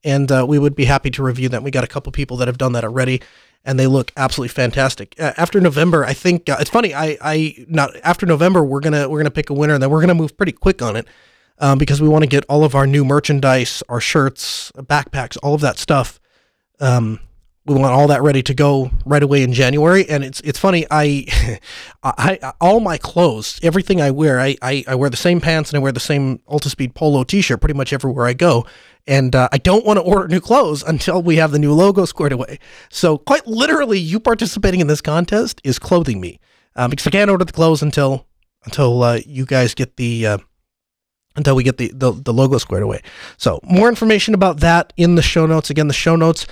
And 0.04 0.32
uh, 0.32 0.46
we 0.48 0.60
would 0.60 0.76
be 0.76 0.84
happy 0.84 1.10
to 1.12 1.24
review 1.24 1.48
them. 1.48 1.64
We 1.64 1.72
got 1.72 1.86
a 1.86 1.88
couple 1.88 2.12
people 2.12 2.36
that 2.38 2.50
have 2.50 2.58
done 2.58 2.74
that 2.74 2.84
already, 2.84 3.22
and 3.64 3.80
they 3.80 3.88
look 3.88 4.12
absolutely 4.18 4.50
fantastic. 4.54 5.16
Uh, 5.18 5.32
after 5.38 5.62
November, 5.62 6.04
I 6.04 6.14
think 6.14 6.50
uh, 6.50 6.58
it's 6.60 6.70
funny. 6.70 6.94
I, 6.94 7.18
I 7.22 7.66
not 7.70 7.96
after 8.04 8.26
November, 8.26 8.66
we're 8.66 8.82
gonna 8.82 9.08
we're 9.10 9.20
gonna 9.20 9.32
pick 9.32 9.50
a 9.50 9.54
winner, 9.54 9.74
and 9.76 9.82
then 9.82 9.90
we're 9.90 10.02
gonna 10.02 10.14
move 10.14 10.38
pretty 10.38 10.52
quick 10.52 10.82
on 10.82 10.96
it 10.98 11.08
um, 11.58 11.80
because 11.80 12.02
we 12.02 12.10
want 12.10 12.24
to 12.24 12.28
get 12.28 12.44
all 12.50 12.64
of 12.64 12.76
our 12.76 12.86
new 12.86 13.04
merchandise, 13.04 13.82
our 13.90 14.02
shirts, 14.02 14.72
backpacks, 14.76 15.38
all 15.42 15.56
of 15.56 15.62
that 15.62 15.80
stuff 15.80 16.20
um, 16.80 17.20
we 17.66 17.74
want 17.74 17.94
all 17.94 18.08
that 18.08 18.22
ready 18.22 18.44
to 18.44 18.54
go 18.54 18.92
right 19.06 19.24
away 19.24 19.42
in 19.42 19.52
January. 19.52 20.08
And 20.08 20.24
it's 20.24 20.40
it's 20.42 20.60
funny. 20.60 20.86
I, 20.92 21.60
I 22.04 22.54
all 22.62 22.80
my 22.80 22.98
clothes, 22.98 23.60
everything 23.64 24.02
I 24.02 24.12
wear, 24.12 24.40
I, 24.40 24.56
I, 24.62 24.84
I 24.88 24.96
wear 24.96 25.10
the 25.10 25.18
same 25.18 25.42
pants 25.42 25.72
and 25.72 25.78
I 25.78 25.80
wear 25.80 25.92
the 25.92 26.00
same 26.00 26.40
Altispeed 26.48 26.94
Polo 26.94 27.24
T-shirt 27.24 27.60
pretty 27.60 27.74
much 27.74 27.92
everywhere 27.92 28.28
I 28.28 28.34
go. 28.34 28.66
And 29.08 29.36
uh, 29.36 29.50
I 29.52 29.58
don't 29.58 29.86
want 29.86 29.98
to 29.98 30.04
order 30.04 30.28
new 30.28 30.40
clothes 30.40 30.84
until 30.84 31.22
we 31.22 31.36
have 31.38 31.52
the 31.52 31.60
new 31.60 31.74
logo 31.74 32.06
squared 32.06 32.32
away. 32.32 32.60
So 32.90 33.18
quite 33.18 33.46
literally, 33.46 34.00
you 34.00 34.20
participating 34.20 34.80
in 34.80 34.88
this 34.88 35.02
contest 35.02 35.62
is 35.64 35.78
clothing 35.78 36.20
me 36.20 36.40
um, 36.76 36.90
because 36.90 37.06
I 37.06 37.12
can't 37.12 37.30
order 37.30 37.46
the 37.46 37.54
clothes 37.54 37.82
until 37.82 38.28
until 38.66 39.04
uh, 39.04 39.20
you 39.26 39.46
guys 39.46 39.74
get 39.74 39.98
the. 39.98 40.28
Uh, 40.28 40.38
until 41.38 41.54
we 41.54 41.64
get 41.64 41.76
the, 41.76 41.92
the, 41.94 42.14
the 42.14 42.32
logo 42.32 42.58
squared 42.58 42.82
away. 42.82 43.02
So 43.36 43.60
more 43.62 43.90
information 43.90 44.34
about 44.34 44.62
that 44.62 44.94
in 44.96 45.16
the 45.16 45.22
show 45.22 45.46
notes. 45.46 45.70
Again, 45.70 45.90
the 45.90 45.94
show 45.94 46.16
notes 46.16 46.48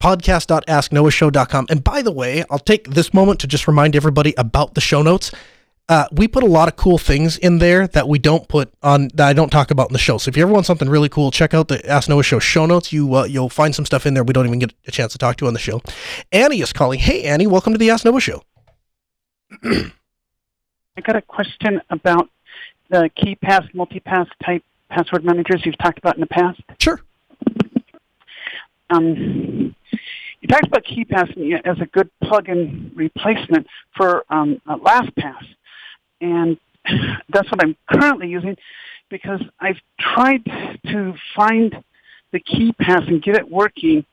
podcast.asknoahshow.com. 0.00 1.66
And 1.68 1.84
by 1.84 2.02
the 2.02 2.12
way, 2.12 2.44
I'll 2.50 2.58
take 2.58 2.88
this 2.90 3.14
moment 3.14 3.40
to 3.40 3.46
just 3.46 3.68
remind 3.68 3.94
everybody 3.94 4.34
about 4.36 4.74
the 4.74 4.80
show 4.80 5.02
notes. 5.02 5.30
Uh, 5.88 6.06
we 6.12 6.28
put 6.28 6.44
a 6.44 6.46
lot 6.46 6.68
of 6.68 6.76
cool 6.76 6.98
things 6.98 7.36
in 7.36 7.58
there 7.58 7.88
that 7.88 8.08
we 8.08 8.16
don't 8.18 8.46
put 8.48 8.72
on 8.80 9.08
that 9.14 9.26
I 9.26 9.32
don't 9.32 9.50
talk 9.50 9.72
about 9.72 9.88
in 9.88 9.92
the 9.92 9.98
show. 9.98 10.18
So 10.18 10.28
if 10.28 10.36
you 10.36 10.44
ever 10.44 10.52
want 10.52 10.64
something 10.64 10.88
really 10.88 11.08
cool, 11.08 11.32
check 11.32 11.52
out 11.52 11.66
the 11.66 11.84
Ask 11.88 12.08
Noah 12.08 12.22
Show 12.22 12.38
show 12.38 12.64
notes. 12.64 12.92
You 12.92 13.12
uh, 13.12 13.24
you'll 13.24 13.48
find 13.48 13.74
some 13.74 13.84
stuff 13.84 14.06
in 14.06 14.14
there 14.14 14.22
we 14.22 14.32
don't 14.32 14.46
even 14.46 14.60
get 14.60 14.72
a 14.86 14.92
chance 14.92 15.10
to 15.12 15.18
talk 15.18 15.36
to 15.38 15.48
on 15.48 15.52
the 15.52 15.58
show. 15.58 15.82
Annie 16.30 16.60
is 16.60 16.72
calling. 16.72 17.00
Hey 17.00 17.24
Annie, 17.24 17.48
welcome 17.48 17.72
to 17.72 17.78
the 17.78 17.90
Ask 17.90 18.04
Noah 18.04 18.20
Show. 18.20 18.44
I 19.64 21.00
got 21.04 21.16
a 21.16 21.22
question 21.22 21.80
about 21.90 22.30
the 22.88 23.10
KeePass, 23.18 23.72
Mooltipass 23.74 24.28
type 24.44 24.62
password 24.90 25.24
managers 25.24 25.62
you've 25.64 25.78
talked 25.78 25.98
about 25.98 26.14
in 26.14 26.20
the 26.20 26.26
past. 26.28 26.60
Sure. 26.78 27.00
Um, 28.90 29.74
you 30.40 30.48
talked 30.48 30.66
about 30.66 30.84
KeePass 30.84 31.64
as 31.64 31.80
a 31.80 31.86
good 31.86 32.10
plug-in 32.22 32.92
replacement 32.94 33.66
for 33.96 34.24
um, 34.30 34.60
LastPass, 34.66 35.44
and 36.20 36.58
that's 37.28 37.50
what 37.50 37.62
I'm 37.62 37.76
currently 37.90 38.28
using 38.28 38.56
because 39.10 39.40
I've 39.58 39.80
tried 39.98 40.44
to 40.86 41.14
find 41.34 41.84
the 42.32 42.40
KeePass 42.40 43.08
and 43.08 43.22
get 43.22 43.36
it 43.36 43.50
working 43.50 44.04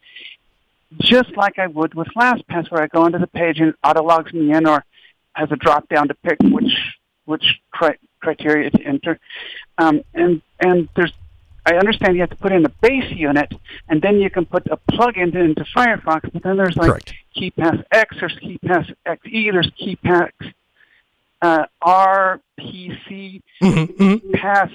just 0.99 1.35
like 1.35 1.59
I 1.59 1.67
would 1.67 1.93
with 1.93 2.07
LastPass, 2.15 2.71
where 2.71 2.81
I 2.81 2.87
go 2.87 3.05
into 3.05 3.19
the 3.19 3.27
page 3.27 3.59
and 3.59 3.69
it 3.69 3.75
auto 3.83 4.03
logs 4.03 4.33
me 4.33 4.53
in, 4.53 4.67
or 4.67 4.85
has 5.33 5.51
a 5.51 5.55
drop 5.55 5.87
down 5.89 6.07
to 6.07 6.13
pick 6.15 6.37
which 6.41 6.73
which 7.25 7.59
cri- 7.71 7.99
criteria 8.21 8.69
to 8.69 8.81
enter, 8.83 9.19
um, 9.77 10.01
and 10.13 10.41
and 10.59 10.87
there's 10.95 11.11
I 11.69 11.75
understand 11.75 12.15
you 12.15 12.21
have 12.21 12.29
to 12.29 12.35
put 12.37 12.51
in 12.53 12.65
a 12.65 12.69
base 12.81 13.11
unit, 13.11 13.51
and 13.89 14.01
then 14.01 14.19
you 14.19 14.29
can 14.29 14.45
put 14.45 14.65
a 14.67 14.77
plug-in 14.77 15.35
into 15.35 15.65
Firefox. 15.75 16.31
But 16.31 16.41
then 16.43 16.55
there's 16.57 16.77
like 16.77 16.89
Correct. 16.91 17.13
KeePass 17.35 17.83
X, 17.91 18.15
there's 18.19 18.35
KeePass 18.39 18.93
XE, 19.05 19.51
there's 19.51 19.71
KeePass 19.79 20.31
uh, 21.41 21.65
RPC 21.83 23.41
Mhm, 23.61 23.97
mhm. 23.97 24.33
pass 24.33 24.69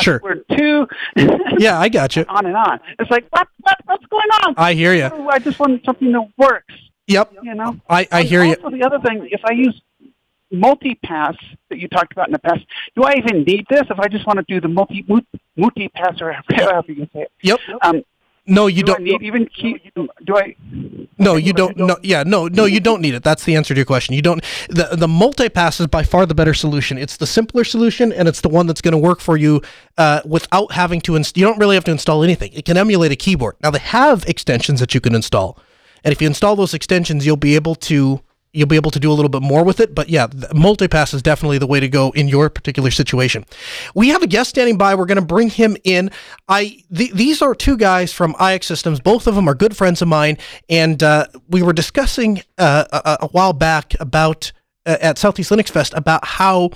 Sure. 0.00 0.18
password 0.20 0.44
two. 0.56 0.88
Yeah, 1.58 1.78
I 1.80 1.88
got 1.88 2.16
you. 2.16 2.24
on 2.28 2.46
and 2.46 2.56
on. 2.56 2.80
It's 2.98 3.10
like 3.10 3.26
what 3.30 3.48
what 3.60 3.76
what's 3.86 4.06
going 4.06 4.30
on? 4.44 4.54
I 4.56 4.74
hear 4.74 4.94
you. 4.94 5.28
I 5.28 5.38
just 5.38 5.58
want 5.58 5.84
something 5.84 6.12
that 6.12 6.28
works. 6.38 6.74
Yep, 7.08 7.34
You 7.42 7.54
know. 7.54 7.78
I, 7.88 8.06
I 8.10 8.20
And 8.20 8.28
hear 8.28 8.44
you. 8.44 8.54
Also, 8.54 8.70
the 8.76 8.82
other 8.84 8.98
thing, 9.00 9.28
if 9.30 9.40
I 9.44 9.52
use 9.52 9.80
Mooltipass 10.52 11.36
that 11.70 11.78
you 11.78 11.88
talked 11.88 12.12
about 12.12 12.28
in 12.28 12.32
the 12.32 12.38
past, 12.38 12.64
do 12.94 13.02
I 13.04 13.14
even 13.14 13.42
need 13.42 13.66
this? 13.68 13.82
If 13.90 13.98
I 13.98 14.08
just 14.08 14.26
want 14.26 14.38
to 14.38 14.44
do 14.48 14.60
the 14.60 14.68
multi 14.68 15.04
Mooltipass 15.58 16.20
or 16.20 16.32
however 16.54 16.92
you 16.92 17.08
say 17.12 17.22
it, 17.22 17.32
Yep. 17.42 17.58
um, 17.82 18.02
No, 18.46 18.68
you 18.68 18.82
do 18.82 18.92
don't. 18.92 19.00
I 19.00 19.04
need 19.04 19.22
even 19.22 19.46
keep? 19.46 19.82
Do 19.94 20.36
I? 20.36 20.54
No, 21.18 21.34
you 21.34 21.52
don't. 21.52 21.76
No, 21.76 21.96
yeah, 22.02 22.22
no, 22.22 22.46
no, 22.46 22.64
you 22.64 22.78
don't 22.78 23.00
need 23.02 23.14
it. 23.14 23.24
That's 23.24 23.44
the 23.44 23.56
answer 23.56 23.74
to 23.74 23.78
your 23.78 23.84
question. 23.86 24.14
You 24.14 24.22
don't. 24.22 24.40
The 24.68 24.90
the 24.92 25.08
Mooltipass 25.08 25.80
is 25.80 25.88
by 25.88 26.04
far 26.04 26.26
the 26.26 26.34
better 26.34 26.54
solution. 26.54 26.96
It's 26.96 27.16
the 27.16 27.26
simpler 27.26 27.64
solution, 27.64 28.12
and 28.12 28.28
it's 28.28 28.40
the 28.42 28.48
one 28.48 28.66
that's 28.68 28.80
going 28.80 28.92
to 28.92 28.98
work 28.98 29.20
for 29.20 29.36
you 29.36 29.62
uh, 29.98 30.20
without 30.24 30.70
having 30.72 31.00
to. 31.02 31.16
Inst- 31.16 31.36
you 31.36 31.44
don't 31.44 31.58
really 31.58 31.74
have 31.74 31.84
to 31.84 31.90
install 31.90 32.22
anything. 32.22 32.52
It 32.52 32.64
can 32.64 32.76
emulate 32.76 33.10
a 33.10 33.16
keyboard. 33.16 33.56
Now 33.64 33.72
they 33.72 33.80
have 33.80 34.24
extensions 34.28 34.78
that 34.78 34.94
you 34.94 35.00
can 35.00 35.14
install, 35.16 35.58
and 36.04 36.12
if 36.12 36.20
you 36.22 36.28
install 36.28 36.54
those 36.54 36.72
extensions, 36.72 37.26
you'll 37.26 37.36
be 37.36 37.56
able 37.56 37.74
to. 37.90 38.20
You'll 38.56 38.66
be 38.66 38.76
able 38.76 38.90
to 38.90 38.98
do 38.98 39.10
a 39.10 39.14
little 39.14 39.28
bit 39.28 39.42
more 39.42 39.62
with 39.62 39.80
it, 39.80 39.94
but 39.94 40.08
yeah, 40.08 40.28
Mooltipass 40.28 41.12
is 41.12 41.20
definitely 41.20 41.58
the 41.58 41.66
way 41.66 41.78
to 41.78 41.88
go 41.88 42.10
in 42.12 42.26
your 42.26 42.48
particular 42.48 42.90
situation. 42.90 43.44
We 43.94 44.08
have 44.08 44.22
a 44.22 44.26
guest 44.26 44.50
standing 44.50 44.78
by. 44.78 44.94
We're 44.94 45.04
going 45.04 45.20
to 45.20 45.24
bring 45.24 45.50
him 45.50 45.76
in. 45.84 46.10
I 46.48 46.82
th- 46.94 47.12
these 47.12 47.42
are 47.42 47.54
two 47.54 47.76
guys 47.76 48.14
from 48.14 48.34
IX 48.40 48.66
Systems. 48.66 48.98
Both 48.98 49.26
of 49.26 49.34
them 49.34 49.46
are 49.46 49.54
good 49.54 49.76
friends 49.76 50.00
of 50.00 50.08
mine, 50.08 50.38
and 50.70 51.02
uh, 51.02 51.26
we 51.48 51.62
were 51.62 51.74
discussing 51.74 52.42
uh, 52.56 52.84
a, 52.90 53.18
a 53.24 53.28
while 53.28 53.52
back 53.52 53.94
about 54.00 54.52
uh, 54.86 54.96
at 55.00 55.18
Southeast 55.18 55.50
Linux 55.50 55.68
Fest 55.68 55.92
about 55.94 56.24
how. 56.24 56.70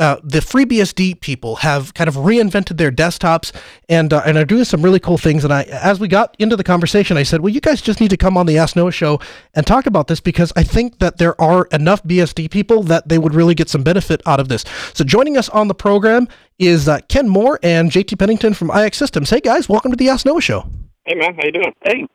Uh, 0.00 0.16
the 0.24 0.40
FreeBSD 0.40 1.20
people 1.20 1.56
have 1.56 1.92
kind 1.92 2.08
of 2.08 2.14
reinvented 2.14 2.78
their 2.78 2.90
desktops 2.90 3.52
and 3.86 4.14
uh, 4.14 4.22
and 4.24 4.38
are 4.38 4.46
doing 4.46 4.64
some 4.64 4.80
really 4.80 4.98
cool 4.98 5.18
things. 5.18 5.44
And 5.44 5.52
I, 5.52 5.64
as 5.64 6.00
we 6.00 6.08
got 6.08 6.34
into 6.38 6.56
the 6.56 6.64
conversation, 6.64 7.18
I 7.18 7.22
said, 7.22 7.42
"Well, 7.42 7.52
you 7.52 7.60
guys 7.60 7.82
just 7.82 8.00
need 8.00 8.08
to 8.08 8.16
come 8.16 8.38
on 8.38 8.46
the 8.46 8.56
Ask 8.56 8.76
Noah 8.76 8.92
show 8.92 9.20
and 9.54 9.66
talk 9.66 9.84
about 9.84 10.06
this 10.06 10.18
because 10.18 10.54
I 10.56 10.62
think 10.62 11.00
that 11.00 11.18
there 11.18 11.38
are 11.38 11.66
enough 11.66 12.02
BSD 12.02 12.50
people 12.50 12.82
that 12.84 13.10
they 13.10 13.18
would 13.18 13.34
really 13.34 13.54
get 13.54 13.68
some 13.68 13.82
benefit 13.82 14.22
out 14.24 14.40
of 14.40 14.48
this." 14.48 14.64
So, 14.94 15.04
joining 15.04 15.36
us 15.36 15.50
on 15.50 15.68
the 15.68 15.74
program 15.74 16.28
is 16.58 16.88
uh, 16.88 17.00
Ken 17.10 17.28
Moore 17.28 17.58
and 17.62 17.90
JT 17.90 18.18
Pennington 18.18 18.54
from 18.54 18.70
IX 18.70 18.96
Systems. 18.96 19.28
Hey 19.28 19.40
guys, 19.40 19.68
welcome 19.68 19.90
to 19.90 19.96
the 19.98 20.08
Ask 20.08 20.24
Noah 20.24 20.40
show. 20.40 20.64
Hey 21.04 21.14
man, 21.14 21.34
how 21.34 21.44
you 21.44 21.52
doing? 21.52 21.74
Hey, 21.84 22.06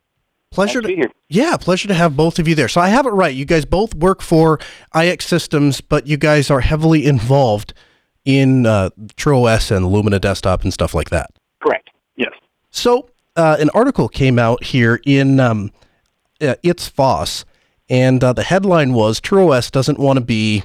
Pleasure 0.56 0.82
nice 0.82 0.88
to 0.88 0.94
to 0.94 0.96
be 0.96 1.02
here. 1.02 1.12
yeah, 1.30 1.58
pleasure 1.58 1.88
to 1.88 1.94
have 1.94 2.16
both 2.16 2.40
of 2.40 2.48
you 2.48 2.56
there. 2.56 2.68
So 2.68 2.82
I 2.82 2.90
have 2.90 3.06
it 3.06 3.12
right. 3.12 3.36
You 3.36 3.46
guys 3.46 3.66
both 3.66 3.94
work 3.94 4.22
for 4.22 4.60
IX 4.96 5.24
Systems, 5.24 5.82
but 5.82 6.08
you 6.08 6.18
guys 6.18 6.50
are 6.50 6.62
heavily 6.62 7.06
involved 7.06 7.74
in 8.24 8.66
uh, 8.66 8.90
TrueOS 9.18 9.76
and 9.76 9.88
Lumina 9.88 10.20
Desktop 10.20 10.64
and 10.64 10.74
stuff 10.74 10.94
like 10.94 11.10
that. 11.12 11.32
Correct. 11.62 11.90
Yes. 12.16 12.32
So 12.72 13.10
uh, 13.36 13.58
an 13.60 13.70
article 13.74 14.10
came 14.10 14.40
out 14.40 14.64
here 14.64 15.00
in 15.06 15.40
um, 15.40 15.72
uh, 16.42 16.56
It's 16.64 16.88
Foss, 16.88 17.46
and 17.90 18.24
uh, 18.24 18.34
the 18.34 18.44
headline 18.44 18.94
was 18.94 19.22
TrueOS 19.22 19.70
doesn't 19.72 20.00
want 20.00 20.18
to 20.18 20.26
be 20.26 20.64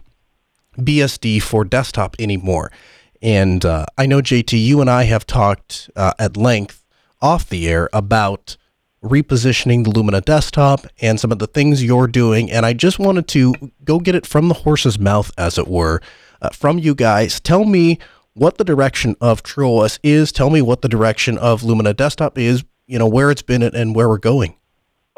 BSD 0.79 1.43
for 1.43 1.65
desktop 1.65 2.17
anymore. 2.19 2.73
And 3.21 3.65
uh, 3.65 3.87
I 3.99 4.07
know, 4.07 4.21
JT, 4.23 4.59
you 4.59 4.81
and 4.81 4.89
I 4.89 5.03
have 5.05 5.27
talked 5.27 5.91
uh, 5.95 6.13
at 6.19 6.37
length 6.37 6.85
off 7.21 7.49
the 7.49 7.69
air 7.69 7.91
about 7.93 8.57
repositioning 9.03 9.85
the 9.85 9.91
Lumina 9.91 10.21
desktop 10.21 10.87
and 11.01 11.19
some 11.19 11.33
of 11.33 11.39
the 11.39 11.47
things 11.47 11.83
you're 11.83 12.07
doing. 12.07 12.51
And 12.51 12.67
I 12.67 12.73
just 12.73 12.99
wanted 12.99 13.29
to 13.29 13.55
go 13.85 13.99
get 13.99 14.15
it 14.15 14.27
from 14.27 14.49
the 14.49 14.55
horse's 14.55 14.99
mouth, 14.99 15.31
as 15.39 15.59
it 15.59 15.69
were, 15.69 16.01
uh, 16.43 16.51
from 16.51 16.79
you 16.79 16.95
guys. 16.95 17.41
Tell 17.41 17.65
me 17.65 17.99
what 18.35 18.59
the 18.59 18.65
direction 18.65 19.17
of 19.21 19.43
TrueOS 19.43 19.99
is. 20.03 20.33
Tell 20.33 20.51
me 20.51 20.63
what 20.63 20.83
the 20.83 20.89
direction 20.89 21.39
of 21.39 21.63
Lumina 21.63 21.95
desktop 21.95 22.39
is, 22.39 22.65
you 22.87 22.99
know, 22.99 23.09
where 23.09 23.31
it's 23.31 23.43
been 23.43 23.63
and 23.63 23.95
where 23.95 24.09
we're 24.09 24.19
going. 24.19 24.57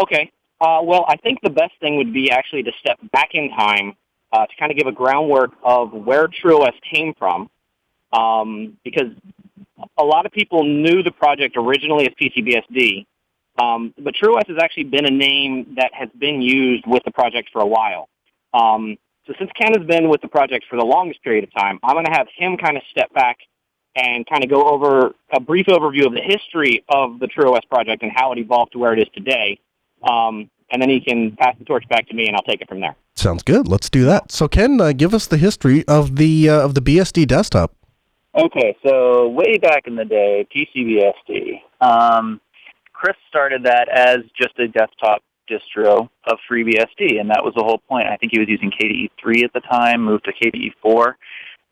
Okay. 0.00 0.30
Uh, 0.60 0.80
well, 0.82 1.04
I 1.08 1.16
think 1.16 1.40
the 1.42 1.50
best 1.50 1.72
thing 1.80 1.96
would 1.96 2.12
be 2.12 2.30
actually 2.30 2.62
to 2.62 2.72
step 2.78 2.98
back 3.12 3.30
in 3.34 3.50
time 3.50 3.94
uh, 4.32 4.46
to 4.46 4.56
kind 4.58 4.70
of 4.70 4.78
give 4.78 4.86
a 4.86 4.92
groundwork 4.92 5.50
of 5.62 5.92
where 5.92 6.28
TrueOS 6.28 6.72
came 6.92 7.14
from, 7.18 7.50
um, 8.12 8.78
because 8.84 9.08
a 9.98 10.04
lot 10.04 10.24
of 10.24 10.32
people 10.32 10.64
knew 10.64 11.02
the 11.02 11.10
project 11.10 11.56
originally 11.56 12.06
as 12.06 12.14
PCBSD, 12.14 13.06
um, 13.58 13.94
but 13.98 14.14
TrueOS 14.14 14.48
has 14.48 14.58
actually 14.62 14.84
been 14.84 15.04
a 15.04 15.10
name 15.10 15.74
that 15.76 15.90
has 15.92 16.08
been 16.18 16.40
used 16.40 16.84
with 16.86 17.02
the 17.04 17.10
project 17.10 17.50
for 17.52 17.60
a 17.60 17.66
while. 17.66 18.08
Um, 18.54 18.96
so 19.26 19.34
since 19.38 19.50
Ken 19.60 19.72
has 19.78 19.86
been 19.86 20.08
with 20.08 20.20
the 20.20 20.28
project 20.28 20.64
for 20.68 20.76
the 20.76 20.84
longest 20.84 21.22
period 21.22 21.44
of 21.44 21.52
time, 21.54 21.78
I'm 21.82 21.94
going 21.94 22.06
to 22.06 22.12
have 22.12 22.26
him 22.36 22.56
kind 22.56 22.76
of 22.76 22.82
step 22.90 23.12
back 23.14 23.38
and 23.94 24.26
kind 24.26 24.42
of 24.42 24.50
go 24.50 24.68
over 24.68 25.14
a 25.32 25.40
brief 25.40 25.66
overview 25.66 26.06
of 26.06 26.12
the 26.12 26.22
history 26.22 26.84
of 26.88 27.18
the 27.18 27.26
TrueOS 27.26 27.68
project 27.68 28.02
and 28.02 28.10
how 28.14 28.32
it 28.32 28.38
evolved 28.38 28.72
to 28.72 28.78
where 28.78 28.94
it 28.94 28.98
is 28.98 29.08
today. 29.14 29.58
Um, 30.02 30.50
and 30.70 30.80
then 30.80 30.88
he 30.88 31.00
can 31.00 31.36
pass 31.36 31.54
the 31.58 31.64
torch 31.66 31.86
back 31.88 32.08
to 32.08 32.14
me, 32.14 32.26
and 32.26 32.34
I'll 32.34 32.42
take 32.42 32.62
it 32.62 32.68
from 32.68 32.80
there. 32.80 32.96
Sounds 33.14 33.42
good. 33.42 33.68
Let's 33.68 33.90
do 33.90 34.04
that. 34.06 34.32
So, 34.32 34.48
Ken, 34.48 34.80
uh, 34.80 34.92
give 34.92 35.12
us 35.12 35.26
the 35.26 35.36
history 35.36 35.86
of 35.86 36.16
the 36.16 36.48
uh, 36.48 36.64
of 36.64 36.74
the 36.74 36.80
BSD 36.80 37.26
desktop. 37.26 37.74
Okay, 38.34 38.74
so 38.84 39.28
way 39.28 39.58
back 39.58 39.86
in 39.86 39.96
the 39.96 40.06
day, 40.06 40.46
PCBSD. 40.54 41.60
Um, 41.82 42.40
Chris 43.02 43.16
started 43.28 43.64
that 43.64 43.88
as 43.88 44.18
just 44.40 44.56
a 44.60 44.68
desktop 44.68 45.24
distro 45.50 46.08
of 46.26 46.38
FreeBSD, 46.48 47.18
and 47.18 47.28
that 47.30 47.42
was 47.42 47.52
the 47.56 47.64
whole 47.64 47.78
point. 47.78 48.06
I 48.06 48.16
think 48.16 48.30
he 48.30 48.38
was 48.38 48.48
using 48.48 48.70
KDE 48.70 49.10
3 49.20 49.42
at 49.42 49.52
the 49.52 49.60
time, 49.60 50.04
moved 50.04 50.24
to 50.26 50.32
KDE 50.32 50.74
4. 50.80 51.16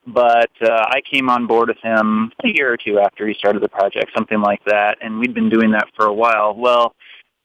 But 0.09 0.51
uh, 0.61 0.87
I 0.89 1.01
came 1.09 1.31
on 1.31 1.47
board 1.47 1.69
with 1.69 1.79
him 1.79 2.33
a 2.43 2.49
year 2.49 2.73
or 2.73 2.77
two 2.77 2.99
after 2.99 3.29
he 3.29 3.35
started 3.35 3.63
the 3.63 3.69
project, 3.69 4.11
something 4.13 4.41
like 4.41 4.65
that, 4.65 4.99
and 5.03 5.21
we'd 5.21 5.33
been 5.33 5.49
doing 5.49 5.71
that 5.71 5.87
for 5.95 6.07
a 6.07 6.13
while. 6.13 6.53
Well, 6.57 6.97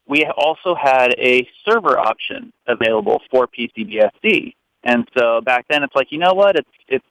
we 0.07 0.25
also 0.35 0.73
had 0.73 1.13
a 1.19 1.47
server 1.63 1.99
option 1.99 2.51
available 2.65 3.21
for 3.29 3.47
PCBSD. 3.47 4.55
And 4.83 5.07
so 5.15 5.41
back 5.41 5.67
then 5.69 5.83
it's 5.83 5.93
like, 5.93 6.11
you 6.11 6.17
know 6.17 6.33
what, 6.33 6.55
it's, 6.55 6.69
it's 6.87 7.05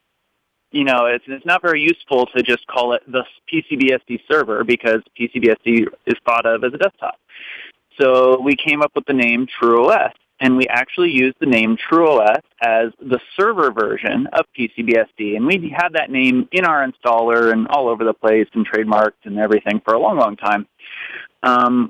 you 0.75 0.83
know, 0.83 1.05
it's, 1.05 1.23
it's 1.27 1.45
not 1.45 1.61
very 1.61 1.79
useful 1.79 2.25
to 2.35 2.43
just 2.43 2.67
call 2.67 2.91
it 2.91 3.01
the 3.09 3.23
PCBSD 3.51 4.19
server 4.29 4.65
because 4.65 5.01
PCBSD 5.17 5.87
is 6.05 6.15
thought 6.25 6.45
of 6.45 6.65
as 6.65 6.73
a 6.73 6.77
desktop. 6.77 7.17
So 7.99 8.41
we 8.41 8.57
came 8.57 8.81
up 8.81 8.91
with 8.93 9.05
the 9.05 9.13
name 9.13 9.47
TrueOS, 9.47 10.11
and 10.41 10.57
we 10.57 10.67
actually 10.67 11.11
used 11.11 11.37
the 11.39 11.45
name 11.45 11.77
TrueOS 11.77 12.41
as 12.61 12.91
the 12.99 13.21
server 13.37 13.71
version 13.71 14.27
of 14.33 14.45
PCBSD. 14.59 15.37
And 15.37 15.45
we 15.45 15.73
had 15.73 15.93
that 15.93 16.11
name 16.11 16.49
in 16.51 16.65
our 16.65 16.85
installer 16.85 17.53
and 17.53 17.69
all 17.69 17.87
over 17.87 18.03
the 18.03 18.13
place 18.13 18.49
and 18.53 18.67
trademarked 18.67 19.23
and 19.23 19.39
everything 19.39 19.81
for 19.85 19.93
a 19.93 19.99
long, 19.99 20.17
long 20.17 20.35
time. 20.35 20.67
Um, 21.41 21.89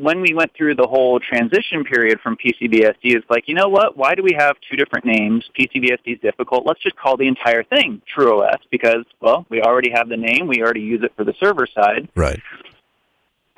when 0.00 0.20
we 0.20 0.34
went 0.34 0.52
through 0.54 0.74
the 0.74 0.86
whole 0.86 1.20
transition 1.20 1.84
period 1.84 2.20
from 2.20 2.36
PCBSD, 2.36 2.96
it's 3.02 3.28
like, 3.28 3.48
you 3.48 3.54
know 3.54 3.68
what? 3.68 3.96
Why 3.96 4.14
do 4.14 4.22
we 4.22 4.34
have 4.38 4.56
two 4.68 4.76
different 4.76 5.04
names? 5.04 5.48
PCBSD 5.58 6.14
is 6.14 6.20
difficult. 6.20 6.66
Let's 6.66 6.80
just 6.80 6.96
call 6.96 7.16
the 7.16 7.28
entire 7.28 7.62
thing 7.62 8.00
TrueOS 8.16 8.58
because, 8.70 9.04
well, 9.20 9.46
we 9.48 9.62
already 9.62 9.90
have 9.90 10.08
the 10.08 10.16
name. 10.16 10.46
We 10.46 10.62
already 10.62 10.80
use 10.80 11.02
it 11.02 11.12
for 11.16 11.24
the 11.24 11.34
server 11.38 11.66
side. 11.66 12.08
Right. 12.14 12.40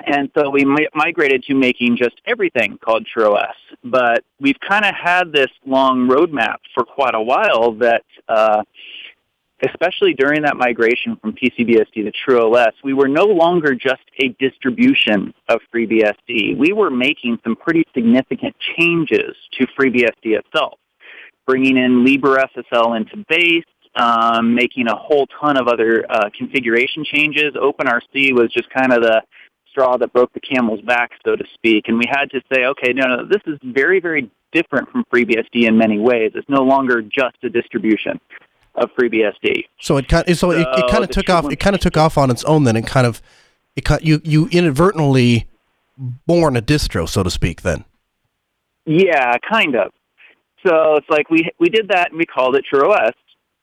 And 0.04 0.30
so 0.34 0.50
we 0.50 0.64
mi- 0.64 0.88
migrated 0.94 1.44
to 1.44 1.54
making 1.54 1.96
just 1.96 2.20
everything 2.26 2.78
called 2.78 3.06
TrueOS. 3.16 3.54
But 3.84 4.24
we've 4.40 4.58
kind 4.68 4.84
of 4.84 4.94
had 4.94 5.32
this 5.32 5.50
long 5.64 6.08
roadmap 6.08 6.56
for 6.74 6.84
quite 6.84 7.14
a 7.14 7.22
while 7.22 7.72
that, 7.74 8.02
uh, 8.28 8.62
especially 9.62 10.14
during 10.14 10.42
that 10.42 10.56
migration 10.56 11.16
from 11.16 11.32
PCBSD 11.32 11.94
to 11.94 12.12
TrueOS, 12.26 12.72
we 12.82 12.94
were 12.94 13.08
no 13.08 13.24
longer 13.24 13.74
just 13.74 14.02
a 14.18 14.28
distribution 14.40 15.32
of 15.48 15.60
FreeBSD. 15.74 16.56
We 16.56 16.72
were 16.72 16.90
making 16.90 17.38
some 17.44 17.56
pretty 17.56 17.84
significant 17.94 18.56
changes 18.76 19.36
to 19.52 19.66
FreeBSD 19.78 20.38
itself, 20.38 20.78
bringing 21.46 21.76
in 21.76 22.04
LibreSSL 22.04 22.96
into 22.96 23.24
base, 23.28 23.64
um, 23.94 24.54
making 24.54 24.88
a 24.88 24.96
whole 24.96 25.26
ton 25.40 25.56
of 25.56 25.68
other 25.68 26.04
uh, 26.10 26.30
configuration 26.36 27.04
changes. 27.04 27.54
OpenRC 27.54 28.32
was 28.32 28.50
just 28.52 28.68
kind 28.70 28.92
of 28.92 29.02
the 29.02 29.22
straw 29.70 29.96
that 29.96 30.12
broke 30.12 30.32
the 30.32 30.40
camel's 30.40 30.80
back, 30.82 31.10
so 31.24 31.36
to 31.36 31.44
speak. 31.54 31.84
And 31.86 31.98
we 31.98 32.04
had 32.08 32.30
to 32.30 32.40
say, 32.52 32.64
okay, 32.64 32.92
no, 32.92 33.06
no, 33.06 33.26
this 33.26 33.40
is 33.46 33.58
very, 33.62 34.00
very 34.00 34.30
different 34.52 34.90
from 34.90 35.04
FreeBSD 35.12 35.66
in 35.66 35.78
many 35.78 35.98
ways. 35.98 36.32
It's 36.34 36.48
no 36.48 36.62
longer 36.62 37.00
just 37.00 37.36
a 37.42 37.48
distribution 37.48 38.20
of 38.74 38.90
FreeBSD. 38.98 39.66
So 39.80 39.96
it 39.96 40.08
kind 40.08 40.36
so, 40.36 40.50
it, 40.50 40.60
it 40.60 40.90
kind 40.90 41.04
of 41.04 41.10
took 41.10 41.28
off. 41.28 41.50
It 41.50 41.56
kind 41.56 41.74
of 41.74 41.80
took 41.80 41.96
off 41.96 42.16
on 42.16 42.30
its 42.30 42.44
own. 42.44 42.64
Then 42.64 42.76
it 42.76 42.86
kind 42.86 43.06
of 43.06 43.20
it 43.76 43.84
cut 43.84 44.04
you 44.04 44.20
you 44.24 44.48
inadvertently 44.50 45.46
born 46.26 46.56
a 46.56 46.62
distro, 46.62 47.08
so 47.08 47.22
to 47.22 47.30
speak. 47.30 47.62
Then 47.62 47.84
Yeah, 48.86 49.36
kind 49.48 49.74
of. 49.76 49.92
So 50.66 50.96
it's 50.96 51.10
like 51.10 51.28
we 51.30 51.50
we 51.58 51.68
did 51.68 51.88
that 51.88 52.10
and 52.10 52.18
we 52.18 52.24
called 52.24 52.56
it 52.56 52.64
TrueOS 52.72 53.12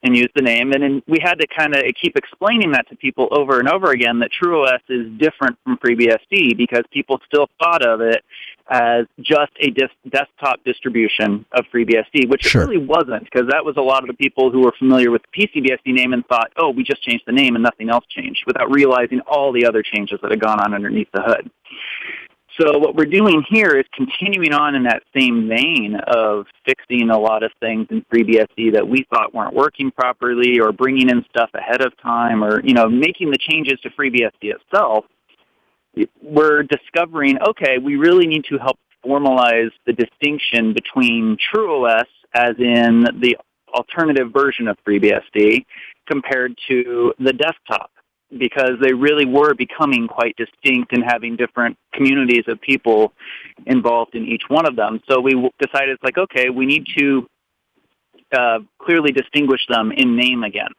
and 0.02 0.16
used 0.16 0.32
the 0.34 0.42
name, 0.42 0.72
and 0.72 0.82
then 0.82 1.02
we 1.08 1.18
had 1.22 1.36
to 1.36 1.48
kind 1.48 1.76
of 1.76 1.84
keep 2.02 2.16
explaining 2.16 2.72
that 2.72 2.88
to 2.90 2.96
people 2.96 3.28
over 3.32 3.60
and 3.60 3.68
over 3.68 3.92
again 3.92 4.20
that 4.20 4.30
TrueOS 4.32 4.80
is 4.88 5.12
different 5.18 5.58
from 5.64 5.78
FreeBSD 5.78 6.58
because 6.58 6.84
people 6.92 7.20
still 7.28 7.48
thought 7.62 7.86
of 7.86 8.00
it 8.00 8.24
as 8.70 9.06
just 9.20 9.52
a 9.60 9.72
dis- 9.72 9.90
desktop 10.10 10.64
distribution 10.64 11.46
of 11.54 11.66
FreeBSD, 11.74 12.30
which 12.30 12.44
Sure. 12.44 12.62
it 12.62 12.66
really 12.68 12.86
wasn't, 12.86 13.24
because 13.24 13.48
that 13.50 13.66
was 13.66 13.76
a 13.78 13.82
lot 13.82 14.04
of 14.04 14.08
the 14.08 14.14
people 14.14 14.52
who 14.52 14.62
were 14.62 14.74
familiar 14.78 15.10
with 15.12 15.22
the 15.24 15.48
PCBSD 15.48 15.94
name 15.94 16.14
and 16.14 16.26
thought, 16.28 16.52
oh, 16.58 16.70
we 16.70 16.84
just 16.84 17.02
changed 17.02 17.24
the 17.26 17.32
name 17.34 17.56
and 17.56 17.64
nothing 17.64 17.90
else 17.90 18.06
changed, 18.10 18.44
without 18.46 18.72
realizing 18.72 19.22
all 19.22 19.52
the 19.52 19.66
other 19.66 19.82
changes 19.82 20.20
that 20.22 20.32
had 20.32 20.40
gone 20.40 20.60
on 20.60 20.74
underneath 20.74 21.10
the 21.14 21.22
hood. 21.22 21.50
So 22.60 22.78
what 22.78 22.96
we're 22.96 23.06
doing 23.06 23.44
here 23.50 23.78
is 23.78 23.86
continuing 23.94 24.52
on 24.54 24.76
in 24.76 24.84
that 24.84 25.04
same 25.16 25.48
vein 25.48 25.96
of 26.08 26.46
fixing 26.66 27.10
a 27.10 27.18
lot 27.18 27.42
of 27.42 27.52
things 27.62 27.88
in 27.90 28.04
FreeBSD 28.12 28.74
that 28.74 28.86
we 28.86 29.06
thought 29.10 29.34
weren't 29.34 29.54
working 29.54 29.92
properly, 29.92 30.60
or 30.60 30.74
bringing 30.74 31.10
in 31.10 31.24
stuff 31.30 31.50
ahead 31.54 31.82
of 31.82 31.96
time, 32.02 32.44
or 32.44 32.62
you 32.66 32.74
know 32.74 32.90
making 32.90 33.32
the 33.32 33.38
changes 33.38 33.80
to 33.82 33.90
FreeBSD 33.92 34.54
itself. 34.54 35.06
We're 36.22 36.64
discovering, 36.64 37.38
okay, 37.50 37.78
we 37.78 37.96
really 37.96 38.28
need 38.28 38.46
to 38.50 38.58
help 38.58 38.78
formalize 39.06 39.72
the 39.86 39.94
distinction 39.94 40.74
between 40.74 41.38
TrueOS, 41.54 42.06
as 42.34 42.56
in 42.60 43.06
the 43.20 43.38
alternative 43.74 44.32
version 44.34 44.68
of 44.68 44.78
FreeBSD, 44.88 45.66
compared 46.08 46.56
to 46.70 47.14
the 47.20 47.34
desktop 47.34 47.92
because 48.38 48.74
they 48.82 48.94
really 48.94 49.26
were 49.26 49.54
becoming 49.54 50.08
quite 50.08 50.36
distinct 50.38 50.94
and 50.94 51.04
having 51.04 51.36
different 51.36 51.78
communities 51.94 52.44
of 52.48 52.62
people 52.62 53.12
involved 53.66 54.14
in 54.14 54.26
each 54.26 54.44
one 54.50 54.68
of 54.68 54.76
them. 54.76 55.02
So 55.10 55.20
we 55.20 55.32
decided, 55.60 55.90
it's 55.90 56.04
like, 56.04 56.18
okay, 56.18 56.50
we 56.50 56.66
need 56.66 56.86
to 56.98 57.28
uh, 58.32 58.60
clearly 58.80 59.12
distinguish 59.12 59.62
them 59.68 59.92
in 59.92 60.16
name 60.16 60.44
again. 60.44 60.70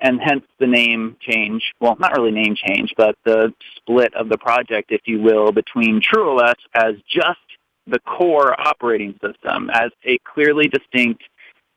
And 0.00 0.20
hence 0.20 0.44
the 0.60 0.66
name 0.66 1.16
change, 1.20 1.74
well, 1.80 1.96
not 1.98 2.16
really 2.16 2.30
name 2.30 2.54
change, 2.54 2.94
but 2.96 3.16
the 3.24 3.52
split 3.76 4.14
of 4.14 4.28
the 4.28 4.38
project, 4.38 4.92
if 4.92 5.00
you 5.06 5.20
will, 5.20 5.50
between 5.50 6.00
TrueOS 6.00 6.54
as 6.72 6.94
just 7.08 7.40
the 7.88 7.98
core 8.00 8.58
operating 8.60 9.18
system, 9.24 9.70
as 9.72 9.90
a 10.04 10.18
clearly 10.18 10.68
distinct 10.68 11.24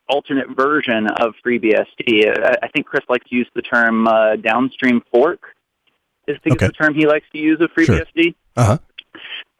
alternate 0.08 0.56
version 0.56 1.08
of 1.08 1.34
FreeBSD. 1.44 2.60
I, 2.62 2.68
think 2.68 2.86
Chris 2.86 3.04
likes 3.10 3.28
to 3.30 3.36
use 3.36 3.50
the 3.56 3.62
term 3.62 4.08
uh, 4.08 4.36
downstream 4.36 5.02
fork. 5.12 5.42
I 6.30 6.34
think 6.44 6.58
Okay. 6.58 6.66
is 6.66 6.72
the 6.72 6.84
term 6.84 6.94
he 6.94 7.08
likes 7.08 7.26
to 7.32 7.40
use 7.40 7.60
of 7.62 7.72
FreeBSD. 7.72 8.36
Uh 8.56 8.66
huh. 8.66 8.78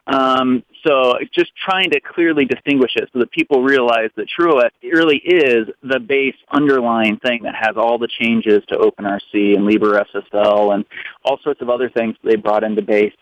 Um, 0.08 0.64
so 0.86 1.18
just 1.34 1.52
trying 1.56 1.92
to 1.92 2.00
clearly 2.00 2.46
distinguish 2.46 2.92
it 2.96 3.10
so 3.14 3.20
that 3.20 3.32
people 3.32 3.62
realize 3.62 4.10
that 4.16 4.28
TrueOS 4.38 4.72
really 4.84 5.18
is 5.18 5.68
the 5.84 6.00
base 6.00 6.36
underlying 6.52 7.18
thing 7.18 7.44
that 7.44 7.56
has 7.56 7.78
all 7.78 8.00
the 8.00 8.08
changes 8.08 8.64
to 8.70 8.78
OpenRC 8.78 9.56
and 9.56 9.68
LibreSSL 9.68 10.74
and 10.74 10.86
all 11.24 11.40
sorts 11.44 11.62
of 11.62 11.70
other 11.70 11.90
things 11.90 12.16
they 12.24 12.36
brought 12.36 12.64
into 12.64 12.82
base. 12.82 13.14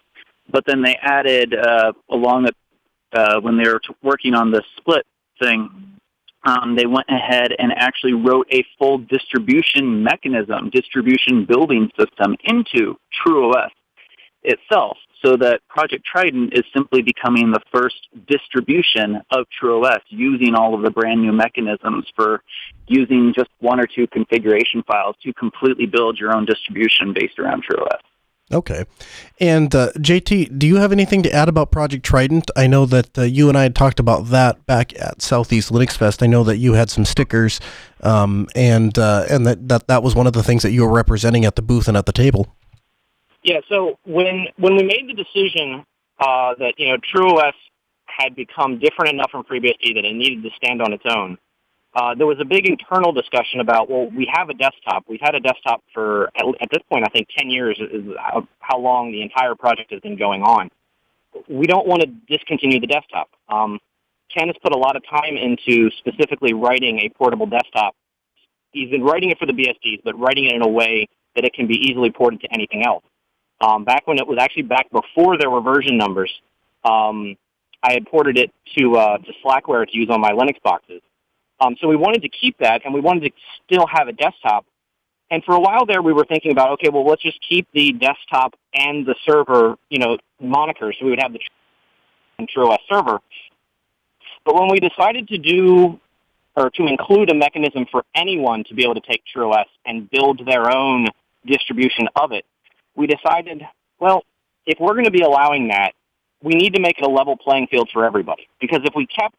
But 0.50 0.66
then 0.66 0.82
they 0.82 0.96
added 1.02 1.54
uh, 1.54 1.94
along 2.10 2.46
the 2.46 2.54
uh, 3.12 3.42
when 3.42 3.58
they 3.58 3.68
were 3.68 3.80
t- 3.80 3.94
working 4.04 4.36
on 4.36 4.52
the 4.52 4.62
split 4.78 5.06
thing, 5.42 5.68
um, 6.46 6.76
they 6.76 6.86
went 6.86 7.08
ahead 7.10 7.54
and 7.58 7.72
actually 7.76 8.14
wrote 8.14 8.48
a 8.52 8.64
full 8.78 9.00
distribution 9.00 10.04
mechanism, 10.04 10.70
distribution 10.70 11.44
building 11.44 11.90
system 12.00 12.36
into 12.44 12.96
TrueOS 13.26 13.72
itself 14.44 14.98
so 15.24 15.36
that 15.38 15.62
Project 15.68 16.06
Trident 16.06 16.54
is 16.54 16.64
simply 16.74 17.02
becoming 17.02 17.52
the 17.52 17.62
first 17.74 18.08
distribution 18.28 19.22
of 19.32 19.46
TrueOS 19.62 20.00
using 20.10 20.56
all 20.56 20.76
of 20.76 20.82
the 20.82 20.92
brand 20.92 21.22
new 21.22 21.34
mechanisms 21.34 22.06
for 22.16 22.44
using 22.88 23.34
just 23.36 23.50
one 23.60 23.80
or 23.80 23.88
two 23.88 24.08
configuration 24.08 24.84
files 24.84 25.16
to 25.24 25.34
completely 25.34 25.86
build 25.86 26.18
your 26.18 26.36
own 26.36 26.46
distribution 26.46 27.14
based 27.14 27.40
around 27.40 27.64
TrueOS. 27.70 28.00
Okay. 28.52 28.86
And 29.40 29.74
uh, 29.76 29.92
JT, 29.94 30.58
do 30.58 30.66
you 30.66 30.78
have 30.78 30.92
anything 30.92 31.22
to 31.24 31.32
add 31.32 31.50
about 31.50 31.70
Project 31.72 32.04
Trident? 32.04 32.50
I 32.56 32.66
know 32.66 32.88
that 32.88 33.16
uh, 33.18 33.22
you 33.22 33.48
and 33.48 33.58
I 33.58 33.64
had 33.64 33.76
talked 33.76 34.00
about 34.00 34.28
that 34.28 34.66
back 34.66 35.00
at 35.00 35.22
Southeast 35.22 35.72
Linux 35.72 35.96
Fest. 35.96 36.24
I 36.24 36.28
know 36.28 36.44
that 36.44 36.58
you 36.58 36.74
had 36.74 36.90
some 36.90 37.06
stickers, 37.06 37.60
um, 38.02 38.48
and 38.56 38.98
uh, 38.98 39.26
and 39.30 39.46
that, 39.46 39.68
that 39.68 39.88
that 39.88 40.02
was 40.02 40.16
one 40.16 40.26
of 40.26 40.34
the 40.34 40.42
things 40.42 40.64
that 40.64 40.72
you 40.72 40.82
were 40.82 40.92
representing 40.92 41.46
at 41.46 41.56
the 41.56 41.62
booth 41.62 41.88
and 41.88 41.96
at 41.96 42.08
the 42.08 42.12
table. 42.12 42.48
Yeah, 43.44 43.60
so 43.70 43.98
when 44.06 44.48
when 44.58 44.76
we 44.76 44.84
made 44.84 45.08
the 45.08 45.14
decision 45.14 45.86
uh, 46.20 46.56
that 46.60 46.74
you 46.78 46.90
know 46.90 46.98
TrueOS 46.98 47.54
had 48.06 48.36
become 48.36 48.80
different 48.80 49.14
enough 49.14 49.32
from 49.32 49.44
FreeBSD 49.44 49.96
that 49.96 50.06
it 50.06 50.14
needed 50.14 50.44
to 50.44 50.50
stand 50.58 50.82
on 50.82 50.92
its 50.92 51.04
own, 51.08 51.38
uh, 51.94 52.16
there 52.16 52.28
was 52.28 52.38
a 52.42 52.46
big 52.46 52.68
internal 52.68 53.14
discussion 53.14 53.62
about 53.62 53.90
well, 53.90 54.10
we 54.10 54.30
have 54.34 54.50
a 54.50 54.54
desktop. 54.54 55.06
We've 55.08 55.22
had 55.22 55.36
a 55.36 55.40
desktop 55.40 55.84
for 55.94 56.28
at, 56.36 56.46
at 56.62 56.70
this 56.72 56.82
point, 56.90 57.06
I 57.06 57.10
think, 57.10 57.30
ten 57.38 57.50
years 57.50 57.80
is 57.80 58.06
how, 58.18 58.48
how 58.60 58.80
long 58.80 59.12
the 59.12 59.22
entire 59.22 59.56
project 59.56 59.92
has 59.92 60.02
been 60.02 60.18
going 60.18 60.44
on. 60.44 60.70
We 61.48 61.66
don't 61.66 61.88
want 61.88 62.02
to 62.02 62.08
discontinue 62.28 62.82
the 62.82 62.88
desktop. 62.88 63.30
Um, 63.48 63.80
Ken 64.36 64.48
has 64.48 64.56
put 64.62 64.74
a 64.74 64.78
lot 64.78 64.96
of 64.96 65.04
time 65.10 65.38
into 65.38 65.90
specifically 65.98 66.54
writing 66.54 67.00
a 67.00 67.10
portable 67.10 67.46
desktop. 67.46 67.96
He's 68.72 68.90
been 68.90 69.04
writing 69.04 69.32
it 69.32 69.40
for 69.40 69.46
the 69.46 69.54
BSDs, 69.54 70.02
but 70.04 70.20
writing 70.20 70.46
it 70.46 70.54
in 70.54 70.62
a 70.62 70.68
way 70.68 71.08
that 71.36 71.46
it 71.46 71.54
can 71.54 71.68
be 71.68 71.76
easily 71.76 72.12
ported 72.12 72.42
to 72.42 72.54
anything 72.54 72.84
else. 72.86 73.04
Um, 73.62 73.84
back 73.84 74.08
when 74.08 74.18
it 74.18 74.28
was 74.28 74.38
actually 74.40 74.64
back 74.64 74.90
before 74.92 75.38
there 75.38 75.50
were 75.50 75.62
version 75.62 75.98
numbers, 75.98 76.32
um, 76.84 77.36
I 77.84 77.94
had 77.94 78.06
ported 78.08 78.38
it 78.38 78.52
to 78.78 78.96
uh, 78.96 79.18
to 79.18 79.34
Slackware 79.44 79.88
to 79.88 79.98
use 79.98 80.10
on 80.10 80.22
my 80.22 80.32
Linux 80.32 80.62
boxes. 80.64 81.02
Um, 81.60 81.76
so 81.82 81.88
we 81.88 81.98
wanted 81.98 82.22
to 82.22 82.30
keep 82.30 82.58
that, 82.60 82.86
and 82.86 82.94
we 82.94 83.02
wanted 83.02 83.30
to 83.30 83.32
still 83.66 83.86
have 83.88 84.08
a 84.08 84.14
desktop. 84.14 84.66
And 85.32 85.44
for 85.44 85.54
a 85.56 85.60
while 85.60 85.86
there, 85.86 86.02
we 86.02 86.14
were 86.14 86.26
thinking 86.26 86.52
about, 86.52 86.72
okay, 86.72 86.90
well, 86.90 87.06
let's 87.06 87.22
just 87.22 87.40
keep 87.48 87.68
the 87.74 87.92
desktop 87.94 88.56
and 88.74 89.06
the 89.06 89.16
server, 89.26 89.76
you 89.90 90.00
know, 90.00 90.18
monikers. 90.42 90.94
So 91.00 91.06
we 91.06 91.12
would 91.12 91.22
have 91.22 91.34
the 91.34 91.40
TrueOS 92.48 92.80
server. 92.90 93.20
But 94.46 94.56
when 94.56 94.70
we 94.70 94.80
decided 94.80 95.28
to 95.28 95.38
do 95.38 96.00
or 96.56 96.70
to 96.72 96.88
include 96.88 97.30
a 97.30 97.36
mechanism 97.36 97.86
for 97.92 98.04
anyone 98.16 98.64
to 98.66 98.74
be 98.74 98.84
able 98.84 98.96
to 98.96 99.02
take 99.02 99.22
TrueOS 99.36 99.66
and 99.86 100.10
build 100.10 100.46
their 100.46 100.76
own 100.76 101.08
distribution 101.46 102.08
of 102.16 102.32
it, 102.32 102.46
we 103.00 103.08
decided, 103.08 103.64
well, 104.00 104.24
if 104.66 104.78
we're 104.80 104.94
going 104.94 105.06
to 105.06 105.12
be 105.12 105.22
allowing 105.22 105.70
that, 105.70 105.94
we 106.44 106.54
need 106.54 106.74
to 106.76 106.82
make 106.82 107.00
it 107.00 107.06
a 107.06 107.10
level 107.10 107.38
playing 107.38 107.68
field 107.72 107.90
for 107.92 108.06
everybody. 108.06 108.48
Because 108.60 108.82
if 108.84 108.94
we 108.94 109.08
kept 109.08 109.38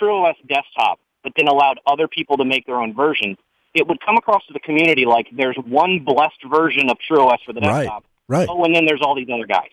TrueOS 0.00 0.34
desktop, 0.48 1.00
but 1.24 1.32
then 1.36 1.48
allowed 1.48 1.80
other 1.86 2.06
people 2.06 2.36
to 2.36 2.44
make 2.44 2.64
their 2.64 2.76
own 2.76 2.94
versions, 2.94 3.36
it 3.74 3.86
would 3.88 3.98
come 4.04 4.16
across 4.16 4.46
to 4.46 4.52
the 4.52 4.60
community 4.60 5.04
like 5.04 5.26
there's 5.36 5.56
one 5.66 6.04
blessed 6.04 6.44
version 6.48 6.88
of 6.90 6.96
TrueOS 7.10 7.38
for 7.44 7.52
the 7.52 7.60
desktop. 7.60 8.04
right. 8.28 8.38
Right. 8.38 8.48
Oh, 8.48 8.64
and 8.64 8.74
then 8.74 8.86
there's 8.86 9.02
all 9.02 9.16
these 9.16 9.28
other 9.32 9.46
guys. 9.46 9.68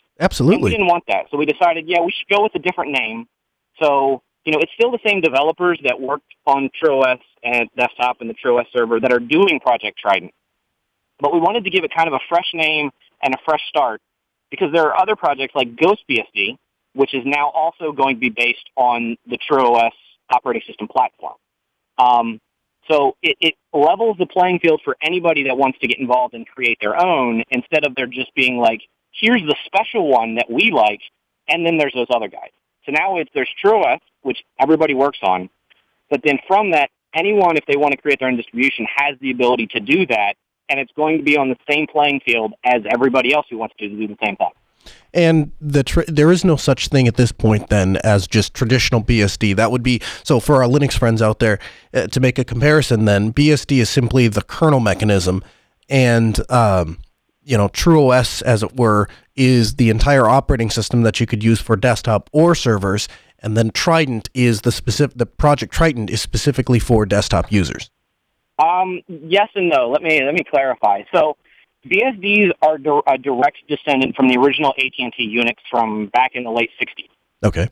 And 0.57 0.63
we 0.63 0.71
didn't 0.71 0.88
want 0.88 1.03
that. 1.07 1.27
So 1.32 1.38
we 1.38 1.45
decided, 1.45 1.88
yeah, 1.88 2.01
we 2.01 2.11
should 2.11 2.27
go 2.36 2.43
with 2.43 2.53
a 2.55 2.59
different 2.59 2.91
name. 2.91 3.27
So, 3.82 4.21
you 4.43 4.51
know, 4.51 4.59
it's 4.59 4.71
still 4.73 4.91
the 4.91 4.99
same 5.05 5.21
developers 5.21 5.80
that 5.84 6.01
worked 6.01 6.34
on 6.45 6.69
TrueOS 6.82 7.19
and 7.43 7.69
desktop 7.77 8.21
and 8.21 8.30
the 8.30 8.34
TrueOS 8.34 8.65
server 8.73 8.99
that 8.99 9.13
are 9.13 9.19
doing 9.19 9.59
Project 9.61 9.99
Trident. 9.99 10.34
But 11.19 11.34
we 11.34 11.39
wanted 11.39 11.63
to 11.65 11.69
give 11.69 11.84
it 11.84 11.91
kind 11.95 12.07
of 12.07 12.13
a 12.13 12.19
fresh 12.27 12.47
name 12.53 12.91
and 13.22 13.34
a 13.34 13.38
fresh 13.45 13.61
start 13.70 14.01
because 14.49 14.72
there 14.74 14.84
are 14.84 14.97
other 14.97 15.15
projects 15.15 15.53
like 15.55 15.76
GhostBSD, 15.76 16.57
which 16.93 17.13
is 17.13 17.24
now 17.26 17.49
also 17.49 17.91
going 17.91 18.15
to 18.15 18.20
be 18.20 18.30
based 18.30 18.70
on 18.76 19.17
the 19.28 19.38
TrueOS 19.38 19.91
operating 20.32 20.63
system 20.67 20.88
platform. 20.88 21.36
Um, 21.97 22.39
so 22.89 23.15
it, 23.22 23.38
it 23.39 23.53
levels 23.74 24.17
the 24.17 24.26
playing 24.26 24.59
field 24.59 24.82
for 24.84 24.97
anybody 25.01 25.43
that 25.43 25.57
wants 25.57 25.78
to 25.80 25.88
get 25.88 25.99
involved 25.99 26.34
and 26.34 26.47
create 26.47 26.78
their 26.82 26.99
own 26.99 27.43
instead 27.49 27.86
of 27.86 27.93
there 27.95 28.07
just 28.07 28.34
being 28.34 28.57
like, 28.57 28.82
here's 29.11 29.41
the 29.41 29.55
special 29.65 30.07
one 30.07 30.36
that 30.36 30.49
we 30.49 30.72
like, 30.72 31.01
and 31.47 31.65
then 31.65 31.78
there's 31.78 31.93
those 31.93 32.07
other 32.09 32.28
guys. 32.28 32.49
So 32.86 32.91
now 32.91 33.17
it's 33.17 33.30
there's 33.34 33.49
TrueOS, 33.63 33.99
which 34.22 34.43
everybody 34.59 34.93
works 34.93 35.20
on, 35.22 35.49
but 36.09 36.22
then 36.24 36.39
from 36.47 36.72
that, 36.72 36.89
anyone, 37.13 37.57
if 37.57 37.65
they 37.65 37.76
want 37.76 37.91
to 37.91 37.97
create 38.01 38.20
their 38.20 38.30
own 38.30 38.38
distribution, 38.38 38.88
has 38.95 39.15
the 39.22 39.32
ability 39.32 39.67
to 39.67 39.80
do 39.80 40.05
that, 40.07 40.36
and 40.70 40.80
it's 40.80 40.91
going 40.95 41.17
to 41.17 41.24
be 41.24 41.38
on 41.38 41.49
the 41.49 41.57
same 41.70 41.88
playing 41.88 42.22
field 42.26 42.53
as 42.63 42.84
everybody 42.91 43.34
else 43.34 43.47
who 43.49 43.57
wants 43.57 43.76
to 43.80 43.89
do 43.89 44.07
the 44.07 44.17
same 44.24 44.36
thing. 44.36 44.49
And 45.13 45.51
the 45.59 46.05
there 46.07 46.32
is 46.32 46.45
no 46.45 46.55
such 46.55 46.88
thing 46.88 47.07
at 47.07 47.17
this 47.17 47.32
point 47.32 47.70
then 47.70 47.97
as 47.97 48.28
just 48.28 48.53
traditional 48.53 49.03
BSD. 49.03 49.55
That 49.55 49.72
would 49.72 49.84
be 49.84 50.01
so 50.24 50.39
for 50.39 50.63
our 50.63 50.70
Linux 50.70 50.97
friends 50.97 51.22
out 51.22 51.39
there 51.39 51.59
uh, 51.93 52.07
to 52.07 52.20
make 52.20 52.38
a 52.38 52.43
comparison. 52.43 53.05
Then 53.05 53.34
BSD 53.34 53.80
is 53.80 53.89
simply 53.89 54.28
the 54.28 54.41
kernel 54.41 54.80
mechanism, 54.80 55.43
and 55.89 56.39
um, 56.51 56.99
you 57.43 57.57
know 57.57 57.70
TrueOS, 57.70 58.41
as 58.43 58.61
it 58.63 58.78
were, 58.78 59.09
is 59.36 59.76
the 59.76 59.89
entire 59.89 60.28
operating 60.28 60.70
system 60.70 61.01
that 61.01 61.20
you 61.20 61.26
could 61.26 61.43
use 61.43 61.59
for 61.59 61.76
desktop 61.76 62.30
or 62.32 62.53
servers. 62.53 63.07
And 63.41 63.55
then 63.55 63.72
Trident 63.72 64.30
is 64.34 64.61
the 64.61 64.72
specific. 64.72 65.17
The 65.17 65.26
project 65.26 65.74
Trident 65.74 66.09
is 66.09 66.22
specifically 66.22 66.80
for 66.80 67.05
desktop 67.05 67.51
users. 67.51 67.89
Um, 68.60 69.01
yes 69.07 69.49
and 69.55 69.70
no. 69.70 69.89
Let 69.89 70.01
me 70.01 70.22
let 70.24 70.34
me 70.34 70.43
clarify. 70.49 71.03
So, 71.14 71.38
BSDs 71.86 72.51
are 72.62 72.78
di- 72.78 73.01
a 73.07 73.18
direct 73.18 73.57
descendant 73.68 74.16
from 74.16 74.28
the 74.28 74.38
original 74.38 74.74
AT&T 74.78 75.14
Unix 75.18 75.55
from 75.72 76.07
back 76.07 76.32
in 76.34 76.43
the 76.43 76.51
late 76.51 76.70
'60s. 76.82 77.10
Okay. 77.43 77.68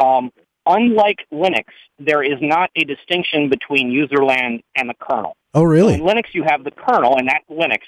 Um, 0.00 0.32
unlike 0.66 1.18
Linux, 1.32 1.66
there 2.00 2.22
is 2.24 2.38
not 2.40 2.70
a 2.74 2.84
distinction 2.84 3.48
between 3.48 3.90
userland 3.90 4.62
and 4.76 4.88
the 4.90 4.94
kernel. 5.00 5.36
Oh, 5.54 5.62
really? 5.62 5.94
In 5.94 6.00
Linux, 6.00 6.24
you 6.32 6.42
have 6.44 6.64
the 6.64 6.72
kernel, 6.72 7.16
and 7.18 7.28
that's 7.28 7.44
Linux, 7.48 7.80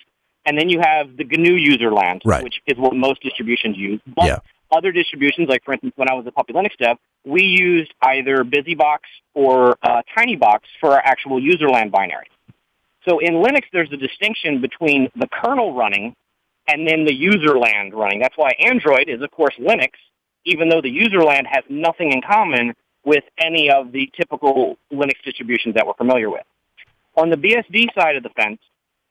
and 0.47 0.57
then 0.57 0.69
you 0.69 0.79
have 0.81 1.17
the 1.17 1.25
GNU 1.25 1.57
userland, 1.59 2.21
Right. 2.25 2.45
which 2.45 2.61
is 2.67 2.79
what 2.79 2.95
most 2.95 3.21
distributions 3.23 3.77
use. 3.77 4.01
But 4.07 4.27
Yeah. 4.27 4.39
other 4.71 4.93
distributions, 4.93 5.49
like 5.49 5.65
for 5.65 5.73
instance, 5.73 5.95
when 5.97 6.09
I 6.09 6.15
was 6.15 6.25
at 6.27 6.35
Puppy 6.37 6.53
Linux 6.53 6.77
Dev, 6.79 6.99
we 7.25 7.43
used 7.43 7.93
either 8.03 8.45
BusyBox 8.45 8.99
or 9.35 9.77
uh, 9.83 10.03
TinyBox 10.17 10.61
for 10.81 10.93
our 10.93 11.03
actual 11.05 11.41
userland 11.41 11.91
binary. 11.91 12.27
So 13.09 13.19
in 13.19 13.35
Linux, 13.35 13.65
there's 13.73 13.93
a 13.93 13.97
distinction 13.97 14.61
between 14.61 15.11
the 15.17 15.29
kernel 15.29 15.75
running 15.75 16.15
and 16.67 16.89
then 16.89 17.05
the 17.05 17.15
user 17.15 17.59
land 17.59 17.93
running. 17.93 18.21
That's 18.21 18.37
why 18.37 18.53
Android 18.59 19.09
is, 19.09 19.21
of 19.21 19.31
course, 19.31 19.55
Linux, 19.61 19.91
even 20.47 20.69
though 20.69 20.81
the 20.81 20.91
user 20.91 21.23
land 21.23 21.47
has 21.51 21.65
nothing 21.69 22.13
in 22.13 22.23
common 22.23 22.75
with 23.05 23.25
any 23.39 23.71
of 23.71 23.93
the 23.93 24.11
typical 24.17 24.79
Linux 24.93 25.23
distributions 25.25 25.75
that 25.75 25.87
we're 25.87 25.95
familiar 25.95 26.31
with. 26.31 26.45
On 27.17 27.29
the 27.29 27.37
BSD 27.37 27.95
side 27.95 28.17
of 28.17 28.23
the 28.23 28.31
fence, 28.31 28.59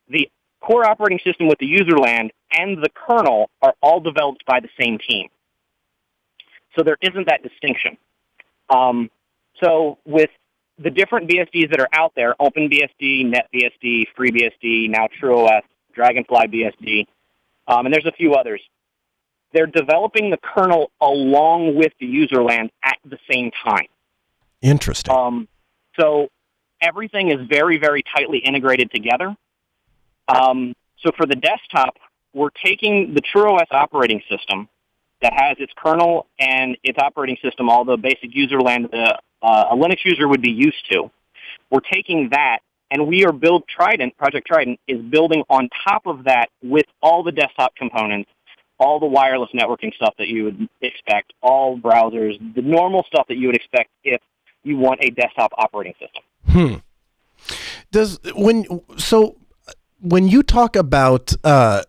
the 0.10 0.30
core 0.62 0.86
operating 0.86 1.20
system 1.24 1.48
with 1.48 1.60
the 1.60 1.66
user 1.66 1.98
land 1.98 2.32
and 2.52 2.82
the 2.82 2.90
kernel 2.90 3.50
are 3.62 3.76
all 3.82 4.00
developed 4.00 4.46
by 4.46 4.60
the 4.60 4.70
same 4.80 4.98
team. 4.98 5.30
So 6.76 6.84
there 6.84 6.98
isn't 7.02 7.28
that 7.28 7.44
distinction. 7.44 7.98
Um, 8.70 9.12
so 9.62 10.00
with 10.06 10.32
the 10.80 10.90
different 10.90 11.30
BSDs 11.30 11.70
that 11.72 11.80
are 11.80 11.90
out 11.94 12.14
there, 12.16 12.36
OpenBSD, 12.40 13.34
NetBSD, 13.34 14.08
FreeBSD, 14.18 14.90
now 14.90 15.08
TrueOS, 15.22 15.62
Dragonfly 15.94 16.48
BSD, 16.48 17.08
um, 17.68 17.86
and 17.86 17.94
there's 17.94 18.06
a 18.06 18.12
few 18.12 18.34
others. 18.34 18.62
They're 19.54 19.68
developing 19.68 20.32
the 20.32 20.38
kernel 20.38 20.92
along 21.00 21.76
with 21.76 21.94
the 22.00 22.08
userland 22.08 22.70
at 22.84 22.98
the 23.06 23.20
same 23.32 23.52
time. 23.64 23.86
Interesting. 24.62 25.14
Um, 25.14 25.48
so 26.00 26.30
everything 26.82 27.30
is 27.30 27.48
very, 27.48 27.78
very 27.78 28.04
tightly 28.16 28.40
integrated 28.40 28.90
together. 28.92 29.36
Um, 30.28 30.74
so 30.98 31.12
for 31.16 31.28
the 31.28 31.36
desktop, 31.36 31.98
we're 32.34 32.50
taking 32.50 33.14
the 33.14 33.22
TrueOS 33.22 33.68
operating 33.72 34.22
system 34.30 34.68
that 35.24 35.34
has 35.34 35.58
its 35.60 35.74
kernel 35.76 36.28
and 36.40 36.78
its 36.84 37.00
operating 37.00 37.38
system, 37.42 37.70
all 37.70 37.84
the 37.84 37.98
basic 37.98 38.32
userland 38.34 38.92
that 38.92 39.22
uh, 39.42 39.66
a 39.72 39.76
Linux 39.76 40.06
user 40.06 40.28
would 40.28 40.42
be 40.42 40.52
used 40.52 40.90
to. 40.92 41.10
We're 41.72 41.80
taking 41.80 42.30
that 42.32 42.60
and 42.94 43.08
we 43.08 43.26
are 43.26 43.32
build 43.32 43.64
Trident, 43.68 44.16
Project 44.18 44.46
Trident 44.48 44.80
is 44.88 45.02
building 45.02 45.44
on 45.50 45.68
top 45.84 46.06
of 46.06 46.26
that 46.26 46.50
with 46.62 46.86
all 47.02 47.24
the 47.24 47.32
desktop 47.32 47.76
components, 47.76 48.30
all 48.80 49.00
the 49.00 49.08
wireless 49.08 49.50
networking 49.52 49.94
stuff 49.96 50.14
that 50.20 50.28
you 50.28 50.44
would 50.44 50.70
expect, 50.82 51.34
all 51.42 51.78
browsers, 51.78 52.38
the 52.54 52.62
normal 52.62 53.04
stuff 53.08 53.28
that 53.30 53.38
you 53.38 53.48
would 53.48 53.56
expect 53.56 53.90
if 54.04 54.22
you 54.64 54.78
want 54.78 55.00
a 55.04 55.10
desktop 55.10 55.52
operating 55.58 55.96
system. 56.00 56.24
Hmm. 56.48 56.76
Does 57.92 58.20
when 58.36 58.66
so 58.98 59.38
when 60.00 60.28
you 60.28 60.44
talk 60.44 60.76
about 60.76 61.34
uh, 61.44 61.84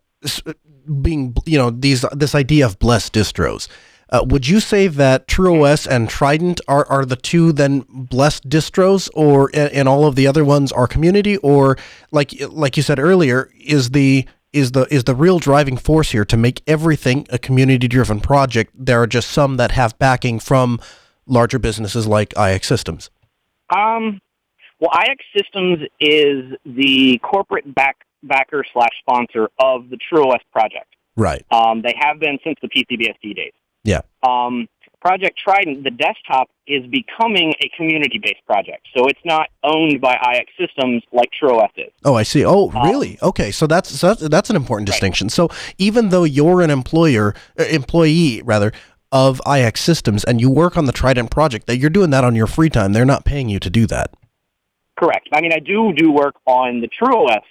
being 1.02 1.34
you 1.46 1.58
know 1.58 1.70
these 1.70 2.04
this 2.12 2.34
idea 2.34 2.66
of 2.66 2.78
blessed 2.78 3.12
distros, 3.12 3.68
uh, 4.10 4.24
would 4.26 4.46
you 4.46 4.60
say 4.60 4.86
that 4.86 5.26
TrueOS 5.26 5.86
and 5.86 6.08
Trident 6.08 6.60
are, 6.68 6.86
are 6.86 7.04
the 7.04 7.16
two 7.16 7.52
then 7.52 7.84
blessed 7.88 8.48
distros, 8.48 9.08
or 9.14 9.50
and 9.54 9.88
all 9.88 10.06
of 10.06 10.14
the 10.14 10.26
other 10.26 10.44
ones 10.44 10.70
are 10.72 10.86
community, 10.86 11.36
or 11.38 11.76
like 12.10 12.32
like 12.48 12.76
you 12.76 12.82
said 12.82 12.98
earlier, 12.98 13.50
is 13.58 13.90
the 13.90 14.26
is 14.52 14.72
the 14.72 14.86
is 14.94 15.04
the 15.04 15.14
real 15.14 15.38
driving 15.38 15.76
force 15.76 16.12
here 16.12 16.24
to 16.24 16.36
make 16.36 16.62
everything 16.66 17.26
a 17.30 17.38
community 17.38 17.88
driven 17.88 18.20
project? 18.20 18.72
There 18.74 19.02
are 19.02 19.06
just 19.06 19.30
some 19.30 19.56
that 19.56 19.72
have 19.72 19.98
backing 19.98 20.38
from 20.38 20.80
larger 21.26 21.58
businesses 21.58 22.06
like 22.06 22.32
IX 22.38 22.66
Systems. 22.66 23.10
Um, 23.74 24.20
well, 24.78 24.90
IX 24.92 25.22
Systems 25.36 25.88
is 25.98 26.56
the 26.64 27.18
corporate 27.22 27.74
back 27.74 27.96
backer 28.28 28.64
slash 28.72 28.92
sponsor 29.00 29.48
of 29.58 29.90
the 29.90 29.98
TrueOS 29.98 30.40
project. 30.52 30.94
Right. 31.16 31.44
Um, 31.50 31.82
they 31.82 31.94
have 31.98 32.18
been 32.18 32.38
since 32.42 32.58
the 32.60 32.68
PCBSD 32.68 33.36
days. 33.36 33.52
Yeah. 33.84 34.00
Um, 34.22 34.68
project 35.00 35.38
Trident, 35.38 35.84
the 35.84 35.90
desktop, 35.90 36.48
is 36.66 36.86
becoming 36.86 37.52
a 37.62 37.68
community-based 37.76 38.44
project. 38.46 38.88
So 38.96 39.06
it's 39.06 39.20
not 39.24 39.48
owned 39.62 40.00
by 40.00 40.14
IX 40.14 40.50
Systems 40.58 41.02
like 41.12 41.28
TrueOS 41.40 41.68
is. 41.76 41.92
Oh, 42.04 42.14
I 42.14 42.22
see. 42.22 42.44
Oh, 42.44 42.70
um, 42.70 42.88
really? 42.88 43.18
Okay, 43.22 43.50
so 43.50 43.66
that's 43.66 43.90
so 43.90 44.14
that's, 44.14 44.50
an 44.50 44.56
important 44.56 44.88
right. 44.88 44.94
distinction. 44.94 45.28
So 45.28 45.50
even 45.76 46.08
though 46.08 46.24
you're 46.24 46.62
an 46.62 46.70
employer, 46.70 47.34
uh, 47.58 47.64
employee 47.64 48.40
rather 48.44 48.72
of 49.12 49.40
IX 49.46 49.78
Systems, 49.78 50.24
and 50.24 50.40
you 50.40 50.50
work 50.50 50.76
on 50.76 50.86
the 50.86 50.92
Trident 50.92 51.30
project, 51.30 51.66
that 51.66 51.76
you're 51.76 51.90
doing 51.90 52.10
that 52.10 52.24
on 52.24 52.34
your 52.34 52.48
free 52.48 52.70
time. 52.70 52.92
They're 52.92 53.04
not 53.04 53.24
paying 53.24 53.48
you 53.48 53.60
to 53.60 53.70
do 53.70 53.86
that. 53.86 54.10
Correct. 54.98 55.28
I 55.32 55.40
mean, 55.40 55.52
I 55.52 55.58
do 55.58 55.92
do 55.92 56.10
work 56.10 56.34
on 56.46 56.80
the 56.80 56.88
TrueOS 56.88 57.42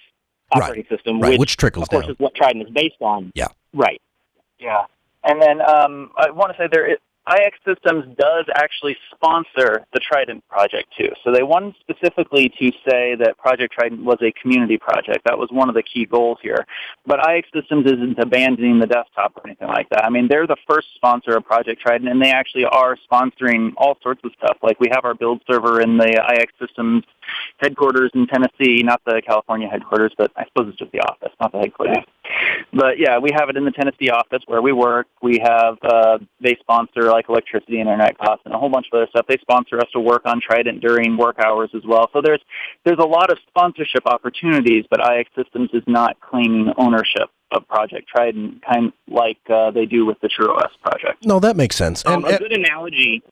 operating 0.54 0.84
right. 0.90 0.98
system, 0.98 1.20
right. 1.20 1.30
which, 1.30 1.40
which 1.40 1.56
trickles 1.56 1.84
of 1.84 1.88
course 1.90 2.06
down. 2.06 2.12
is 2.12 2.18
what 2.18 2.34
Trident 2.34 2.66
is 2.66 2.72
based 2.72 3.00
on. 3.00 3.32
Yeah. 3.34 3.48
Right. 3.72 4.00
Yeah. 4.58 4.84
And 5.24 5.40
then 5.40 5.60
um, 5.60 6.10
I 6.16 6.30
want 6.30 6.52
to 6.52 6.58
say 6.58 6.68
there 6.70 6.90
is, 6.90 6.98
IX 7.26 7.56
Systems 7.64 8.04
does 8.18 8.44
actually 8.54 8.96
sponsor 9.14 9.86
the 9.94 10.00
Trident 10.00 10.46
project 10.48 10.92
too. 10.98 11.08
So 11.24 11.32
they 11.32 11.42
wanted 11.42 11.74
specifically 11.80 12.52
to 12.60 12.70
say 12.86 13.14
that 13.14 13.38
Project 13.38 13.72
Trident 13.72 14.04
was 14.04 14.18
a 14.20 14.30
community 14.42 14.76
project. 14.76 15.24
That 15.24 15.38
was 15.38 15.48
one 15.50 15.70
of 15.70 15.74
the 15.74 15.82
key 15.82 16.04
goals 16.04 16.36
here. 16.42 16.66
But 17.06 17.20
IX 17.26 17.48
Systems 17.54 17.86
isn't 17.86 18.18
abandoning 18.18 18.78
the 18.78 18.86
desktop 18.86 19.36
or 19.38 19.46
anything 19.46 19.68
like 19.68 19.88
that. 19.88 20.04
I 20.04 20.10
mean, 20.10 20.28
they're 20.28 20.46
the 20.46 20.58
first 20.68 20.88
sponsor 20.96 21.34
of 21.34 21.46
Project 21.46 21.80
Trident, 21.80 22.10
and 22.10 22.20
they 22.20 22.30
actually 22.30 22.66
are 22.66 22.98
sponsoring 23.10 23.72
all 23.78 23.96
sorts 24.02 24.20
of 24.22 24.32
stuff. 24.36 24.58
Like 24.62 24.78
we 24.78 24.88
have 24.92 25.06
our 25.06 25.14
build 25.14 25.40
server 25.50 25.80
in 25.80 25.96
the 25.96 26.10
IX 26.10 26.52
Systems 26.60 27.04
headquarters 27.58 28.10
in 28.14 28.26
Tennessee, 28.26 28.82
not 28.82 29.00
the 29.04 29.22
California 29.26 29.68
headquarters, 29.68 30.12
but 30.16 30.30
I 30.36 30.44
suppose 30.46 30.68
it's 30.68 30.78
just 30.78 30.92
the 30.92 31.00
office, 31.00 31.32
not 31.40 31.52
the 31.52 31.58
headquarters. 31.58 32.04
But 32.72 32.98
yeah, 32.98 33.18
we 33.18 33.30
have 33.34 33.48
it 33.48 33.56
in 33.56 33.64
the 33.64 33.70
Tennessee 33.70 34.10
office 34.10 34.42
where 34.46 34.62
we 34.62 34.72
work. 34.72 35.06
We 35.22 35.40
have 35.42 35.78
uh, 35.82 36.18
they 36.40 36.56
sponsor 36.60 37.10
like 37.10 37.28
electricity, 37.28 37.80
internet 37.80 38.18
costs, 38.18 38.42
and 38.44 38.54
a 38.54 38.58
whole 38.58 38.70
bunch 38.70 38.86
of 38.92 38.96
other 38.96 39.06
stuff. 39.10 39.26
They 39.28 39.38
sponsor 39.40 39.78
us 39.78 39.88
to 39.92 40.00
work 40.00 40.22
on 40.24 40.40
Trident 40.40 40.80
during 40.80 41.16
work 41.16 41.38
hours 41.38 41.70
as 41.74 41.82
well. 41.86 42.10
So 42.12 42.20
there's 42.22 42.42
there's 42.84 42.98
a 42.98 43.06
lot 43.06 43.30
of 43.30 43.38
sponsorship 43.48 44.06
opportunities, 44.06 44.84
but 44.90 45.00
IX 45.00 45.28
Systems 45.36 45.70
is 45.72 45.82
not 45.86 46.20
claiming 46.20 46.72
ownership 46.76 47.30
of 47.52 47.66
Project 47.68 48.08
Trident, 48.08 48.62
kind 48.64 48.86
of 48.86 48.92
like 49.08 49.38
uh, 49.48 49.70
they 49.70 49.86
do 49.86 50.04
with 50.04 50.20
the 50.20 50.28
TrueOS 50.28 50.70
project. 50.82 51.24
No, 51.24 51.38
that 51.40 51.56
makes 51.56 51.76
sense. 51.76 52.04
Um, 52.04 52.24
and, 52.24 52.34
a 52.34 52.38
good 52.38 52.52
analogy 52.52 53.22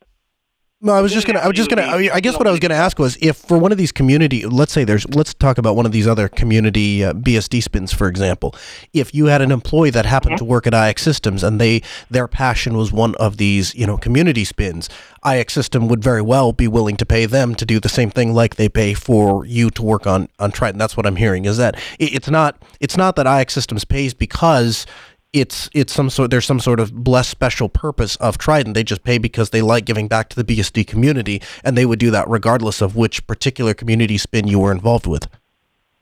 no, 0.85 0.93
I 0.93 1.01
was 1.01 1.12
just 1.12 1.28
gonna. 1.28 1.39
I 1.39 1.47
was 1.47 1.57
just 1.57 1.70
gonna. 1.70 1.87
I 1.87 2.18
guess 2.18 2.37
what 2.37 2.49
I 2.49 2.51
was 2.51 2.59
gonna 2.59 2.74
ask 2.74 2.99
was 2.99 3.16
if 3.20 3.37
for 3.37 3.57
one 3.57 3.70
of 3.70 3.78
these 3.78 3.93
community, 3.93 4.45
let's 4.45 4.72
say 4.72 4.83
there's, 4.83 5.09
let's 5.14 5.33
talk 5.33 5.57
about 5.57 5.76
one 5.76 5.87
of 5.87 5.93
these 5.93 6.09
other 6.09 6.28
community 6.28 7.05
uh, 7.05 7.12
BSD 7.12 7.62
spins, 7.62 7.93
for 7.93 8.09
example. 8.09 8.53
If 8.93 9.14
you 9.14 9.26
had 9.26 9.43
an 9.43 9.53
employee 9.53 9.91
that 9.91 10.07
happened 10.07 10.39
to 10.39 10.45
work 10.45 10.66
at 10.66 10.74
IX 10.74 11.01
Systems 11.01 11.45
and 11.45 11.61
they 11.61 11.83
their 12.11 12.26
passion 12.26 12.76
was 12.76 12.93
one 12.93 13.14
of 13.14 13.37
these, 13.37 13.76
you 13.76 13.87
know, 13.87 13.97
community 13.97 14.45
spins, 14.45 14.89
IX 15.24 15.53
System 15.53 15.87
would 15.87 16.03
very 16.03 16.20
well 16.20 16.53
be 16.53 16.66
willing 16.66 16.97
to 16.97 17.07
pay 17.07 17.26
them 17.26 17.55
to 17.55 17.64
do 17.64 17.78
the 17.78 17.89
same 17.89 18.11
thing 18.11 18.35
like 18.35 18.57
they 18.57 18.68
pay 18.68 18.93
for 18.93 19.47
you 19.47 19.70
to 19.70 19.83
work 19.85 20.05
on 20.09 20.28
on 20.41 20.51
Trident. 20.51 20.80
That's 20.80 20.97
what 20.97 21.07
I'm 21.07 21.16
hearing. 21.16 21.45
Is 21.45 21.59
that 21.59 21.80
it's 22.01 22.28
not 22.28 22.61
it's 22.80 22.97
not 22.97 23.14
that 23.14 23.28
IX 23.28 23.55
Systems 23.55 23.85
pays 23.85 24.14
because 24.14 24.85
it's 25.33 25.70
it's 25.72 25.93
some 25.93 26.11
sort 26.11 26.30
there's 26.30 26.45
some 26.45 26.61
sort 26.61 26.78
of 26.78 26.93
blessed 26.93 27.30
special 27.30 27.68
purpose 27.68 28.16
of 28.16 28.39
Trident. 28.39 28.74
They 28.74 28.85
just 28.85 29.03
pay 29.03 29.18
because 29.18 29.51
they 29.51 29.62
like 29.62 29.85
giving 29.85 30.09
back 30.09 30.28
to 30.30 30.43
the 30.43 30.45
BSD 30.45 30.87
community, 30.87 31.41
and 31.64 31.76
they 31.76 31.87
would 31.87 31.99
do 31.99 32.11
that 32.11 32.28
regardless 32.28 32.80
of 32.83 32.97
which 32.97 33.26
particular 33.26 33.74
community 33.74 34.18
spin 34.18 34.47
you 34.47 34.59
were 34.59 34.72
involved 34.72 35.07
with. 35.07 35.28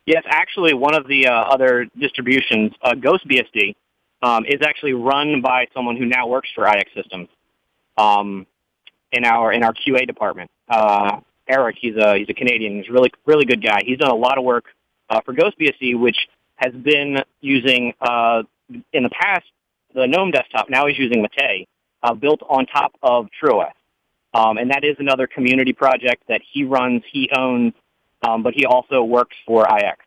Yes, 0.06 0.24
actually, 0.26 0.74
one 0.74 0.94
of 0.94 1.06
the 1.06 1.28
uh, 1.28 1.32
other 1.32 1.86
distributions, 1.98 2.72
uh, 2.82 2.94
Ghost 2.94 3.28
BSD, 3.28 3.76
um, 4.22 4.44
is 4.44 4.60
actually 4.62 4.94
run 4.94 5.40
by 5.40 5.66
someone 5.72 5.96
who 5.96 6.06
now 6.06 6.26
works 6.26 6.48
for 6.54 6.66
IX 6.66 6.90
Systems 6.94 7.28
um, 7.96 8.46
in 9.12 9.24
our 9.24 9.52
in 9.52 9.62
our 9.62 9.72
QA 9.72 10.06
department. 10.06 10.50
Uh, 10.68 11.20
Eric, 11.48 11.76
he's 11.80 11.96
a 11.96 12.16
he's 12.18 12.28
a 12.28 12.34
Canadian. 12.34 12.78
He's 12.78 12.88
a 12.88 12.92
really 12.92 13.12
really 13.26 13.44
good 13.44 13.62
guy. 13.62 13.82
He's 13.84 13.98
done 13.98 14.10
a 14.10 14.14
lot 14.16 14.38
of 14.38 14.44
work 14.44 14.64
uh, 15.08 15.20
for 15.20 15.32
Ghost 15.32 15.56
BSD, 15.58 15.98
which 15.98 16.16
has 16.56 16.74
been 16.74 17.18
using 17.40 17.94
uh, 18.00 18.42
in 18.92 19.02
the 19.02 19.10
past, 19.10 19.44
the 19.94 20.06
GNOME 20.06 20.30
desktop, 20.30 20.70
now 20.70 20.86
he's 20.86 20.98
using 20.98 21.22
Mate, 21.22 21.68
uh, 22.02 22.14
built 22.14 22.40
on 22.48 22.66
top 22.66 22.92
of 23.02 23.28
TrueOS. 23.42 23.72
Um, 24.32 24.58
and 24.58 24.70
that 24.70 24.84
is 24.84 24.96
another 24.98 25.26
community 25.26 25.72
project 25.72 26.22
that 26.28 26.40
he 26.52 26.64
runs, 26.64 27.02
he 27.10 27.28
owns, 27.36 27.72
um, 28.26 28.42
but 28.42 28.54
he 28.54 28.64
also 28.64 29.02
works 29.02 29.36
for 29.44 29.66
IX. 29.66 29.98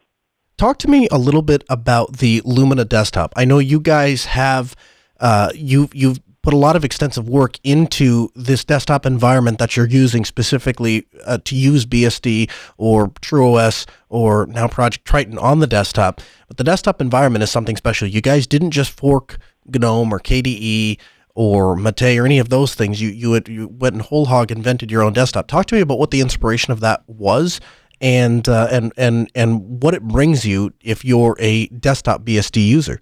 Talk 0.58 0.78
to 0.80 0.88
me 0.88 1.08
a 1.12 1.18
little 1.18 1.42
bit 1.42 1.64
about 1.70 2.18
the 2.18 2.42
Lumina 2.46 2.86
desktop. 2.86 3.34
I 3.36 3.44
know 3.44 3.60
you 3.60 3.80
guys 3.80 4.26
have 4.26 4.76
uh, 5.20 5.50
you 5.56 5.90
you've 5.94 6.20
put 6.44 6.54
a 6.54 6.58
lot 6.58 6.76
of 6.76 6.84
extensive 6.84 7.28
work 7.28 7.58
into 7.64 8.30
this 8.36 8.64
desktop 8.66 9.06
environment 9.06 9.58
that 9.58 9.76
you're 9.76 9.88
using 9.88 10.26
specifically 10.26 11.08
uh, 11.26 11.40
to 11.46 11.56
use 11.56 11.86
BSD 11.86 12.52
or 12.78 13.08
TrueOS 13.08 13.88
or 14.10 14.46
now 14.48 14.68
Project 14.68 15.06
Trident 15.06 15.40
on 15.40 15.60
the 15.60 15.68
desktop. 15.68 16.22
But 16.50 16.58
the 16.58 16.64
desktop 16.66 17.00
environment 17.02 17.44
is 17.44 17.50
something 17.50 17.78
special. 17.78 18.08
You 18.08 18.22
guys 18.22 18.46
didn't 18.46 18.72
just 18.72 18.92
fork 18.92 19.40
GNOME 19.66 20.14
or 20.14 20.20
KDE 20.20 21.00
or 21.34 21.78
Mate 21.78 22.20
or 22.20 22.26
any 22.26 22.40
of 22.40 22.50
those 22.50 22.76
things. 22.76 23.02
You 23.02 23.10
you, 23.10 23.32
had, 23.34 23.48
you 23.48 23.70
went 23.70 23.96
and 23.96 24.02
whole 24.02 24.26
hog 24.26 24.52
invented 24.52 24.92
your 24.92 25.02
own 25.02 25.14
desktop. 25.14 25.48
Talk 25.48 25.66
to 25.68 25.76
me 25.76 25.82
about 25.82 25.98
what 25.98 26.12
the 26.12 26.22
inspiration 26.22 26.74
of 26.74 26.82
that 26.82 27.04
was. 27.08 27.60
And 28.02 28.50
uh, 28.50 28.68
and 28.70 28.92
and 28.98 29.32
and 29.34 29.82
what 29.82 29.94
it 29.94 30.04
brings 30.04 30.46
you 30.46 30.74
if 30.82 31.06
you're 31.06 31.38
a 31.40 31.68
desktop 31.68 32.24
BSD 32.24 32.68
user. 32.68 33.00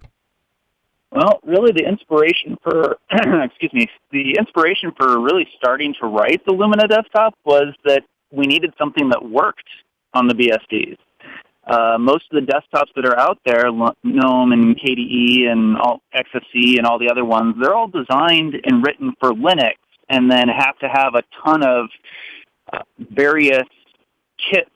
Well, 1.11 1.41
really, 1.43 1.73
the 1.73 1.85
inspiration 1.85 2.57
for 2.63 2.97
excuse 3.11 3.73
me, 3.73 3.89
the 4.11 4.35
inspiration 4.37 4.91
for 4.97 5.19
really 5.19 5.47
starting 5.57 5.93
to 5.99 6.07
write 6.07 6.45
the 6.45 6.53
Lumina 6.53 6.87
desktop 6.87 7.35
was 7.43 7.73
that 7.85 8.03
we 8.31 8.45
needed 8.45 8.73
something 8.77 9.09
that 9.09 9.23
worked 9.23 9.67
on 10.13 10.27
the 10.27 10.33
BSDs. 10.33 10.97
Uh, 11.67 11.97
most 11.99 12.25
of 12.31 12.43
the 12.43 12.51
desktops 12.51 12.89
that 12.95 13.05
are 13.05 13.17
out 13.19 13.37
there, 13.45 13.71
GNOME 13.71 14.51
and 14.51 14.77
KDE 14.79 15.47
and 15.47 15.77
all, 15.77 16.01
XFCE 16.15 16.77
and 16.77 16.87
all 16.87 16.97
the 16.97 17.09
other 17.09 17.23
ones, 17.23 17.55
they're 17.61 17.75
all 17.75 17.87
designed 17.87 18.55
and 18.65 18.85
written 18.85 19.13
for 19.19 19.31
Linux, 19.31 19.75
and 20.09 20.31
then 20.31 20.47
have 20.47 20.77
to 20.79 20.87
have 20.87 21.13
a 21.15 21.23
ton 21.43 21.63
of 21.63 21.87
uh, 22.73 22.79
various 22.99 23.67
kits 24.51 24.69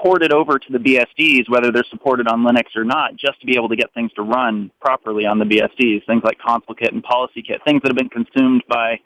ported 0.00 0.32
over 0.32 0.58
to 0.58 0.72
the 0.72 0.78
BSDs, 0.78 1.48
whether 1.48 1.70
they're 1.70 1.84
supported 1.90 2.28
on 2.28 2.44
Linux 2.44 2.76
or 2.76 2.84
not, 2.84 3.16
just 3.16 3.40
to 3.40 3.46
be 3.46 3.56
able 3.56 3.68
to 3.68 3.76
get 3.76 3.92
things 3.94 4.12
to 4.14 4.22
run 4.22 4.70
properly 4.80 5.26
on 5.26 5.38
the 5.38 5.44
BSDs. 5.44 6.06
Things 6.06 6.22
like 6.24 6.38
ConsoleKit 6.38 6.92
and 6.92 7.02
PolicyKit, 7.02 7.64
things 7.64 7.82
that 7.82 7.88
have 7.88 7.96
been 7.96 8.08
consumed 8.08 8.62
by 8.68 8.98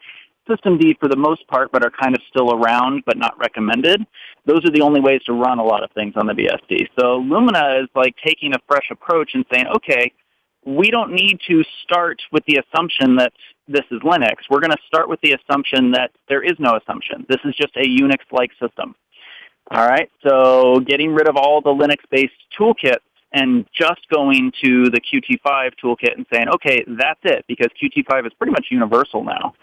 systemd 0.49 0.99
for 0.99 1.07
the 1.07 1.15
most 1.15 1.47
part, 1.47 1.71
but 1.71 1.85
are 1.85 1.91
kind 1.91 2.15
of 2.15 2.21
still 2.27 2.53
around 2.53 3.03
but 3.05 3.17
not 3.17 3.37
recommended. 3.37 4.05
Those 4.45 4.65
are 4.65 4.71
the 4.71 4.81
only 4.81 4.99
ways 4.99 5.21
to 5.25 5.33
run 5.33 5.59
a 5.59 5.63
lot 5.63 5.83
of 5.83 5.91
things 5.91 6.13
on 6.15 6.25
the 6.25 6.33
BSD. 6.33 6.87
So 6.99 7.17
Lumina 7.17 7.81
is 7.83 7.89
like 7.95 8.15
taking 8.25 8.53
a 8.53 8.59
fresh 8.67 8.89
approach 8.91 9.31
and 9.33 9.45
saying, 9.53 9.67
okay, 9.75 10.11
we 10.65 10.91
don't 10.91 11.11
need 11.11 11.39
to 11.47 11.63
start 11.83 12.21
with 12.31 12.43
the 12.45 12.57
assumption 12.57 13.15
that 13.15 13.31
this 13.67 13.85
is 13.91 14.01
Linux. 14.01 14.35
We're 14.49 14.59
going 14.59 14.71
to 14.71 14.77
start 14.87 15.07
with 15.07 15.21
the 15.21 15.33
assumption 15.33 15.91
that 15.91 16.11
there 16.27 16.43
is 16.43 16.53
no 16.59 16.77
assumption. 16.77 17.25
This 17.29 17.39
is 17.45 17.55
just 17.55 17.75
a 17.77 17.85
Unix-like 17.85 18.51
system. 18.61 18.95
All 19.71 19.87
right, 19.87 20.09
so 20.27 20.79
getting 20.79 21.13
rid 21.13 21.29
of 21.29 21.37
all 21.37 21.61
the 21.61 21.69
Linux-based 21.69 22.33
toolkits 22.59 23.05
and 23.31 23.67
just 23.71 24.01
going 24.11 24.51
to 24.63 24.89
the 24.89 24.99
Qt5 24.99 25.71
toolkit 25.83 26.15
and 26.15 26.25
saying, 26.33 26.47
okay, 26.55 26.83
that's 26.87 27.19
it, 27.23 27.45
because 27.47 27.67
Qt5 27.81 28.25
is 28.25 28.33
pretty 28.33 28.51
much 28.51 28.67
universal 28.71 29.23
now. 29.23 29.53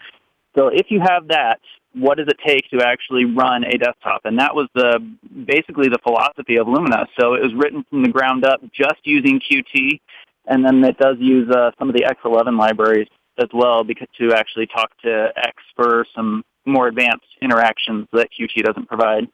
So 0.55 0.69
if 0.69 0.87
you 0.89 1.01
have 1.01 1.27
that, 1.27 1.59
what 1.93 2.17
does 2.17 2.27
it 2.27 2.37
take 2.45 2.69
to 2.71 2.85
actually 2.85 3.25
run 3.25 3.63
a 3.65 3.77
desktop? 3.77 4.21
And 4.23 4.39
that 4.39 4.55
was 4.55 4.67
the 4.73 4.99
basically 5.45 5.89
the 5.89 5.99
philosophy 6.03 6.55
of 6.55 6.67
Lumina. 6.67 7.07
So 7.19 7.33
it 7.33 7.43
was 7.43 7.53
written 7.53 7.83
from 7.89 8.03
the 8.03 8.09
ground 8.09 8.45
up 8.45 8.61
just 8.73 9.01
using 9.03 9.39
Qt, 9.39 9.99
and 10.45 10.63
then 10.65 10.83
it 10.83 10.97
does 10.97 11.17
use 11.19 11.49
uh, 11.49 11.71
some 11.77 11.89
of 11.89 11.95
the 11.95 12.03
X11 12.03 12.57
libraries 12.57 13.07
as 13.39 13.49
well 13.53 13.83
because 13.83 14.07
to 14.19 14.33
actually 14.33 14.67
talk 14.67 14.91
to 15.01 15.29
X 15.35 15.55
for 15.75 16.05
some 16.15 16.43
more 16.65 16.87
advanced 16.87 17.25
interactions 17.41 18.07
that 18.13 18.29
Qt 18.31 18.63
doesn't 18.63 18.87
provide. 18.87 19.27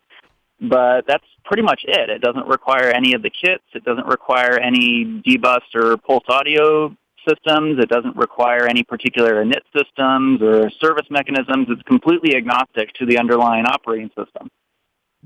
But 0.61 1.01
that's 1.07 1.25
pretty 1.45 1.63
much 1.63 1.81
it. 1.85 2.09
It 2.09 2.21
doesn't 2.21 2.47
require 2.47 2.89
any 2.89 3.13
of 3.13 3.21
the 3.21 3.29
kits. 3.29 3.63
It 3.73 3.83
doesn't 3.83 4.07
require 4.07 4.57
any 4.59 5.21
dbus 5.25 5.61
or 5.75 5.97
pulse 5.97 6.23
audio 6.29 6.95
systems. 7.27 7.79
It 7.79 7.89
doesn't 7.89 8.15
require 8.15 8.65
any 8.67 8.83
particular 8.83 9.43
init 9.43 9.61
systems 9.75 10.41
or 10.41 10.69
service 10.81 11.07
mechanisms. 11.09 11.67
It's 11.69 11.81
completely 11.83 12.35
agnostic 12.35 12.93
to 12.93 13.05
the 13.05 13.17
underlying 13.17 13.65
operating 13.65 14.09
system. 14.09 14.49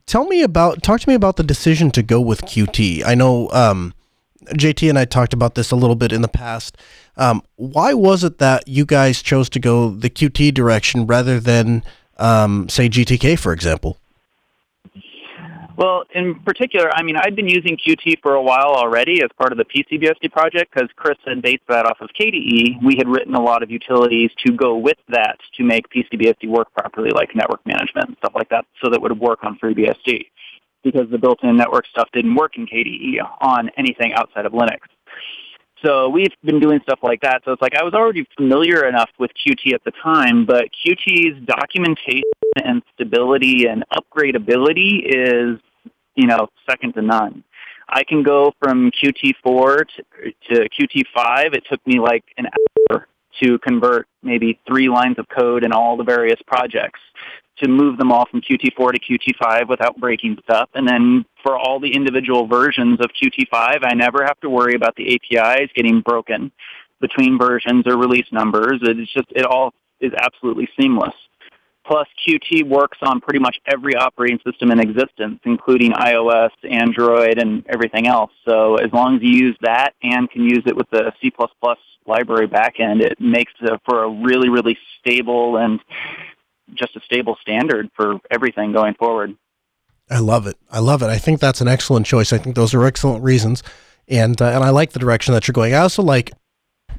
Tell 0.05 0.25
me 0.25 0.41
about, 0.41 0.83
talk 0.83 1.01
to 1.01 1.09
me 1.09 1.15
about 1.15 1.35
the 1.35 1.43
decision 1.43 1.91
to 1.91 2.03
go 2.03 2.21
with 2.21 2.43
Qt. 2.43 3.03
I 3.05 3.13
know 3.13 3.49
um, 3.51 3.93
JT 4.45 4.89
and 4.89 4.97
I 4.97 5.05
talked 5.05 5.33
about 5.33 5.55
this 5.55 5.71
a 5.71 5.75
little 5.75 5.95
bit 5.95 6.13
in 6.13 6.21
the 6.21 6.27
past. 6.27 6.77
Um, 7.17 7.41
why 7.55 7.93
was 7.93 8.23
it 8.23 8.37
that 8.37 8.67
you 8.67 8.85
guys 8.85 9.21
chose 9.21 9.49
to 9.49 9.59
go 9.59 9.89
the 9.89 10.09
Qt 10.09 10.53
direction 10.53 11.07
rather 11.07 11.39
than, 11.39 11.83
um, 12.17 12.69
say, 12.69 12.87
GTK, 12.87 13.37
for 13.37 13.51
example? 13.51 13.97
Well, 15.77 16.05
in 16.15 16.33
particular, 16.39 16.89
I 16.91 17.03
mean, 17.03 17.17
I've 17.17 17.35
been 17.35 17.47
using 17.47 17.77
Qt 17.77 18.19
for 18.23 18.33
a 18.33 18.41
while 18.41 18.73
already 18.73 19.21
as 19.21 19.29
part 19.37 19.51
of 19.51 19.59
the 19.59 19.65
PCBSD 19.65 20.31
project 20.31 20.73
because 20.73 20.89
Chris 20.95 21.19
had 21.23 21.43
based 21.43 21.61
that 21.69 21.85
off 21.85 22.01
of 22.01 22.09
KDE. 22.19 22.83
We 22.83 22.95
had 22.97 23.07
written 23.07 23.35
a 23.35 23.41
lot 23.41 23.61
of 23.61 23.69
utilities 23.69 24.31
to 24.43 24.53
go 24.53 24.75
with 24.75 24.97
that 25.09 25.37
to 25.55 25.63
make 25.63 25.87
PCBSD 25.89 26.47
work 26.47 26.73
properly, 26.73 27.11
like 27.11 27.35
network 27.35 27.63
management 27.67 28.07
and 28.07 28.17
stuff 28.17 28.33
like 28.33 28.49
that, 28.49 28.65
so 28.83 28.89
that 28.89 28.99
would 28.99 29.19
work 29.19 29.43
on 29.43 29.59
FreeBSD 29.59 30.25
because 30.83 31.11
the 31.11 31.17
built-in 31.19 31.55
network 31.55 31.85
stuff 31.85 32.09
didn't 32.11 32.33
work 32.33 32.57
in 32.57 32.65
KDE 32.65 33.17
on 33.41 33.69
anything 33.77 34.13
outside 34.13 34.47
of 34.47 34.53
Linux. 34.53 34.79
So 35.85 36.09
we've 36.09 36.33
been 36.43 36.59
doing 36.59 36.79
stuff 36.81 36.99
like 37.03 37.21
that. 37.21 37.43
So 37.45 37.51
it's 37.51 37.61
like 37.61 37.75
I 37.75 37.83
was 37.83 37.93
already 37.93 38.27
familiar 38.35 38.87
enough 38.87 39.11
with 39.19 39.29
Qt 39.45 39.75
at 39.75 39.83
the 39.83 39.91
time, 39.91 40.43
but 40.43 40.69
Qt's 40.83 41.45
documentation 41.45 42.23
and 42.63 42.81
stability 42.93 43.67
and 43.67 43.83
upgradability 43.91 45.01
is 45.05 45.59
you 46.17 46.27
know, 46.27 46.49
second 46.69 46.93
to 46.95 47.01
none. 47.01 47.43
I 47.87 48.03
can 48.03 48.23
go 48.23 48.51
from 48.59 48.91
Qt4 48.91 49.85
to, 49.85 50.31
to 50.49 50.69
Qt5. 50.69 51.55
It 51.55 51.63
took 51.71 51.85
me 51.87 51.99
like 51.99 52.25
an 52.37 52.47
hour 52.91 53.07
to 53.41 53.59
convert 53.59 54.07
maybe 54.23 54.59
three 54.67 54.89
lines 54.89 55.17
of 55.19 55.27
code 55.29 55.63
in 55.63 55.71
all 55.71 55.95
the 55.95 56.03
various 56.03 56.39
projects 56.45 56.99
to 57.59 57.69
move 57.69 57.97
them 57.97 58.11
all 58.11 58.25
from 58.29 58.41
Qt4 58.41 58.93
to 58.93 58.99
Qt5 58.99 59.69
without 59.69 59.97
breaking 59.97 60.37
stuff. 60.43 60.69
And 60.73 60.87
then 60.87 61.23
for 61.43 61.57
all 61.57 61.79
the 61.79 61.93
individual 61.93 62.45
versions 62.47 62.99
of 62.99 63.07
Qt5, 63.21 63.79
I 63.83 63.93
never 63.93 64.23
have 64.25 64.39
to 64.41 64.49
worry 64.49 64.75
about 64.75 64.95
the 64.95 65.15
APIs 65.15 65.69
getting 65.73 66.01
broken 66.01 66.51
between 66.99 67.37
versions 67.39 67.85
or 67.87 67.97
release 67.97 68.27
numbers. 68.31 68.79
It's 68.81 69.13
just, 69.13 69.27
it 69.31 69.45
all 69.45 69.73
is 70.01 70.11
absolutely 70.19 70.67
seamless. 70.79 71.13
Plus, 71.87 72.07
Qt 72.27 72.67
works 72.67 72.97
on 73.01 73.21
pretty 73.21 73.39
much 73.39 73.57
every 73.65 73.95
operating 73.95 74.39
system 74.45 74.71
in 74.71 74.79
existence, 74.79 75.39
including 75.45 75.91
iOS, 75.93 76.49
Android, 76.69 77.39
and 77.39 77.65
everything 77.67 78.07
else. 78.07 78.31
So 78.45 78.75
as 78.75 78.91
long 78.91 79.15
as 79.15 79.21
you 79.23 79.29
use 79.29 79.57
that 79.61 79.93
and 80.03 80.29
can 80.29 80.43
use 80.43 80.63
it 80.65 80.75
with 80.75 80.89
the 80.89 81.13
C++ 81.21 81.31
library 82.05 82.49
backend, 82.49 83.01
it 83.01 83.21
makes 83.21 83.53
for 83.85 84.03
a 84.03 84.09
really, 84.09 84.49
really 84.49 84.77
stable 84.99 85.55
and 85.55 85.79
just 86.73 86.95
a 86.97 86.99
stable 87.01 87.37
standard 87.41 87.89
for 87.95 88.19
everything 88.29 88.73
going 88.73 88.93
forward. 88.95 89.37
I 90.09 90.19
love 90.19 90.45
it. 90.45 90.57
I 90.69 90.79
love 90.79 91.01
it. 91.01 91.07
I 91.07 91.17
think 91.17 91.39
that's 91.39 91.61
an 91.61 91.69
excellent 91.69 92.05
choice. 92.05 92.33
I 92.33 92.37
think 92.37 92.55
those 92.55 92.73
are 92.73 92.83
excellent 92.85 93.23
reasons, 93.23 93.63
and 94.09 94.41
uh, 94.41 94.45
and 94.45 94.63
I 94.63 94.69
like 94.69 94.91
the 94.91 94.99
direction 94.99 95.33
that 95.33 95.47
you're 95.47 95.53
going. 95.53 95.73
I 95.73 95.79
also 95.79 96.01
like 96.01 96.31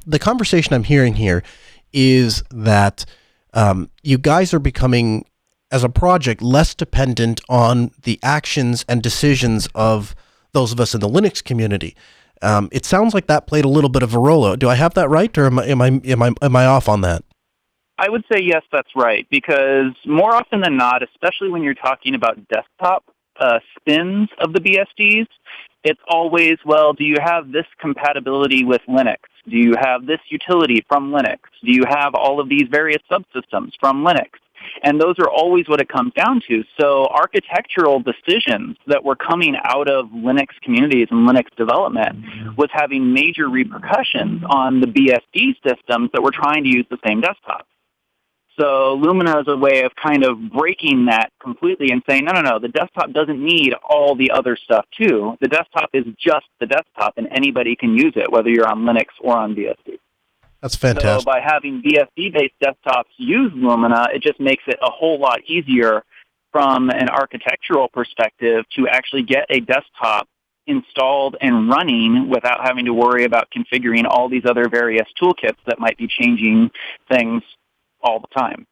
the 0.05 0.19
conversation 0.19 0.73
I'm 0.73 0.83
hearing 0.83 1.15
here 1.15 1.43
is 1.91 2.43
that 2.51 3.05
um, 3.53 3.89
you 4.03 4.17
guys 4.17 4.53
are 4.53 4.59
becoming, 4.59 5.25
as 5.71 5.83
a 5.83 5.89
project, 5.89 6.41
less 6.41 6.75
dependent 6.75 7.41
on 7.49 7.91
the 8.03 8.19
actions 8.23 8.85
and 8.87 9.01
decisions 9.01 9.67
of 9.75 10.15
those 10.51 10.71
of 10.71 10.79
us 10.79 10.93
in 10.93 10.99
the 10.99 11.09
Linux 11.09 11.43
community. 11.43 11.95
Um, 12.41 12.69
it 12.71 12.85
sounds 12.85 13.13
like 13.13 13.27
that 13.27 13.47
played 13.47 13.65
a 13.65 13.69
little 13.69 13.89
bit 13.89 14.03
of 14.03 14.13
a 14.13 14.19
role. 14.19 14.55
Do 14.55 14.69
I 14.69 14.75
have 14.75 14.93
that 14.93 15.09
right, 15.09 15.35
or 15.37 15.45
am 15.45 15.59
I 15.59 15.65
am 15.65 15.81
I 15.81 15.87
am 15.87 16.23
I 16.23 16.31
am 16.41 16.55
I 16.55 16.65
off 16.65 16.87
on 16.87 17.01
that? 17.01 17.23
I 17.97 18.09
would 18.09 18.23
say 18.31 18.39
yes, 18.41 18.63
that's 18.71 18.89
right. 18.95 19.27
Because 19.29 19.93
more 20.05 20.33
often 20.33 20.61
than 20.61 20.77
not, 20.77 21.03
especially 21.03 21.49
when 21.49 21.63
you're 21.63 21.73
talking 21.73 22.15
about 22.15 22.47
desktop 22.47 23.03
uh, 23.39 23.59
spins 23.77 24.29
of 24.39 24.53
the 24.53 24.59
BSDs, 24.59 25.27
it's 25.83 26.01
always, 26.07 26.57
well, 26.65 26.93
do 26.93 27.03
you 27.03 27.17
have 27.21 27.51
this 27.51 27.65
compatibility 27.79 28.65
with 28.65 28.81
Linux? 28.87 29.17
Do 29.47 29.57
you 29.57 29.73
have 29.79 30.05
this 30.05 30.19
utility 30.29 30.85
from 30.87 31.11
Linux? 31.11 31.39
Do 31.63 31.71
you 31.71 31.83
have 31.87 32.13
all 32.15 32.39
of 32.39 32.49
these 32.49 32.67
various 32.69 33.01
subsystems 33.09 33.71
from 33.79 34.03
Linux? 34.03 34.29
And 34.83 34.99
those 34.99 35.15
are 35.19 35.29
always 35.29 35.67
what 35.67 35.79
it 35.79 35.87
comes 35.87 36.13
down 36.13 36.41
to. 36.49 36.63
So 36.79 37.07
architectural 37.07 38.01
decisions 38.01 38.77
that 38.87 39.03
were 39.03 39.15
coming 39.15 39.55
out 39.63 39.89
of 39.89 40.07
Linux 40.07 40.47
communities 40.61 41.07
and 41.11 41.27
Linux 41.27 41.45
development 41.55 42.25
was 42.57 42.69
having 42.71 43.13
major 43.13 43.49
repercussions 43.49 44.43
on 44.49 44.81
the 44.81 44.87
BSD 44.87 45.55
systems 45.65 46.09
that 46.13 46.21
were 46.21 46.31
trying 46.31 46.63
to 46.65 46.69
use 46.69 46.85
the 46.89 46.97
same 47.05 47.21
desktop. 47.21 47.67
So 48.59 48.95
Lumina 48.95 49.39
is 49.39 49.47
a 49.47 49.55
way 49.55 49.83
of 49.83 49.93
kind 49.95 50.25
of 50.25 50.51
breaking 50.51 51.05
that 51.05 51.31
completely 51.41 51.91
and 51.91 52.03
saying, 52.09 52.25
no, 52.25 52.33
no, 52.33 52.41
no, 52.41 52.59
the 52.59 52.67
desktop 52.67 53.13
doesn't 53.13 53.41
need 53.41 53.73
all 53.87 54.15
the 54.15 54.31
other 54.31 54.57
stuff 54.57 54.85
too. 54.97 55.37
The 55.39 55.47
desktop 55.47 55.91
is 55.93 56.03
just 56.19 56.45
the 56.59 56.65
desktop 56.65 57.13
and 57.17 57.27
anybody 57.31 57.77
can 57.77 57.95
use 57.97 58.13
it, 58.17 58.29
whether 58.29 58.49
you're 58.49 58.67
on 58.67 58.79
Linux 58.79 59.07
or 59.21 59.37
on 59.37 59.55
BSD. 59.55 59.99
That's 60.61 60.75
fantastic. 60.75 61.21
So 61.21 61.25
by 61.25 61.39
having 61.39 61.81
BSD-based 61.81 62.55
desktops 62.61 63.05
use 63.15 63.53
Lumina, 63.55 64.07
it 64.13 64.21
just 64.21 64.41
makes 64.41 64.63
it 64.67 64.77
a 64.81 64.89
whole 64.89 65.19
lot 65.19 65.39
easier 65.45 66.03
from 66.51 66.89
an 66.89 67.07
architectural 67.09 67.87
perspective 67.87 68.65
to 68.75 68.89
actually 68.89 69.23
get 69.23 69.45
a 69.49 69.61
desktop 69.61 70.27
installed 70.67 71.37
and 71.39 71.69
running 71.69 72.27
without 72.29 72.59
having 72.61 72.85
to 72.85 72.93
worry 72.93 73.23
about 73.23 73.47
configuring 73.55 74.05
all 74.05 74.27
these 74.27 74.43
other 74.45 74.67
various 74.67 75.07
toolkits 75.21 75.57
that 75.65 75.79
might 75.79 75.97
be 75.97 76.07
changing 76.07 76.69
things 77.09 77.41
all 78.01 78.19
the 78.19 78.39
time. 78.39 78.65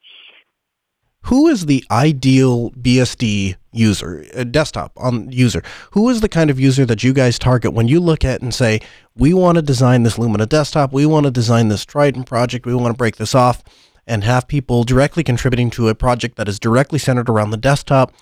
Who 1.23 1.47
is 1.47 1.65
the 1.65 1.83
ideal 1.91 2.71
BSD 2.71 3.55
user, 3.73 4.25
a 4.33 4.45
desktop 4.45 4.93
on 4.95 5.29
user? 5.29 5.61
Who 5.91 6.07
is 6.09 6.21
the 6.21 6.29
kind 6.29 6.49
of 6.49 6.57
user 6.57 6.85
that 6.85 7.03
you 7.03 7.11
guys 7.11 7.37
target 7.37 7.73
when 7.73 7.89
you 7.89 7.99
look 7.99 8.23
at 8.23 8.41
and 8.41 8.53
say, 8.53 8.79
we 9.15 9.33
want 9.33 9.57
to 9.57 9.61
design 9.61 10.03
this 10.03 10.17
Lumina 10.17 10.45
desktop, 10.45 10.93
we 10.93 11.05
want 11.05 11.25
to 11.25 11.31
design 11.31 11.67
this 11.67 11.83
Trident 11.83 12.27
project, 12.27 12.65
we 12.65 12.73
want 12.73 12.93
to 12.93 12.97
break 12.97 13.17
this 13.17 13.35
off 13.35 13.61
and 14.05 14.23
have 14.23 14.47
people 14.47 14.85
directly 14.85 15.21
contributing 15.21 15.69
to 15.71 15.89
a 15.89 15.95
project 15.95 16.37
that 16.37 16.47
is 16.47 16.59
directly 16.59 16.97
centered 16.97 17.27
around 17.27 17.49
the 17.49 17.57
desktop, 17.57 18.13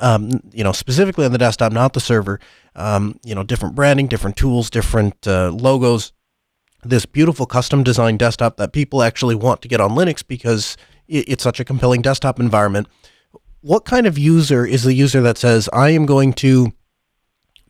um, 0.00 0.40
you 0.52 0.64
know, 0.64 0.72
specifically 0.72 1.26
on 1.26 1.32
the 1.32 1.38
desktop, 1.38 1.72
not 1.72 1.92
the 1.92 2.00
server. 2.00 2.40
Um, 2.74 3.20
you 3.22 3.34
know, 3.34 3.42
different 3.42 3.74
branding, 3.74 4.06
different 4.06 4.36
tools, 4.36 4.70
different 4.70 5.26
uh, 5.26 5.50
logos, 5.50 6.12
this 6.88 7.06
beautiful 7.06 7.46
custom 7.46 7.82
designed 7.82 8.18
desktop 8.18 8.56
that 8.56 8.72
people 8.72 9.02
actually 9.02 9.34
want 9.34 9.62
to 9.62 9.68
get 9.68 9.80
on 9.80 9.90
Linux 9.90 10.26
because 10.26 10.76
it's 11.08 11.42
such 11.42 11.60
a 11.60 11.64
compelling 11.64 12.02
desktop 12.02 12.40
environment. 12.40 12.88
What 13.60 13.84
kind 13.84 14.06
of 14.06 14.18
user 14.18 14.64
is 14.66 14.84
the 14.84 14.94
user 14.94 15.20
that 15.22 15.38
says, 15.38 15.68
I 15.72 15.90
am 15.90 16.06
going 16.06 16.32
to 16.34 16.72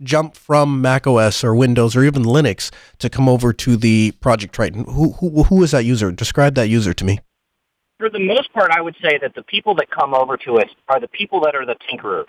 jump 0.03 0.37
from 0.37 0.83
Mac 0.83 1.07
OS 1.07 1.43
or 1.43 1.55
Windows 1.55 1.97
or 1.97 2.05
even 2.05 2.23
Linux 2.23 2.71
to 2.99 3.09
come 3.09 3.29
over 3.29 3.53
to 3.53 3.77
the 3.77 4.13
Project 4.21 4.55
Trident? 4.55 4.89
Who, 4.89 5.13
who, 5.13 5.45
who 5.45 5.63
is 5.63 5.71
that 5.71 5.85
user? 5.85 6.13
Describe 6.13 6.55
that 6.55 6.69
user 6.69 6.93
to 6.93 7.05
me. 7.05 7.19
For 7.99 8.11
the 8.11 8.19
most 8.19 8.53
part, 8.53 8.71
I 8.71 8.83
would 8.83 8.97
say 9.01 9.19
that 9.23 9.35
the 9.35 9.43
people 9.43 9.75
that 9.77 9.91
come 9.91 10.13
over 10.13 10.37
to 10.39 10.59
us 10.59 10.69
are 10.89 11.01
the 11.01 11.09
people 11.09 11.41
that 11.43 11.55
are 11.55 11.65
the 11.65 11.77
tinkerers. 11.91 12.27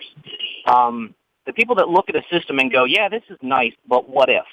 Um, 0.66 1.14
the 1.44 1.52
people 1.52 1.74
that 1.76 1.88
look 1.88 2.06
at 2.08 2.16
a 2.16 2.22
system 2.30 2.58
and 2.58 2.72
go, 2.72 2.84
yeah, 2.84 3.08
this 3.08 3.22
is 3.28 3.36
nice, 3.42 3.72
but 3.86 4.08
what 4.08 4.28
if? 4.30 4.44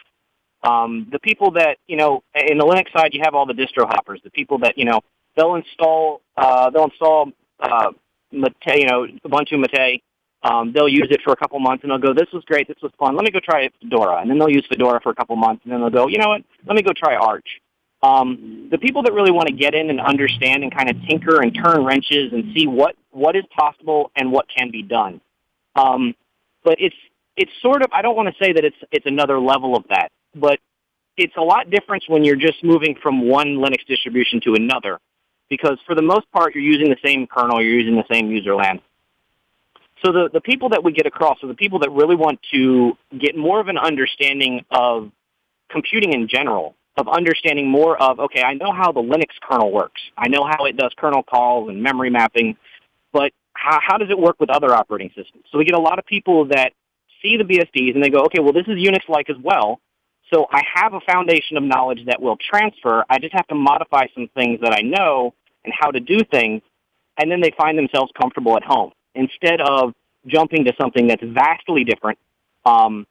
Um, 0.66 1.08
the 1.12 1.20
people 1.20 1.52
that, 1.52 1.78
you 1.88 1.96
know, 1.96 2.24
in 2.34 2.58
the 2.58 2.66
Linux 2.66 2.92
side, 2.92 3.14
you 3.14 3.22
have 3.24 3.36
all 3.36 3.46
the 3.46 3.54
distro 3.54 3.86
hoppers, 3.86 4.20
the 4.24 4.32
people 4.32 4.58
that, 4.60 4.78
you 4.78 4.86
know, 4.86 5.02
they'll 5.36 5.56
install, 5.56 6.22
uh, 6.38 6.70
they'll 6.72 6.86
install, 6.86 7.32
uh, 7.60 7.92
Mate, 8.32 8.56
you 8.76 8.88
know, 8.88 9.06
Ubuntu 9.26 9.60
Mate, 9.60 10.04
um, 10.44 10.74
they'll 10.74 10.90
use 10.90 11.08
it 11.12 11.22
for 11.24 11.32
a 11.34 11.36
couple 11.36 11.60
months 11.60 11.84
and 11.84 11.92
they'll 11.92 12.00
go, 12.00 12.14
this 12.14 12.32
was 12.34 12.44
great, 12.46 12.68
this 12.68 12.78
was 12.82 12.92
fun, 13.00 13.16
let 13.16 13.24
me 13.24 13.32
go 13.32 13.40
try 13.40 13.70
Fedora. 13.82 14.22
And 14.22 14.30
then 14.30 14.40
they'll 14.40 14.50
use 14.50 14.66
Fedora 14.68 15.00
for 15.02 15.12
a 15.12 15.16
couple 15.16 15.36
months 15.36 15.62
and 15.64 15.72
then 15.72 15.82
they'll 15.82 15.90
go, 15.90 16.08
you 16.08 16.18
know 16.18 16.30
what, 16.30 16.42
let 16.66 16.76
me 16.76 16.82
go 16.82 16.92
try 16.96 17.16
Arch. 17.16 17.62
Um, 18.04 18.68
the 18.70 18.78
people 18.78 19.04
that 19.04 19.14
really 19.14 19.32
want 19.32 19.48
to 19.48 19.54
get 19.54 19.74
in 19.74 19.90
and 19.90 20.00
understand 20.00 20.64
and 20.64 20.76
kind 20.76 20.90
of 20.90 20.98
tinker 21.08 21.42
and 21.42 21.56
turn 21.56 21.84
wrenches 21.84 22.34
and 22.34 22.54
see 22.56 22.68
what, 22.68 22.96
what 23.12 23.36
is 23.36 23.44
possible 23.58 24.12
and 24.16 24.32
what 24.32 24.46
can 24.56 24.70
be 24.70 24.84
done. 24.84 25.22
Um, 25.76 26.14
but 26.64 26.76
it's, 26.80 26.96
it's 27.38 27.52
sort 27.62 27.82
of, 27.82 27.90
I 27.92 28.02
don't 28.02 28.16
want 28.16 28.28
to 28.30 28.44
say 28.44 28.54
that 28.54 28.64
it's, 28.64 28.78
it's 28.92 29.06
another 29.06 29.40
level 29.40 29.76
of 29.76 29.86
that, 29.90 30.12
but 30.36 30.60
it's 31.18 31.36
a 31.38 31.42
lot 31.42 31.70
different 31.70 32.04
when 32.08 32.24
you're 32.24 32.36
just 32.36 32.64
moving 32.64 32.96
from 33.02 33.28
one 33.28 33.58
Linux 33.58 33.86
distribution 33.88 34.42
to 34.42 34.54
another 34.54 35.00
because 35.50 35.78
for 35.86 35.96
the 35.96 36.02
most 36.02 36.30
part, 36.32 36.56
you're 36.56 36.64
using 36.64 36.90
the 36.90 36.98
same 37.04 37.28
kernel, 37.28 37.62
you're 37.62 37.80
using 37.80 37.96
the 37.96 38.06
same 38.12 38.30
user 38.32 38.56
land. 38.56 38.82
So 40.04 40.12
the, 40.12 40.30
the 40.32 40.42
people 40.42 40.70
that 40.70 40.84
we 40.84 40.92
get 40.92 41.06
across 41.06 41.44
are 41.44 41.48
the 41.48 41.56
people 41.56 41.80
that 41.80 41.92
really 41.92 42.16
want 42.16 42.40
to 42.52 42.98
get 43.18 43.38
more 43.38 43.60
of 43.60 43.68
an 43.68 43.78
understanding 43.78 44.66
of 44.70 45.12
computing 45.70 46.14
in 46.14 46.28
general, 46.28 46.76
of 46.98 47.08
understanding 47.08 47.70
more 47.70 48.02
of, 48.02 48.20
okay, 48.20 48.44
I 48.44 48.54
know 48.54 48.72
how 48.72 48.92
the 48.92 49.02
Linux 49.02 49.30
kernel 49.42 49.72
works. 49.72 50.02
I 50.18 50.28
know 50.28 50.44
how 50.46 50.66
it 50.66 50.78
does 50.78 50.92
kernel 50.98 51.24
calls 51.24 51.70
and 51.70 51.82
memory 51.82 52.10
mapping, 52.10 52.58
but 53.14 53.32
how, 53.54 53.80
how 53.82 53.98
does 53.98 54.10
it 54.10 54.20
work 54.20 54.40
with 54.40 54.50
other 54.50 54.74
operating 54.74 55.10
systems? 55.16 55.46
So 55.52 55.58
we 55.58 55.66
get 55.66 55.76
a 55.76 55.80
lot 55.80 55.98
of 55.98 56.06
people 56.06 56.46
that 56.46 56.74
see 57.22 57.38
the 57.38 57.44
BSDs 57.44 57.96
and 57.96 58.04
they 58.04 58.10
go, 58.10 58.26
okay, 58.26 58.42
well, 58.42 58.54
this 58.54 58.68
is 58.68 58.76
Unix-like 58.76 59.30
as 59.30 59.38
well. 59.42 59.80
So 60.36 60.48
I 60.52 60.64
have 60.74 60.94
a 60.94 61.00
foundation 61.00 61.56
of 61.56 61.64
knowledge 61.64 62.00
that 62.08 62.22
will 62.22 62.36
transfer. 62.38 63.06
I 63.10 63.20
just 63.20 63.34
have 63.34 63.48
to 63.48 63.56
modify 63.56 64.08
some 64.14 64.28
things 64.36 64.60
that 64.62 64.74
I 64.74 64.82
know 64.82 65.34
and 65.64 65.74
how 65.80 65.92
to 65.92 66.02
do 66.02 66.20
things, 66.30 66.62
and 67.18 67.32
then 67.32 67.40
they 67.40 67.54
find 67.58 67.78
themselves 67.78 68.12
comfortable 68.20 68.58
at 68.58 68.64
home 68.64 68.92
instead 69.14 69.62
of 69.62 69.94
jumping 70.28 70.66
to 70.66 70.74
something 70.80 71.08
that's 71.08 71.24
vastly 71.24 71.86
different. 71.86 72.20
Um, 72.66 73.08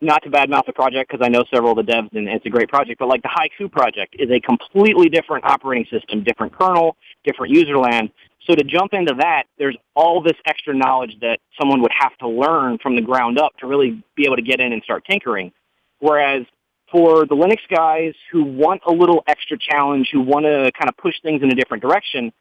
not 0.00 0.22
to 0.22 0.30
badmouth 0.30 0.66
the 0.66 0.72
project 0.72 1.10
because 1.10 1.24
I 1.26 1.28
know 1.28 1.42
several 1.52 1.76
of 1.76 1.84
the 1.84 1.92
devs 1.92 2.14
and 2.14 2.28
it's 2.28 2.46
a 2.46 2.50
great 2.50 2.68
project, 2.68 3.00
but 3.00 3.08
like 3.08 3.22
the 3.22 3.28
Haiku 3.28 3.72
project 3.72 4.14
is 4.16 4.30
a 4.30 4.38
completely 4.38 5.08
different 5.08 5.44
operating 5.44 5.86
system, 5.90 6.22
different 6.22 6.56
kernel, 6.56 6.96
different 7.24 7.52
user 7.52 7.76
land. 7.76 8.10
So 8.46 8.54
to 8.54 8.62
jump 8.62 8.94
into 8.94 9.14
that, 9.18 9.44
there's 9.58 9.76
all 9.96 10.22
this 10.22 10.36
extra 10.46 10.72
knowledge 10.72 11.16
that 11.22 11.40
someone 11.58 11.82
would 11.82 11.90
have 11.98 12.16
to 12.18 12.28
learn 12.28 12.78
from 12.78 12.94
the 12.94 13.02
ground 13.02 13.40
up 13.40 13.56
to 13.58 13.66
really 13.66 14.00
be 14.14 14.24
able 14.24 14.36
to 14.36 14.42
get 14.42 14.60
in 14.60 14.72
and 14.72 14.80
start 14.84 15.04
tinkering. 15.04 15.50
Whereas 15.98 16.46
for 16.90 17.26
the 17.26 17.34
Linux 17.34 17.58
guys 17.74 18.14
who 18.30 18.44
want 18.44 18.82
a 18.86 18.92
little 18.92 19.22
extra 19.26 19.58
challenge, 19.58 20.08
who 20.12 20.20
want 20.20 20.44
to 20.44 20.70
kind 20.78 20.88
of 20.88 20.96
push 20.96 21.14
things 21.22 21.42
in 21.42 21.50
a 21.50 21.54
different 21.54 21.82
direction, 21.82 22.32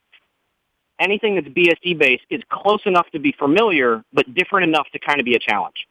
anything 1.00 1.36
that's 1.36 1.48
BSD 1.48 1.98
based 1.98 2.24
is 2.30 2.42
close 2.50 2.82
enough 2.86 3.08
to 3.12 3.20
be 3.20 3.34
familiar, 3.38 4.04
but 4.14 4.34
different 4.34 4.68
enough 4.68 4.88
to 4.94 5.00
kind 5.00 5.20
of 5.20 5.26
be 5.26 5.36
a 5.36 5.40
challenge. 5.40 5.88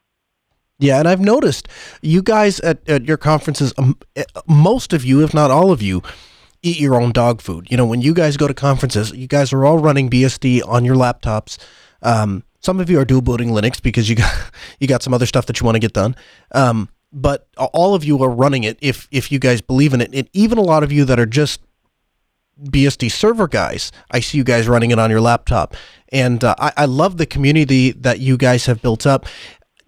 Yeah, 0.78 0.98
and 0.98 1.08
I've 1.08 1.20
noticed 1.20 1.68
you 2.02 2.22
guys 2.22 2.60
at, 2.60 2.86
at 2.88 3.04
your 3.06 3.16
conferences, 3.16 3.72
um, 3.78 3.96
eh, 4.14 4.24
most 4.46 4.92
of 4.92 5.04
you, 5.04 5.22
if 5.22 5.32
not 5.32 5.50
all 5.50 5.72
of 5.72 5.80
you, 5.80 6.02
eat 6.62 6.78
your 6.78 7.00
own 7.00 7.12
dog 7.12 7.40
food. 7.40 7.68
You 7.70 7.76
know, 7.76 7.86
when 7.86 8.02
you 8.02 8.12
guys 8.12 8.36
go 8.36 8.46
to 8.46 8.54
conferences, 8.54 9.10
you 9.12 9.26
guys 9.26 9.52
are 9.52 9.64
all 9.64 9.78
running 9.78 10.10
BSD 10.10 10.62
on 10.66 10.84
your 10.84 10.96
laptops. 10.96 11.56
Um, 12.02 12.44
some 12.60 12.80
of 12.80 12.90
you 12.90 12.98
are 12.98 13.04
dual 13.04 13.22
booting 13.22 13.50
Linux 13.50 13.80
because 13.80 14.10
you 14.10 14.16
got 14.16 14.50
you 14.80 14.86
got 14.86 15.02
some 15.02 15.14
other 15.14 15.26
stuff 15.26 15.46
that 15.46 15.60
you 15.60 15.64
want 15.64 15.76
to 15.76 15.80
get 15.80 15.92
done. 15.92 16.14
Um, 16.52 16.90
but 17.12 17.48
all 17.56 17.94
of 17.94 18.04
you 18.04 18.22
are 18.22 18.30
running 18.30 18.64
it 18.64 18.78
if 18.80 19.08
if 19.10 19.30
you 19.32 19.38
guys 19.38 19.60
believe 19.60 19.94
in 19.94 20.00
it. 20.00 20.14
And 20.14 20.28
even 20.32 20.58
a 20.58 20.62
lot 20.62 20.82
of 20.82 20.92
you 20.92 21.04
that 21.04 21.18
are 21.18 21.26
just 21.26 21.60
BSD 22.62 23.10
server 23.10 23.48
guys, 23.48 23.92
I 24.10 24.20
see 24.20 24.38
you 24.38 24.44
guys 24.44 24.68
running 24.68 24.90
it 24.90 24.98
on 24.98 25.10
your 25.10 25.20
laptop, 25.20 25.74
and 26.10 26.42
uh, 26.42 26.54
I, 26.58 26.72
I 26.76 26.84
love 26.86 27.16
the 27.16 27.26
community 27.26 27.92
that 27.92 28.20
you 28.20 28.36
guys 28.36 28.66
have 28.66 28.82
built 28.82 29.06
up. 29.06 29.26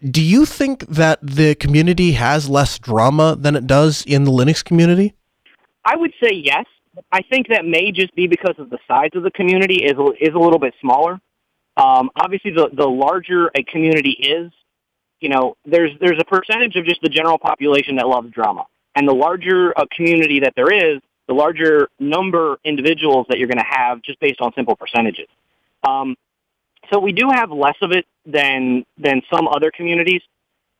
Do 0.02 0.22
you 0.22 0.46
think 0.46 0.86
that 0.86 1.18
the 1.22 1.56
community 1.56 2.12
has 2.12 2.48
less 2.48 2.78
drama 2.78 3.36
than 3.38 3.56
it 3.56 3.66
does 3.66 4.04
in 4.06 4.24
the 4.24 4.30
Linux 4.30 4.64
community? 4.64 5.14
I 5.84 5.96
would 5.96 6.12
say 6.22 6.30
yes. 6.32 6.66
I 7.10 7.22
think 7.22 7.48
that 7.48 7.64
may 7.64 7.90
just 7.90 8.14
be 8.14 8.26
because 8.26 8.54
of 8.58 8.70
the 8.70 8.78
size 8.86 9.10
of 9.14 9.22
the 9.22 9.30
community 9.30 9.84
is 9.84 9.94
is 10.20 10.34
a 10.34 10.38
little 10.38 10.58
bit 10.58 10.74
smaller. 10.80 11.20
Um, 11.76 12.10
obviously, 12.16 12.52
the 12.52 12.68
the 12.72 12.86
larger 12.86 13.50
a 13.56 13.62
community 13.62 14.10
is, 14.10 14.52
you 15.20 15.28
know, 15.28 15.56
there's 15.64 15.90
there's 16.00 16.20
a 16.20 16.24
percentage 16.24 16.76
of 16.76 16.84
just 16.84 17.00
the 17.02 17.08
general 17.08 17.38
population 17.38 17.96
that 17.96 18.06
loves 18.06 18.30
drama, 18.30 18.66
and 18.94 19.08
the 19.08 19.14
larger 19.14 19.72
a 19.72 19.86
community 19.88 20.40
that 20.40 20.54
there 20.56 20.72
is, 20.72 21.00
the 21.26 21.34
larger 21.34 21.88
number 21.98 22.58
individuals 22.64 23.26
that 23.28 23.38
you're 23.38 23.48
going 23.48 23.58
to 23.58 23.64
have 23.68 24.02
just 24.02 24.20
based 24.20 24.40
on 24.40 24.52
simple 24.54 24.76
percentages. 24.76 25.26
Um, 25.86 26.16
so 26.92 26.98
we 26.98 27.12
do 27.12 27.28
have 27.30 27.50
less 27.50 27.76
of 27.82 27.92
it 27.92 28.06
than 28.26 28.84
than 28.96 29.22
some 29.32 29.48
other 29.48 29.70
communities, 29.70 30.22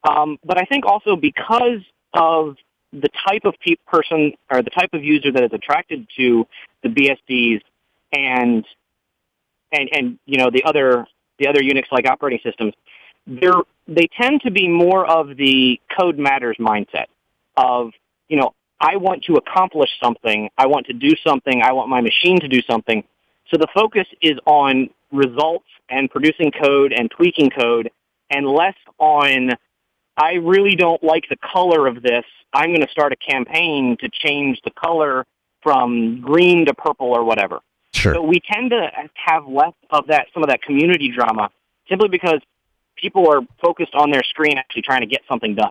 um, 0.08 0.38
but 0.44 0.58
I 0.58 0.64
think 0.64 0.86
also 0.86 1.16
because 1.16 1.80
of 2.14 2.56
the 2.92 3.08
type 3.28 3.44
of 3.44 3.54
pe- 3.64 3.76
person 3.86 4.32
or 4.50 4.62
the 4.62 4.70
type 4.70 4.90
of 4.94 5.04
user 5.04 5.30
that 5.30 5.44
is 5.44 5.50
attracted 5.52 6.06
to 6.16 6.46
the 6.82 6.88
BSDs 6.88 7.60
and 8.12 8.64
and 9.72 9.88
and 9.92 10.18
you 10.24 10.38
know 10.38 10.50
the 10.50 10.64
other 10.64 11.06
the 11.38 11.46
other 11.46 11.60
Unix 11.60 11.84
like 11.92 12.06
operating 12.06 12.40
systems, 12.42 12.74
they're 13.28 13.62
they 13.86 14.08
tend 14.20 14.42
to 14.42 14.50
be 14.50 14.68
more 14.68 15.06
of 15.06 15.36
the 15.36 15.80
code 15.98 16.18
matters 16.18 16.56
mindset 16.60 17.06
of, 17.56 17.92
you 18.28 18.36
know, 18.36 18.54
I 18.80 18.96
want 18.96 19.24
to 19.24 19.34
accomplish 19.34 19.90
something, 20.02 20.50
I 20.56 20.66
want 20.66 20.86
to 20.86 20.92
do 20.92 21.16
something, 21.26 21.62
I 21.62 21.72
want 21.72 21.88
my 21.88 22.00
machine 22.00 22.38
to 22.40 22.48
do 22.48 22.60
something. 22.62 23.02
So 23.50 23.56
the 23.56 23.66
focus 23.74 24.06
is 24.20 24.38
on 24.44 24.90
results 25.10 25.66
and 25.88 26.10
producing 26.10 26.52
code 26.52 26.92
and 26.92 27.10
tweaking 27.10 27.50
code 27.50 27.90
and 28.30 28.46
less 28.46 28.76
on 28.98 29.52
I 30.18 30.34
really 30.34 30.74
don't 30.74 31.02
like 31.02 31.24
the 31.30 31.36
color 31.36 31.86
of 31.86 32.02
this. 32.02 32.24
I'm 32.52 32.70
going 32.70 32.82
to 32.82 32.90
start 32.90 33.12
a 33.12 33.16
campaign 33.16 33.96
to 34.00 34.08
change 34.08 34.60
the 34.64 34.70
color 34.70 35.24
from 35.62 36.20
green 36.20 36.66
to 36.66 36.74
purple 36.74 37.08
or 37.08 37.24
whatever. 37.24 37.60
Sure. 37.94 38.14
So 38.14 38.22
we 38.22 38.40
tend 38.40 38.70
to 38.70 38.90
have 39.14 39.46
less 39.46 39.74
of 39.90 40.08
that, 40.08 40.26
some 40.34 40.42
of 40.42 40.48
that 40.48 40.62
community 40.62 41.10
drama, 41.10 41.50
simply 41.88 42.08
because 42.08 42.40
people 43.00 43.30
are 43.30 43.40
focused 43.62 43.94
on 43.94 44.10
their 44.10 44.22
screen 44.24 44.58
actually 44.58 44.82
trying 44.82 45.00
to 45.00 45.06
get 45.06 45.22
something 45.28 45.54
done. 45.54 45.70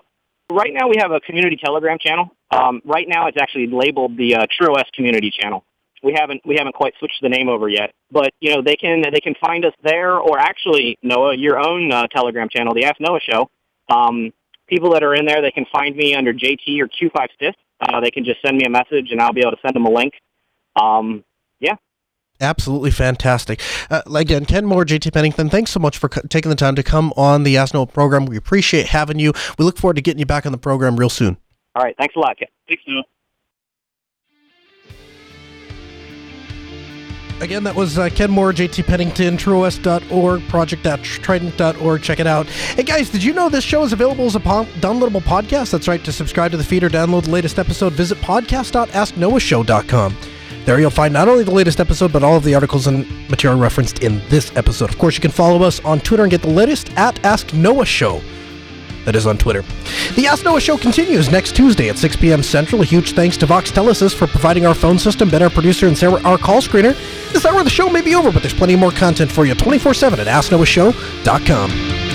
Right 0.51 0.71
now 0.73 0.87
we 0.87 0.95
have 0.99 1.11
a 1.11 1.19
community 1.19 1.57
Telegram 1.57 1.97
channel. 1.99 2.31
Um, 2.51 2.81
right 2.85 3.07
now 3.07 3.27
it's 3.27 3.37
actually 3.39 3.67
labeled 3.67 4.17
the 4.17 4.35
uh, 4.35 4.45
TrueOS 4.59 4.85
community 4.93 5.31
channel. 5.31 5.65
We 6.03 6.13
haven't 6.13 6.41
we 6.45 6.55
haven't 6.57 6.75
quite 6.75 6.93
switched 6.99 7.21
the 7.21 7.29
name 7.29 7.49
over 7.49 7.67
yet, 7.67 7.91
but 8.11 8.31
you 8.39 8.55
know 8.55 8.61
they 8.61 8.75
can 8.75 9.01
they 9.11 9.19
can 9.19 9.33
find 9.41 9.65
us 9.65 9.73
there, 9.83 10.15
or 10.17 10.37
actually 10.39 10.97
Noah, 11.01 11.35
your 11.35 11.59
own 11.59 11.91
uh, 11.91 12.07
Telegram 12.07 12.47
channel, 12.49 12.73
the 12.73 12.85
Ask 12.85 12.99
Noah 12.99 13.19
Show. 13.19 13.49
Um, 13.89 14.31
people 14.67 14.93
that 14.93 15.03
are 15.03 15.15
in 15.15 15.25
there, 15.25 15.41
they 15.41 15.51
can 15.51 15.65
find 15.71 15.95
me 15.95 16.13
under 16.13 16.33
JT 16.33 16.79
or 16.79 16.87
Q5 16.87 17.27
Stiff. 17.35 17.55
Uh, 17.79 17.99
they 17.99 18.11
can 18.11 18.25
just 18.25 18.41
send 18.41 18.57
me 18.57 18.65
a 18.65 18.69
message, 18.69 19.11
and 19.11 19.19
I'll 19.19 19.33
be 19.33 19.41
able 19.41 19.51
to 19.51 19.61
send 19.61 19.75
them 19.75 19.85
a 19.85 19.91
link. 19.91 20.13
Um, 20.79 21.23
yeah, 21.59 21.75
Absolutely 22.39 22.91
fantastic. 22.91 23.61
Uh, 23.89 24.01
again, 24.13 24.45
Ken 24.45 24.65
Moore, 24.65 24.85
JT 24.85 25.11
Pennington, 25.11 25.49
thanks 25.49 25.71
so 25.71 25.79
much 25.79 25.97
for 25.97 26.09
co- 26.09 26.21
taking 26.29 26.49
the 26.49 26.55
time 26.55 26.75
to 26.75 26.83
come 26.83 27.11
on 27.17 27.43
the 27.43 27.57
Ask 27.57 27.73
Noah 27.73 27.87
program. 27.87 28.25
We 28.25 28.37
appreciate 28.37 28.87
having 28.87 29.19
you. 29.19 29.33
We 29.57 29.65
look 29.65 29.77
forward 29.77 29.95
to 29.95 30.01
getting 30.01 30.19
you 30.19 30.25
back 30.25 30.45
on 30.45 30.51
the 30.51 30.57
program 30.57 30.97
real 30.97 31.09
soon. 31.09 31.37
All 31.75 31.83
right. 31.83 31.95
Thanks 31.97 32.15
a 32.15 32.19
lot, 32.19 32.37
Ken. 32.37 32.47
Thanks, 32.67 32.83
Noah. 32.87 33.03
Again, 37.39 37.63
that 37.65 37.75
was 37.75 37.99
uh, 37.99 38.09
Ken 38.09 38.31
Moore, 38.31 38.51
JT 38.51 38.85
Pennington, 38.87 39.37
TrueOS.org, 39.37 40.47
project.trident.org. 40.47 42.01
Check 42.01 42.19
it 42.19 42.25
out. 42.25 42.47
Hey, 42.47 42.81
guys, 42.81 43.11
did 43.11 43.23
you 43.23 43.31
know 43.33 43.47
this 43.47 43.63
show 43.63 43.83
is 43.83 43.93
available 43.93 44.25
as 44.25 44.35
a 44.35 44.39
po- 44.39 44.65
downloadable 44.79 45.21
podcast? 45.21 45.69
That's 45.71 45.87
right. 45.87 46.03
To 46.03 46.11
subscribe 46.11 46.49
to 46.51 46.57
the 46.57 46.63
feed 46.63 46.83
or 46.83 46.89
download 46.89 47.25
the 47.25 47.31
latest 47.31 47.59
episode, 47.59 47.93
visit 47.93 48.17
podcast.asknoahshow.com. 48.19 50.17
There 50.67 50.81
you'll 50.81 50.89
find 50.89 51.13
not 51.13 51.29
only 51.29 51.45
the 51.45 51.51
latest 51.51 51.79
episode, 51.79 52.11
but 52.11 52.25
all 52.25 52.35
of 52.35 52.43
the 52.43 52.53
articles 52.53 52.87
and 52.87 53.07
material 53.29 53.57
referenced 53.57 54.03
in 54.03 54.21
this 54.27 54.53
episode. 54.57 54.89
Of 54.89 54.97
course, 54.97 55.15
you 55.15 55.21
can 55.21 55.31
follow 55.31 55.63
us 55.63 55.79
on 55.85 56.01
Twitter 56.01 56.23
and 56.23 56.29
get 56.29 56.41
the 56.41 56.49
latest 56.49 56.91
at 56.97 57.23
Ask 57.23 57.53
Noah 57.53 57.85
Show. 57.85 58.21
That 59.05 59.15
is 59.15 59.25
on 59.25 59.37
Twitter. 59.37 59.63
The 60.17 60.27
Ask 60.27 60.43
Noah 60.43 60.59
Show 60.59 60.75
continues 60.75 61.31
next 61.31 61.55
Tuesday 61.55 61.87
at 61.87 61.97
6 61.97 62.17
p.m. 62.17 62.43
Central. 62.43 62.81
A 62.81 62.83
huge 62.83 63.13
thanks 63.13 63.37
to 63.37 63.47
Voxtelesys 63.47 64.13
for 64.13 64.27
providing 64.27 64.65
our 64.65 64.73
phone 64.73 64.99
system, 64.99 65.29
Ben, 65.29 65.41
our 65.41 65.49
producer, 65.49 65.87
and 65.87 65.97
Sarah, 65.97 66.21
our 66.23 66.37
call 66.37 66.59
screener. 66.59 66.97
This 67.31 67.45
hour 67.45 67.59
of 67.59 67.63
the 67.63 67.69
show 67.69 67.89
may 67.89 68.01
be 68.01 68.13
over, 68.13 68.29
but 68.29 68.41
there's 68.41 68.53
plenty 68.53 68.75
more 68.75 68.91
content 68.91 69.31
for 69.31 69.45
you 69.45 69.55
24 69.55 69.93
7 69.93 70.19
at 70.19 70.27
AskNoahShow.com. 70.27 72.06